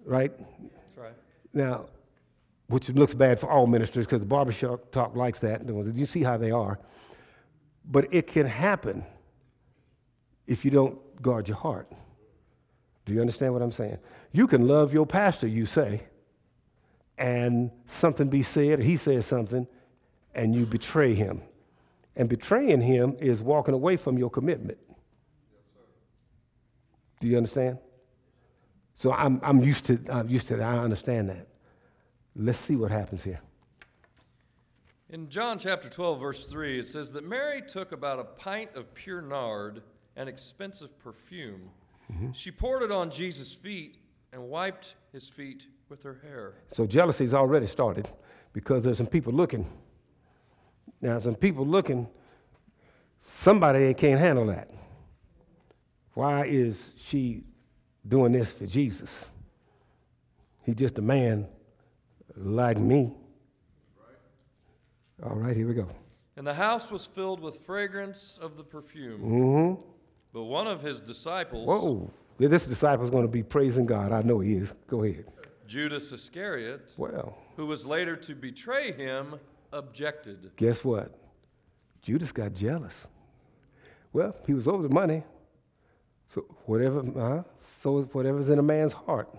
Right? 0.05 0.31
That's 0.37 0.97
right. 0.97 1.13
Now, 1.53 1.87
which 2.67 2.89
looks 2.89 3.13
bad 3.13 3.39
for 3.39 3.49
all 3.49 3.67
ministers 3.67 4.05
because 4.05 4.19
the 4.19 4.25
barbershop 4.25 4.91
talk 4.91 5.15
likes 5.15 5.39
that. 5.39 5.67
You 5.67 6.05
see 6.05 6.23
how 6.23 6.37
they 6.37 6.51
are. 6.51 6.79
But 7.89 8.13
it 8.13 8.27
can 8.27 8.47
happen 8.47 9.03
if 10.47 10.65
you 10.65 10.71
don't 10.71 10.99
guard 11.21 11.47
your 11.47 11.57
heart. 11.57 11.91
Do 13.05 13.13
you 13.13 13.21
understand 13.21 13.53
what 13.53 13.61
I'm 13.61 13.71
saying? 13.71 13.99
You 14.31 14.47
can 14.47 14.67
love 14.67 14.93
your 14.93 15.05
pastor, 15.05 15.47
you 15.47 15.65
say, 15.65 16.03
and 17.17 17.71
something 17.85 18.27
be 18.27 18.43
said, 18.43 18.79
or 18.79 18.83
he 18.83 18.97
says 18.97 19.25
something, 19.25 19.67
and 20.35 20.53
you 20.53 20.65
betray 20.65 21.13
him. 21.13 21.41
And 22.15 22.29
betraying 22.29 22.81
him 22.81 23.15
is 23.19 23.41
walking 23.41 23.73
away 23.73 23.97
from 23.97 24.17
your 24.17 24.29
commitment. 24.29 24.77
Do 27.19 27.27
you 27.27 27.37
understand? 27.37 27.79
So 28.95 29.11
I'm, 29.11 29.39
I'm 29.43 29.61
used 29.61 29.85
to 29.85 29.99
I'm 30.09 30.29
used 30.29 30.47
to 30.47 30.57
that. 30.57 30.63
I 30.63 30.77
understand 30.77 31.29
that. 31.29 31.47
Let's 32.35 32.59
see 32.59 32.75
what 32.75 32.91
happens 32.91 33.23
here. 33.23 33.41
In 35.09 35.29
John 35.29 35.59
chapter 35.59 35.87
12, 35.87 36.19
verse 36.19 36.47
3, 36.47 36.79
it 36.79 36.87
says 36.87 37.11
that 37.13 37.23
Mary 37.23 37.61
took 37.61 37.91
about 37.91 38.19
a 38.19 38.23
pint 38.23 38.71
of 38.75 38.93
pure 38.93 39.21
nard, 39.21 39.81
an 40.15 40.27
expensive 40.27 40.97
perfume. 40.99 41.69
Mm-hmm. 42.11 42.31
She 42.33 42.51
poured 42.51 42.83
it 42.83 42.91
on 42.91 43.09
Jesus' 43.09 43.53
feet 43.53 43.97
and 44.33 44.41
wiped 44.49 44.95
his 45.13 45.27
feet 45.27 45.67
with 45.89 46.03
her 46.03 46.19
hair. 46.23 46.55
So 46.73 46.85
jealousy's 46.85 47.33
already 47.33 47.67
started 47.67 48.09
because 48.51 48.83
there's 48.83 48.97
some 48.97 49.07
people 49.07 49.31
looking. 49.31 49.67
Now, 51.01 51.19
some 51.19 51.35
people 51.35 51.65
looking, 51.65 52.07
somebody 53.19 53.93
can't 53.93 54.19
handle 54.19 54.47
that. 54.47 54.69
Why 56.13 56.45
is 56.45 56.93
she 56.97 57.43
doing 58.07 58.31
this 58.31 58.51
for 58.51 58.65
Jesus? 58.65 59.25
He's 60.63 60.75
just 60.75 60.97
a 60.97 61.01
man 61.01 61.47
like 62.35 62.77
me. 62.77 63.13
All 65.23 65.35
right, 65.35 65.55
here 65.55 65.67
we 65.67 65.73
go. 65.73 65.87
And 66.37 66.45
the 66.45 66.53
house 66.53 66.91
was 66.91 67.05
filled 67.05 67.39
with 67.39 67.59
fragrance 67.59 68.37
of 68.41 68.57
the 68.57 68.63
perfume. 68.63 69.21
Mm-hmm. 69.21 69.81
But 70.33 70.43
one 70.43 70.67
of 70.67 70.81
his 70.81 70.99
disciples, 70.99 71.65
Whoa. 71.65 72.11
This 72.37 72.67
disciple's 72.67 73.09
going 73.09 73.25
to 73.25 73.31
be 73.31 73.43
praising 73.43 73.85
God. 73.85 74.11
I 74.11 74.21
know 74.21 74.41
he 74.41 74.55
is. 74.55 74.73
Go 74.87 75.03
ahead. 75.03 75.25
Judas 75.67 76.11
Iscariot, 76.11 76.93
Well, 76.97 77.37
who 77.55 77.65
was 77.65 77.85
later 77.85 78.17
to 78.17 78.35
betray 78.35 78.91
him, 78.91 79.39
objected. 79.75 80.51
guess 80.55 80.83
what? 80.83 81.11
Judas 82.01 82.31
got 82.31 82.53
jealous. 82.53 83.07
Well, 84.13 84.35
he 84.47 84.53
was 84.53 84.67
over 84.67 84.83
the 84.83 84.93
money. 84.93 85.23
So 86.27 86.41
whatever, 86.65 86.99
uh, 87.19 87.43
so 87.81 87.97
is 87.99 88.05
whatever's 88.13 88.49
in 88.49 88.57
a 88.59 88.63
man's 88.63 88.93
heart, 88.93 89.29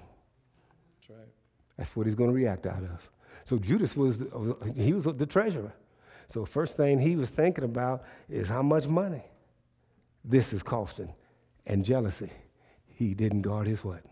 That's 1.01 1.11
right. 1.11 1.29
that's 1.77 1.97
what 1.97 2.07
he's 2.07 2.15
going 2.15 2.31
to 2.31 2.37
react 2.37 2.67
out 2.67 2.83
of. 2.83 3.11
So 3.45 3.59
Judas 3.59 3.97
was, 3.97 4.19
the, 4.19 4.57
he 4.77 4.93
was 4.93 5.05
the 5.05 5.27
treasurer. 5.27 5.73
So 6.29 6.45
first 6.45 6.77
thing 6.77 6.99
he 7.01 7.17
was 7.17 7.31
thinking 7.31 7.65
about 7.65 8.05
is 8.29 8.49
how 8.49 8.63
much 8.63 8.87
money 8.87 9.23
this 10.25 10.53
is 10.53 10.63
costing, 10.63 11.13
and 11.67 11.85
jealousy. 11.85 12.33
He 12.87 13.15
didn't 13.15 13.43
guard 13.43 13.67
his 13.67 13.85
what? 13.85 14.03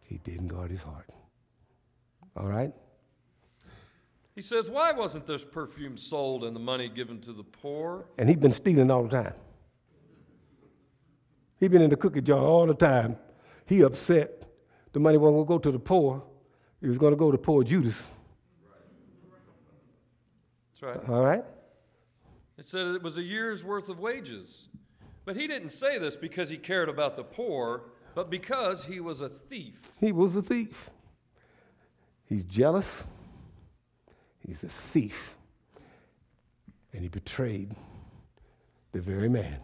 He 0.00 0.18
didn't 0.24 0.48
guard 0.48 0.70
his 0.70 0.82
heart. 0.82 1.08
All 2.36 2.46
right. 2.46 2.72
He 4.34 4.42
says, 4.42 4.70
Why 4.70 4.92
wasn't 4.92 5.26
this 5.26 5.44
perfume 5.44 5.96
sold 5.96 6.44
and 6.44 6.54
the 6.54 6.60
money 6.60 6.88
given 6.88 7.20
to 7.22 7.32
the 7.32 7.42
poor? 7.42 8.06
And 8.18 8.28
he'd 8.28 8.40
been 8.40 8.52
stealing 8.52 8.90
all 8.90 9.04
the 9.04 9.22
time. 9.22 9.34
He'd 11.58 11.70
been 11.70 11.82
in 11.82 11.90
the 11.90 11.96
cookie 11.96 12.22
jar 12.22 12.38
all 12.38 12.66
the 12.66 12.74
time. 12.74 13.16
He 13.66 13.82
upset. 13.82 14.46
The 14.92 15.00
money 15.00 15.18
wasn't 15.18 15.46
going 15.46 15.60
to 15.60 15.68
go 15.68 15.70
to 15.70 15.72
the 15.72 15.78
poor. 15.78 16.24
It 16.80 16.88
was 16.88 16.98
going 16.98 17.12
to 17.12 17.16
go 17.16 17.30
to 17.30 17.38
poor 17.38 17.62
Judas. 17.62 18.00
That's 20.72 20.82
right. 20.82 21.08
All 21.08 21.22
right? 21.22 21.44
It 22.56 22.66
said 22.66 22.86
it 22.88 23.02
was 23.02 23.18
a 23.18 23.22
year's 23.22 23.62
worth 23.62 23.88
of 23.88 24.00
wages. 24.00 24.68
But 25.24 25.36
he 25.36 25.46
didn't 25.46 25.70
say 25.70 25.98
this 25.98 26.16
because 26.16 26.48
he 26.48 26.56
cared 26.56 26.88
about 26.88 27.16
the 27.16 27.22
poor, 27.22 27.84
but 28.14 28.30
because 28.30 28.84
he 28.84 29.00
was 29.00 29.20
a 29.20 29.28
thief. 29.28 29.92
He 30.00 30.12
was 30.12 30.34
a 30.34 30.42
thief. 30.42 30.90
He's 32.24 32.44
jealous. 32.44 33.04
He's 34.50 34.64
a 34.64 34.68
thief. 34.68 35.36
And 36.92 37.02
he 37.02 37.08
betrayed 37.08 37.72
the 38.90 39.00
very 39.00 39.28
man 39.28 39.60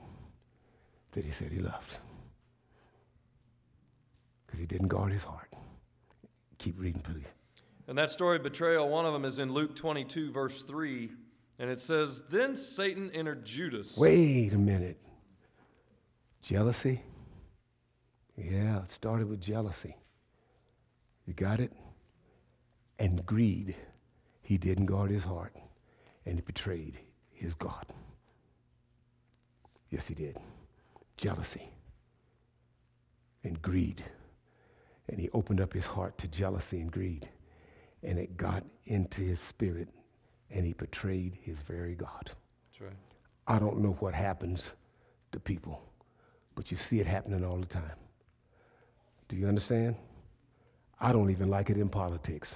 that 1.11 1.24
he 1.24 1.32
said 1.32 1.51
he 1.51 1.59
loved. 1.59 1.99
Because 4.47 4.61
he 4.61 4.66
didn't 4.66 4.87
guard 4.87 5.11
his 5.11 5.24
heart. 5.24 5.53
Keep 6.59 6.78
reading, 6.78 7.03
please. 7.03 7.26
And 7.89 7.99
that 7.99 8.12
story 8.12 8.37
of 8.37 8.45
betrayal, 8.45 8.89
one 8.89 9.05
of 9.05 9.12
them 9.12 9.24
is 9.24 9.41
in 9.41 9.53
Luke 9.53 9.74
22, 9.74 10.30
verse 10.30 10.62
3. 10.62 11.11
And 11.59 11.68
it 11.68 11.80
says, 11.80 12.22
Then 12.30 12.55
Satan 12.55 13.11
entered 13.12 13.45
Judas. 13.45 13.99
Wait 13.99 14.53
a 14.53 14.59
minute. 14.59 15.01
Jealousy? 16.43 17.03
Yeah, 18.37 18.84
it 18.84 18.93
started 18.93 19.28
with 19.28 19.41
jealousy. 19.41 19.97
You 21.26 21.34
got 21.34 21.59
it? 21.59 21.72
And 23.01 23.26
greed. 23.26 23.74
He 24.47 24.59
didn't 24.59 24.87
guard 24.87 25.11
his 25.11 25.25
heart, 25.25 25.57
and 26.25 26.37
he 26.37 26.41
betrayed 26.41 27.01
his 27.33 27.57
God. 27.57 27.85
Yes, 29.91 30.07
he 30.07 30.15
did. 30.15 30.39
Jealousy 31.17 31.73
and 33.43 33.61
greed. 33.61 34.05
And 35.09 35.19
he 35.19 35.29
opened 35.31 35.61
up 35.61 35.73
his 35.73 35.87
heart 35.87 36.17
to 36.19 36.29
jealousy 36.29 36.81
and 36.81 36.93
greed, 36.93 37.29
and 38.05 38.21
it 38.21 38.37
got 38.37 38.63
into 38.85 39.21
his 39.21 39.41
spirit, 39.41 39.89
and 40.49 40.65
he 40.65 40.75
betrayed 40.75 41.37
his 41.43 41.59
very 41.59 41.97
God. 41.97 42.31
That's 42.71 42.81
right. 42.81 42.97
I 43.49 43.59
don't 43.59 43.81
know 43.81 43.97
what 43.99 44.15
happens 44.15 44.75
to 45.33 45.41
people, 45.41 45.83
but 46.55 46.71
you 46.71 46.77
see 46.77 47.01
it 47.01 47.07
happening 47.09 47.45
all 47.45 47.59
the 47.59 47.67
time. 47.67 47.99
Do 49.27 49.35
you 49.35 49.49
understand? 49.49 49.97
I 51.01 51.11
don't 51.11 51.31
even 51.31 51.49
like 51.49 51.69
it 51.69 51.79
in 51.79 51.89
politics. 51.89 52.55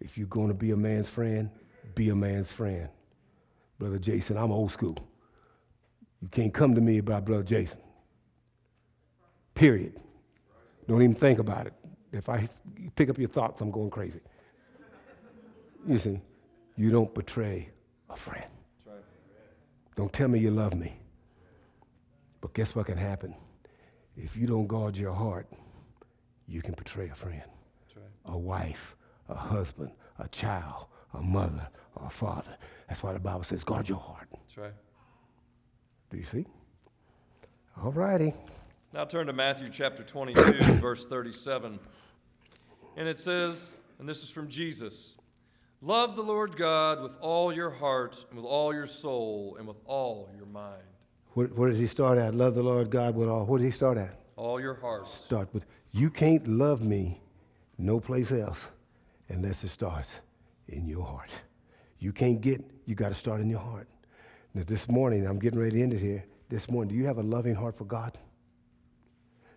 If 0.00 0.18
you're 0.18 0.26
going 0.26 0.48
to 0.48 0.54
be 0.54 0.70
a 0.70 0.76
man's 0.76 1.08
friend, 1.08 1.50
be 1.94 2.10
a 2.10 2.14
man's 2.14 2.50
friend. 2.50 2.88
Brother 3.78 3.98
Jason, 3.98 4.36
I'm 4.36 4.52
old 4.52 4.72
school. 4.72 4.96
You 6.20 6.28
can't 6.28 6.52
come 6.52 6.74
to 6.74 6.80
me 6.80 6.98
about 6.98 7.24
Brother 7.24 7.42
Jason. 7.42 7.78
Period. 9.54 9.98
Don't 10.88 11.02
even 11.02 11.14
think 11.14 11.38
about 11.38 11.66
it. 11.66 11.72
If 12.12 12.28
I 12.28 12.48
pick 12.94 13.10
up 13.10 13.18
your 13.18 13.28
thoughts, 13.28 13.60
I'm 13.60 13.70
going 13.70 13.90
crazy. 13.90 14.20
You 15.86 15.98
see, 15.98 16.20
you 16.76 16.90
don't 16.90 17.14
betray 17.14 17.70
a 18.10 18.16
friend. 18.16 18.46
Don't 19.94 20.12
tell 20.12 20.28
me 20.28 20.38
you 20.38 20.50
love 20.50 20.74
me. 20.74 20.98
But 22.40 22.54
guess 22.54 22.74
what 22.74 22.86
can 22.86 22.98
happen? 22.98 23.34
If 24.16 24.36
you 24.36 24.46
don't 24.46 24.66
guard 24.66 24.96
your 24.96 25.12
heart, 25.12 25.46
you 26.46 26.62
can 26.62 26.74
betray 26.74 27.08
a 27.08 27.14
friend, 27.14 27.42
a 28.24 28.36
wife, 28.36 28.95
a 29.28 29.34
husband, 29.34 29.90
a 30.18 30.28
child, 30.28 30.86
a 31.14 31.20
mother, 31.20 31.68
or 31.94 32.06
a 32.06 32.10
father. 32.10 32.56
That's 32.88 33.02
why 33.02 33.12
the 33.12 33.18
Bible 33.18 33.42
says, 33.42 33.64
guard 33.64 33.88
your 33.88 33.98
heart. 33.98 34.28
That's 34.30 34.56
right. 34.56 34.74
Do 36.10 36.16
you 36.16 36.24
see? 36.24 36.46
All 37.82 37.92
righty. 37.92 38.32
Now 38.92 39.04
turn 39.04 39.26
to 39.26 39.32
Matthew 39.32 39.68
chapter 39.68 40.02
22, 40.02 40.40
verse 40.80 41.06
37. 41.06 41.78
And 42.96 43.08
it 43.08 43.18
says, 43.18 43.80
and 43.98 44.08
this 44.08 44.22
is 44.22 44.30
from 44.30 44.48
Jesus 44.48 45.16
Love 45.82 46.16
the 46.16 46.22
Lord 46.22 46.56
God 46.56 47.02
with 47.02 47.18
all 47.20 47.52
your 47.52 47.70
heart, 47.70 48.24
and 48.30 48.38
with 48.38 48.46
all 48.46 48.72
your 48.72 48.86
soul, 48.86 49.56
and 49.58 49.68
with 49.68 49.76
all 49.84 50.30
your 50.34 50.46
mind. 50.46 50.82
Where, 51.34 51.48
where 51.48 51.68
does 51.68 51.78
he 51.78 51.86
start 51.86 52.16
at? 52.16 52.34
Love 52.34 52.54
the 52.54 52.62
Lord 52.62 52.88
God 52.88 53.14
with 53.14 53.28
all. 53.28 53.44
Where 53.44 53.58
does 53.58 53.66
he 53.66 53.70
start 53.70 53.98
at? 53.98 54.18
All 54.36 54.58
your 54.58 54.74
heart. 54.74 55.06
Start 55.06 55.52
with, 55.52 55.66
you 55.92 56.08
can't 56.08 56.48
love 56.48 56.82
me 56.82 57.20
no 57.78 58.00
place 58.00 58.32
else 58.32 58.64
unless 59.28 59.64
it 59.64 59.68
starts 59.68 60.20
in 60.68 60.86
your 60.86 61.04
heart. 61.04 61.30
You 61.98 62.12
can't 62.12 62.40
get, 62.40 62.62
you 62.84 62.94
got 62.94 63.08
to 63.08 63.14
start 63.14 63.40
in 63.40 63.48
your 63.48 63.60
heart. 63.60 63.88
Now, 64.54 64.62
this 64.66 64.88
morning, 64.88 65.26
I'm 65.26 65.38
getting 65.38 65.58
ready 65.58 65.76
to 65.76 65.82
end 65.82 65.92
it 65.92 66.00
here. 66.00 66.24
This 66.48 66.70
morning, 66.70 66.94
do 66.94 67.00
you 67.00 67.06
have 67.06 67.18
a 67.18 67.22
loving 67.22 67.54
heart 67.54 67.76
for 67.76 67.84
God? 67.84 68.16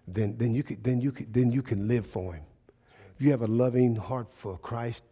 Then, 0.08 0.38
then, 0.38 0.54
you, 0.54 0.64
can, 0.64 0.82
then, 0.82 1.02
you, 1.02 1.12
can, 1.12 1.32
then 1.32 1.52
you 1.52 1.62
can 1.62 1.88
live 1.88 2.08
for 2.08 2.34
Him. 2.34 2.44
If 3.16 3.26
you 3.26 3.32
have 3.32 3.42
a 3.42 3.48
loving 3.48 3.96
heart 3.96 4.28
for 4.34 4.58
Christ, 4.58 5.04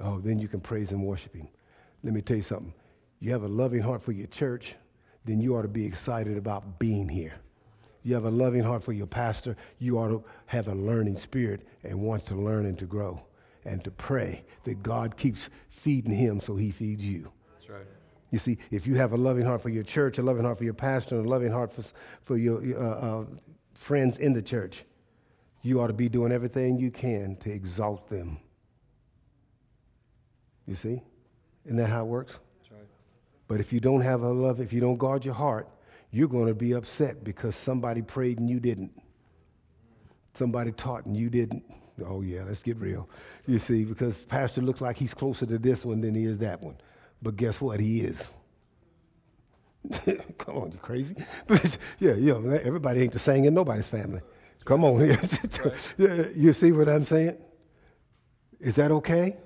oh, 0.00 0.20
then 0.20 0.38
you 0.38 0.48
can 0.48 0.60
praise 0.60 0.90
and 0.90 1.02
worship 1.02 1.34
Him. 1.34 1.48
Let 2.02 2.12
me 2.12 2.20
tell 2.20 2.36
you 2.36 2.42
something. 2.42 2.74
You 3.20 3.32
have 3.32 3.44
a 3.44 3.48
loving 3.48 3.80
heart 3.80 4.02
for 4.02 4.12
your 4.12 4.26
church, 4.26 4.74
then 5.24 5.40
you 5.40 5.56
ought 5.56 5.62
to 5.62 5.68
be 5.68 5.86
excited 5.86 6.36
about 6.36 6.78
being 6.78 7.08
here. 7.08 7.34
You 8.02 8.14
have 8.14 8.26
a 8.26 8.30
loving 8.30 8.62
heart 8.62 8.82
for 8.82 8.92
your 8.92 9.06
pastor, 9.06 9.56
you 9.78 9.98
ought 9.98 10.08
to 10.08 10.24
have 10.46 10.68
a 10.68 10.74
learning 10.74 11.16
spirit 11.16 11.66
and 11.82 11.98
want 12.00 12.26
to 12.26 12.34
learn 12.34 12.66
and 12.66 12.78
to 12.78 12.84
grow 12.84 13.22
and 13.64 13.82
to 13.84 13.90
pray 13.90 14.44
that 14.64 14.82
God 14.82 15.16
keeps 15.16 15.48
feeding 15.68 16.14
him 16.14 16.40
so 16.40 16.56
he 16.56 16.70
feeds 16.70 17.04
you. 17.04 17.32
That's 17.54 17.70
right. 17.70 17.86
You 18.30 18.38
see, 18.38 18.58
if 18.70 18.86
you 18.86 18.96
have 18.96 19.12
a 19.12 19.16
loving 19.16 19.44
heart 19.44 19.62
for 19.62 19.68
your 19.68 19.84
church, 19.84 20.18
a 20.18 20.22
loving 20.22 20.44
heart 20.44 20.58
for 20.58 20.64
your 20.64 20.74
pastor, 20.74 21.16
and 21.16 21.26
a 21.26 21.28
loving 21.28 21.52
heart 21.52 21.72
for, 21.72 21.84
for 22.24 22.36
your 22.36 22.60
uh, 22.76 23.20
uh, 23.20 23.24
friends 23.74 24.18
in 24.18 24.32
the 24.32 24.42
church, 24.42 24.84
you 25.62 25.80
ought 25.80 25.86
to 25.86 25.92
be 25.92 26.08
doing 26.08 26.32
everything 26.32 26.78
you 26.78 26.90
can 26.90 27.36
to 27.36 27.50
exalt 27.50 28.08
them. 28.08 28.38
You 30.66 30.74
see? 30.74 31.02
Isn't 31.64 31.76
that 31.76 31.88
how 31.88 32.02
it 32.02 32.08
works? 32.08 32.38
That's 32.60 32.72
right. 32.72 32.88
But 33.48 33.60
if 33.60 33.72
you 33.72 33.80
don't 33.80 34.02
have 34.02 34.22
a 34.22 34.30
love, 34.30 34.60
if 34.60 34.72
you 34.72 34.80
don't 34.80 34.98
guard 34.98 35.24
your 35.24 35.34
heart, 35.34 35.68
you're 36.10 36.28
going 36.28 36.46
to 36.46 36.54
be 36.54 36.72
upset 36.72 37.24
because 37.24 37.56
somebody 37.56 38.02
prayed 38.02 38.38
and 38.38 38.48
you 38.48 38.60
didn't. 38.60 38.92
Somebody 40.34 40.72
taught 40.72 41.06
and 41.06 41.16
you 41.16 41.30
didn't. 41.30 41.64
Oh, 42.04 42.22
yeah, 42.22 42.44
let's 42.44 42.62
get 42.62 42.76
real. 42.78 43.08
You 43.46 43.58
see, 43.58 43.84
because 43.84 44.18
pastor 44.18 44.60
looks 44.60 44.80
like 44.80 44.96
he's 44.96 45.14
closer 45.14 45.46
to 45.46 45.58
this 45.58 45.84
one 45.84 46.00
than 46.00 46.14
he 46.14 46.24
is 46.24 46.38
that 46.38 46.60
one. 46.62 46.76
But 47.22 47.36
guess 47.36 47.60
what? 47.60 47.80
He 47.80 48.00
is. 48.00 48.22
Come 50.38 50.56
on, 50.56 50.72
you 50.72 50.78
crazy? 50.78 51.14
But 51.46 51.76
yeah, 51.98 52.14
you 52.14 52.40
know, 52.40 52.50
everybody 52.50 53.02
ain't 53.02 53.12
the 53.12 53.18
same 53.18 53.44
in 53.44 53.54
nobody's 53.54 53.86
family. 53.86 54.20
Come 54.64 54.84
on. 54.84 55.00
Yeah, 55.98 56.26
you 56.34 56.52
see 56.52 56.72
what 56.72 56.88
I'm 56.88 57.04
saying? 57.04 57.36
Is 58.60 58.76
that 58.76 58.90
okay? 58.90 59.36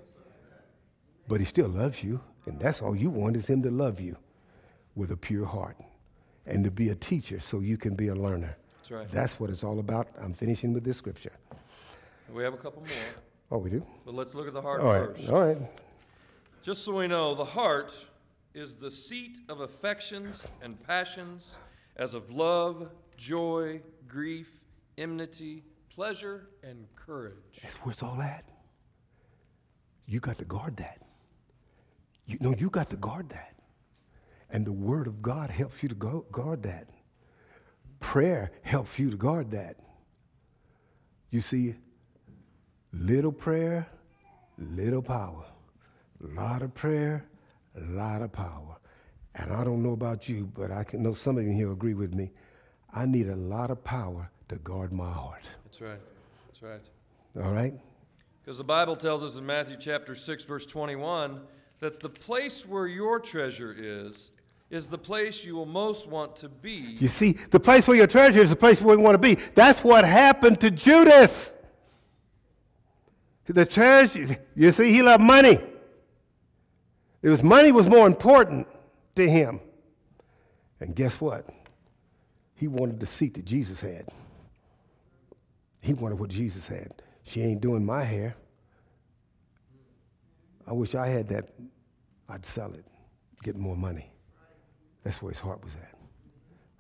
But 1.27 1.41
he 1.41 1.47
still 1.47 1.69
loves 1.69 2.03
you, 2.03 2.21
and 2.47 2.59
that's 2.59 2.81
all 2.81 2.97
you 2.97 3.11
want 3.11 3.37
is 3.37 3.47
him 3.47 3.63
to 3.63 3.71
love 3.71 4.01
you 4.01 4.17
with 4.95 5.11
a 5.11 5.17
pure 5.17 5.45
heart 5.45 5.77
and 6.47 6.65
to 6.65 6.71
be 6.71 6.89
a 6.89 6.95
teacher 6.95 7.41
so 7.41 7.61
you 7.61 7.77
can 7.77 7.95
be 7.95 8.09
a 8.09 8.15
learner. 8.15 8.57
That's 8.79 8.91
right. 8.91 9.13
That's 9.13 9.39
what 9.41 9.51
it's 9.51 9.63
all 9.65 9.81
about. 9.81 10.09
I'm 10.21 10.33
finishing 10.33 10.73
with 10.73 10.85
this 10.85 10.97
scripture. 10.97 11.33
We 12.33 12.43
have 12.45 12.55
a 12.55 12.59
couple 12.59 12.83
more, 12.83 12.91
Oh, 13.51 13.59
we 13.59 13.71
do? 13.71 13.85
but 14.05 14.15
let's 14.15 14.35
look 14.35 14.47
at 14.47 14.53
the 14.53 14.61
heart 14.63 14.81
All 14.81 14.93
right. 14.93 15.07
first. 15.17 15.29
All 15.31 15.41
right. 15.45 15.57
Just 16.63 16.85
so 16.85 16.97
we 16.99 17.07
know, 17.07 17.35
the 17.35 17.45
heart 17.45 17.95
is 18.55 18.77
the 18.77 18.91
seat 18.91 19.39
of 19.49 19.61
affections 19.61 20.45
and 20.63 20.81
passions, 20.83 21.57
as 21.97 22.15
of 22.15 22.31
love, 22.31 22.89
joy, 23.17 23.81
grief, 24.07 24.61
enmity, 24.99 25.65
pleasure, 25.89 26.49
and 26.63 26.87
courage. 26.95 27.61
That's 27.63 27.75
where 27.77 27.93
it's 27.93 28.03
all 28.03 28.21
at. 28.21 28.45
You 30.07 30.21
got 30.21 30.39
to 30.39 30.45
guard 30.45 30.77
that. 30.79 31.03
You 32.27 32.37
know, 32.41 32.55
you 32.57 32.69
got 32.71 32.91
to 32.91 32.97
guard 32.97 33.31
that. 33.31 33.55
And 34.51 34.67
the 34.67 34.73
Word 34.73 35.07
of 35.07 35.23
God 35.23 35.51
helps 35.51 35.83
you 35.83 35.89
to 35.89 35.95
go, 35.95 36.27
guard 36.33 36.63
that. 36.65 36.89
Prayer 38.01 38.51
helps 38.63 38.99
you 38.99 39.11
to 39.11 39.17
guard 39.17 39.51
that. 39.53 39.77
You 41.31 41.41
see, 41.41 41.75
little 42.93 43.33
prayer, 43.33 43.87
little 44.59 45.03
power. 45.03 45.45
lot 46.21 46.63
of 46.63 46.75
prayer, 46.75 47.25
a 47.77 47.81
lot 47.93 48.23
of 48.23 48.33
power. 48.33 48.77
And 49.35 49.53
I 49.53 49.63
don't 49.63 49.83
know 49.83 49.93
about 49.93 50.29
you, 50.29 50.51
but 50.55 50.71
I 50.73 50.83
can 50.85 51.03
know 51.03 51.15
some 51.15 51.39
of 51.39 51.45
you 51.45 51.53
here 51.53 51.71
agree 51.71 51.95
with 51.95 52.15
me. 52.15 52.33
I 52.93 53.07
need 53.07 53.29
a 53.29 53.37
lot 53.37 53.71
of 53.71 53.85
power 53.85 54.31
to 54.49 54.57
guard 54.57 54.93
my 54.93 55.11
heart. 55.11 55.43
That's 55.65 55.81
right. 55.81 56.01
That's 56.49 56.63
right. 56.63 57.45
All 57.45 57.53
right? 57.53 57.75
Because 58.43 58.59
the 58.59 58.65
Bible 58.65 58.97
tells 58.97 59.23
us 59.23 59.37
in 59.37 59.45
Matthew 59.45 59.77
chapter 59.79 60.15
6, 60.15 60.45
verse 60.45 60.67
21, 60.67 61.41
that 61.81 62.01
the 62.01 62.09
place 62.09 62.67
where 62.67 62.87
your 62.87 63.21
treasure 63.21 63.75
is, 63.77 64.33
is 64.71 64.89
the 64.89 64.99
place 64.99 65.45
you 65.45 65.55
will 65.55 65.67
most 65.67 66.09
want 66.09 66.35
to 66.37 66.49
be. 66.49 66.97
You 66.99 67.09
see, 67.09 67.33
the 67.51 67.61
place 67.61 67.87
where 67.87 67.97
your 67.97 68.07
treasure 68.07 68.41
is 68.41 68.51
the 68.51 68.57
place 68.57 68.81
where 68.81 68.97
we 68.97 69.03
want 69.03 69.15
to 69.15 69.19
be. 69.19 69.35
That's 69.55 69.85
what 69.85 70.05
happened 70.05 70.61
to 70.61 70.71
Judas. 70.71 71.53
The 73.49 73.65
treasure, 73.65 74.39
you 74.55 74.73
see, 74.73 74.93
he 74.93 75.03
loved 75.03 75.23
money. 75.23 75.59
It 77.23 77.31
was 77.31 77.43
money 77.43 77.73
was 77.73 77.89
more 77.89 78.07
important 78.07 78.67
to 79.17 79.29
him. 79.29 79.61
And 80.81 80.95
guess 80.95 81.21
what? 81.21 81.49
He 82.55 82.69
wanted 82.69 83.01
the 83.01 83.07
seat 83.07 83.35
that 83.35 83.45
Jesus 83.45 83.81
had. 83.81 84.07
He 85.81 85.95
wanted 85.95 86.19
what 86.19 86.31
Jesus 86.31 86.67
had. 86.67 87.03
She 87.25 87.43
ain't 87.43 87.61
doing 87.61 87.85
my 87.85 88.05
hair. 88.05 88.37
I 90.67 90.73
wish 90.73 90.95
I 90.95 91.09
had 91.09 91.29
that. 91.29 91.49
I'd 92.29 92.45
sell 92.45 92.73
it, 92.75 92.85
get 93.43 93.57
more 93.57 93.77
money. 93.77 94.11
That's 95.03 95.23
where 95.23 95.33
his 95.33 95.41
heart 95.41 95.65
was 95.65 95.75
at. 95.75 95.95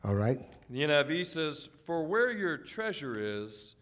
All 0.04 0.14
right? 0.14 0.38
The 0.68 0.80
NIV 0.80 1.26
says, 1.26 1.70
For 1.86 2.04
where 2.04 2.30
your 2.30 2.58
treasure 2.58 3.18
is, 3.18 3.76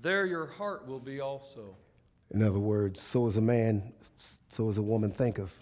there 0.00 0.26
your 0.26 0.46
heart 0.46 0.88
will 0.88 0.98
be 0.98 1.20
also. 1.20 1.76
In 2.32 2.42
other 2.42 2.58
words, 2.58 3.00
so 3.00 3.26
is 3.26 3.36
a 3.36 3.42
man, 3.42 3.92
so 4.50 4.68
is 4.70 4.78
a 4.78 4.82
woman 4.82 5.10
thinketh 5.10 5.54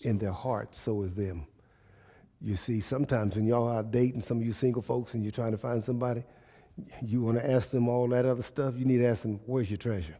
in 0.00 0.18
their 0.18 0.32
heart, 0.32 0.74
so 0.74 1.02
is 1.02 1.14
them. 1.14 1.46
You 2.40 2.56
see, 2.56 2.80
sometimes 2.80 3.36
when 3.36 3.44
y'all 3.44 3.68
out 3.70 3.90
dating, 3.90 4.22
some 4.22 4.38
of 4.38 4.46
you 4.46 4.52
single 4.52 4.82
folks, 4.82 5.14
and 5.14 5.22
you're 5.22 5.32
trying 5.32 5.52
to 5.52 5.58
find 5.58 5.84
somebody, 5.84 6.24
you 7.02 7.22
want 7.22 7.38
to 7.38 7.50
ask 7.50 7.70
them 7.70 7.88
all 7.88 8.08
that 8.08 8.24
other 8.24 8.42
stuff, 8.42 8.74
you 8.76 8.84
need 8.84 8.98
to 8.98 9.06
ask 9.06 9.22
them, 9.22 9.38
where's 9.46 9.70
your 9.70 9.76
treasure? 9.76 10.16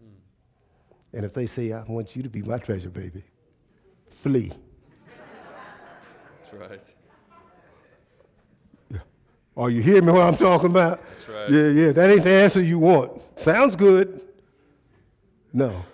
Hmm. 0.00 1.16
And 1.16 1.24
if 1.24 1.32
they 1.32 1.46
say, 1.46 1.72
I 1.72 1.82
want 1.84 2.14
you 2.16 2.22
to 2.22 2.28
be 2.28 2.42
my 2.42 2.58
treasure, 2.58 2.90
baby, 2.90 3.22
flee. 4.22 4.52
That's 6.42 6.54
right. 6.54 6.92
Are 9.56 9.70
you 9.70 9.82
hearing 9.82 10.06
me 10.06 10.12
what 10.12 10.22
I'm 10.22 10.36
talking 10.36 10.70
about? 10.70 11.06
That's 11.08 11.28
right. 11.28 11.50
Yeah, 11.50 11.68
yeah, 11.68 11.92
that 11.92 12.10
ain't 12.10 12.22
the 12.22 12.30
answer 12.30 12.62
you 12.62 12.78
want. 12.78 13.20
Sounds 13.38 13.76
good. 13.76 14.20
No. 15.52 15.84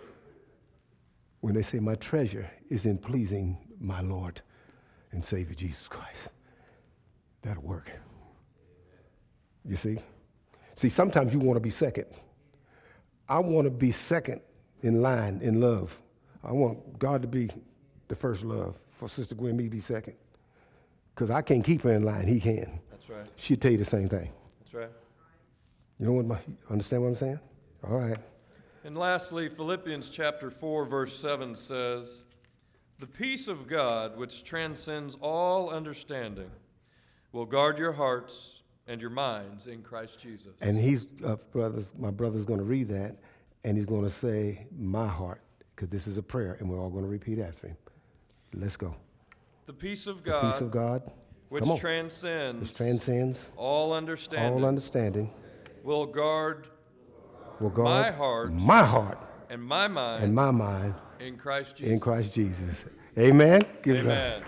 When 1.40 1.54
they 1.54 1.62
say 1.62 1.78
my 1.78 1.94
treasure 1.96 2.50
is 2.68 2.84
in 2.84 2.98
pleasing 2.98 3.56
my 3.80 4.00
Lord 4.00 4.40
and 5.12 5.24
Savior 5.24 5.54
Jesus 5.54 5.88
Christ, 5.88 6.28
that'll 7.42 7.62
work. 7.62 7.90
You 9.64 9.76
see? 9.76 9.98
See, 10.74 10.88
sometimes 10.88 11.32
you 11.32 11.40
want 11.40 11.56
to 11.56 11.60
be 11.60 11.70
second. 11.70 12.06
I 13.28 13.38
want 13.38 13.66
to 13.66 13.70
be 13.70 13.90
second 13.92 14.40
in 14.82 15.02
line 15.02 15.40
in 15.42 15.60
love. 15.60 15.98
I 16.44 16.52
want 16.52 16.98
God 16.98 17.22
to 17.22 17.28
be 17.28 17.48
the 18.08 18.14
first 18.14 18.44
love 18.44 18.78
for 18.92 19.08
Sister 19.08 19.34
Gwen, 19.34 19.56
me 19.56 19.64
to 19.64 19.70
be 19.70 19.80
second. 19.80 20.14
Because 21.14 21.30
I 21.30 21.42
can't 21.42 21.64
keep 21.64 21.82
her 21.82 21.92
in 21.92 22.04
line, 22.04 22.26
he 22.26 22.38
can. 22.38 22.80
That's 22.90 23.08
right. 23.08 23.26
She'll 23.36 23.56
tell 23.56 23.72
you 23.72 23.78
the 23.78 23.84
same 23.84 24.08
thing. 24.08 24.30
That's 24.60 24.74
right. 24.74 24.90
You 25.98 26.06
know 26.06 26.12
what 26.12 26.26
my, 26.26 26.38
understand 26.70 27.02
what 27.02 27.08
I'm 27.08 27.16
saying? 27.16 27.40
All 27.82 27.98
right. 27.98 28.18
And 28.86 28.96
lastly, 28.96 29.48
Philippians 29.48 30.10
chapter 30.10 30.48
4, 30.48 30.84
verse 30.84 31.18
7 31.18 31.56
says, 31.56 32.22
The 33.00 33.06
peace 33.08 33.48
of 33.48 33.66
God, 33.66 34.16
which 34.16 34.44
transcends 34.44 35.18
all 35.20 35.70
understanding, 35.70 36.52
will 37.32 37.46
guard 37.46 37.80
your 37.80 37.90
hearts 37.90 38.62
and 38.86 39.00
your 39.00 39.10
minds 39.10 39.66
in 39.66 39.82
Christ 39.82 40.20
Jesus. 40.20 40.52
And 40.60 40.78
he's, 40.78 41.08
uh, 41.24 41.34
brothers, 41.50 41.94
my 41.98 42.12
brother's 42.12 42.44
going 42.44 42.60
to 42.60 42.64
read 42.64 42.88
that, 42.90 43.16
and 43.64 43.76
he's 43.76 43.86
going 43.86 44.04
to 44.04 44.08
say, 44.08 44.68
My 44.78 45.08
heart, 45.08 45.40
because 45.74 45.88
this 45.88 46.06
is 46.06 46.16
a 46.16 46.22
prayer, 46.22 46.56
and 46.60 46.70
we're 46.70 46.80
all 46.80 46.90
going 46.90 47.02
to 47.02 47.10
repeat 47.10 47.40
after 47.40 47.66
him. 47.66 47.76
Let's 48.54 48.76
go. 48.76 48.94
The 49.66 49.72
peace 49.72 50.06
of 50.06 50.22
The 50.22 50.30
God, 50.30 50.52
peace 50.52 50.60
of 50.60 50.70
God, 50.70 51.10
which 51.48 51.64
transcends 51.80 52.68
which 52.68 52.76
transcends 52.76 53.48
all 53.56 53.92
understanding, 53.92 54.62
all 54.62 54.64
understanding, 54.64 55.32
will 55.82 56.06
guard 56.06 56.68
will 57.60 57.70
guard 57.70 57.88
my 57.88 58.10
heart 58.10 58.52
my 58.52 58.84
heart 58.84 59.18
and 59.50 59.62
my 59.62 59.88
mind 59.88 60.24
and 60.24 60.34
my 60.34 60.50
mind 60.50 60.94
in 61.20 61.36
Christ 61.36 61.76
Jesus. 61.76 61.92
in 61.92 62.00
Christ 62.00 62.34
Jesus. 62.34 62.84
Amen. 63.18 63.62
Give. 63.82 63.96
Amen. 63.96 64.42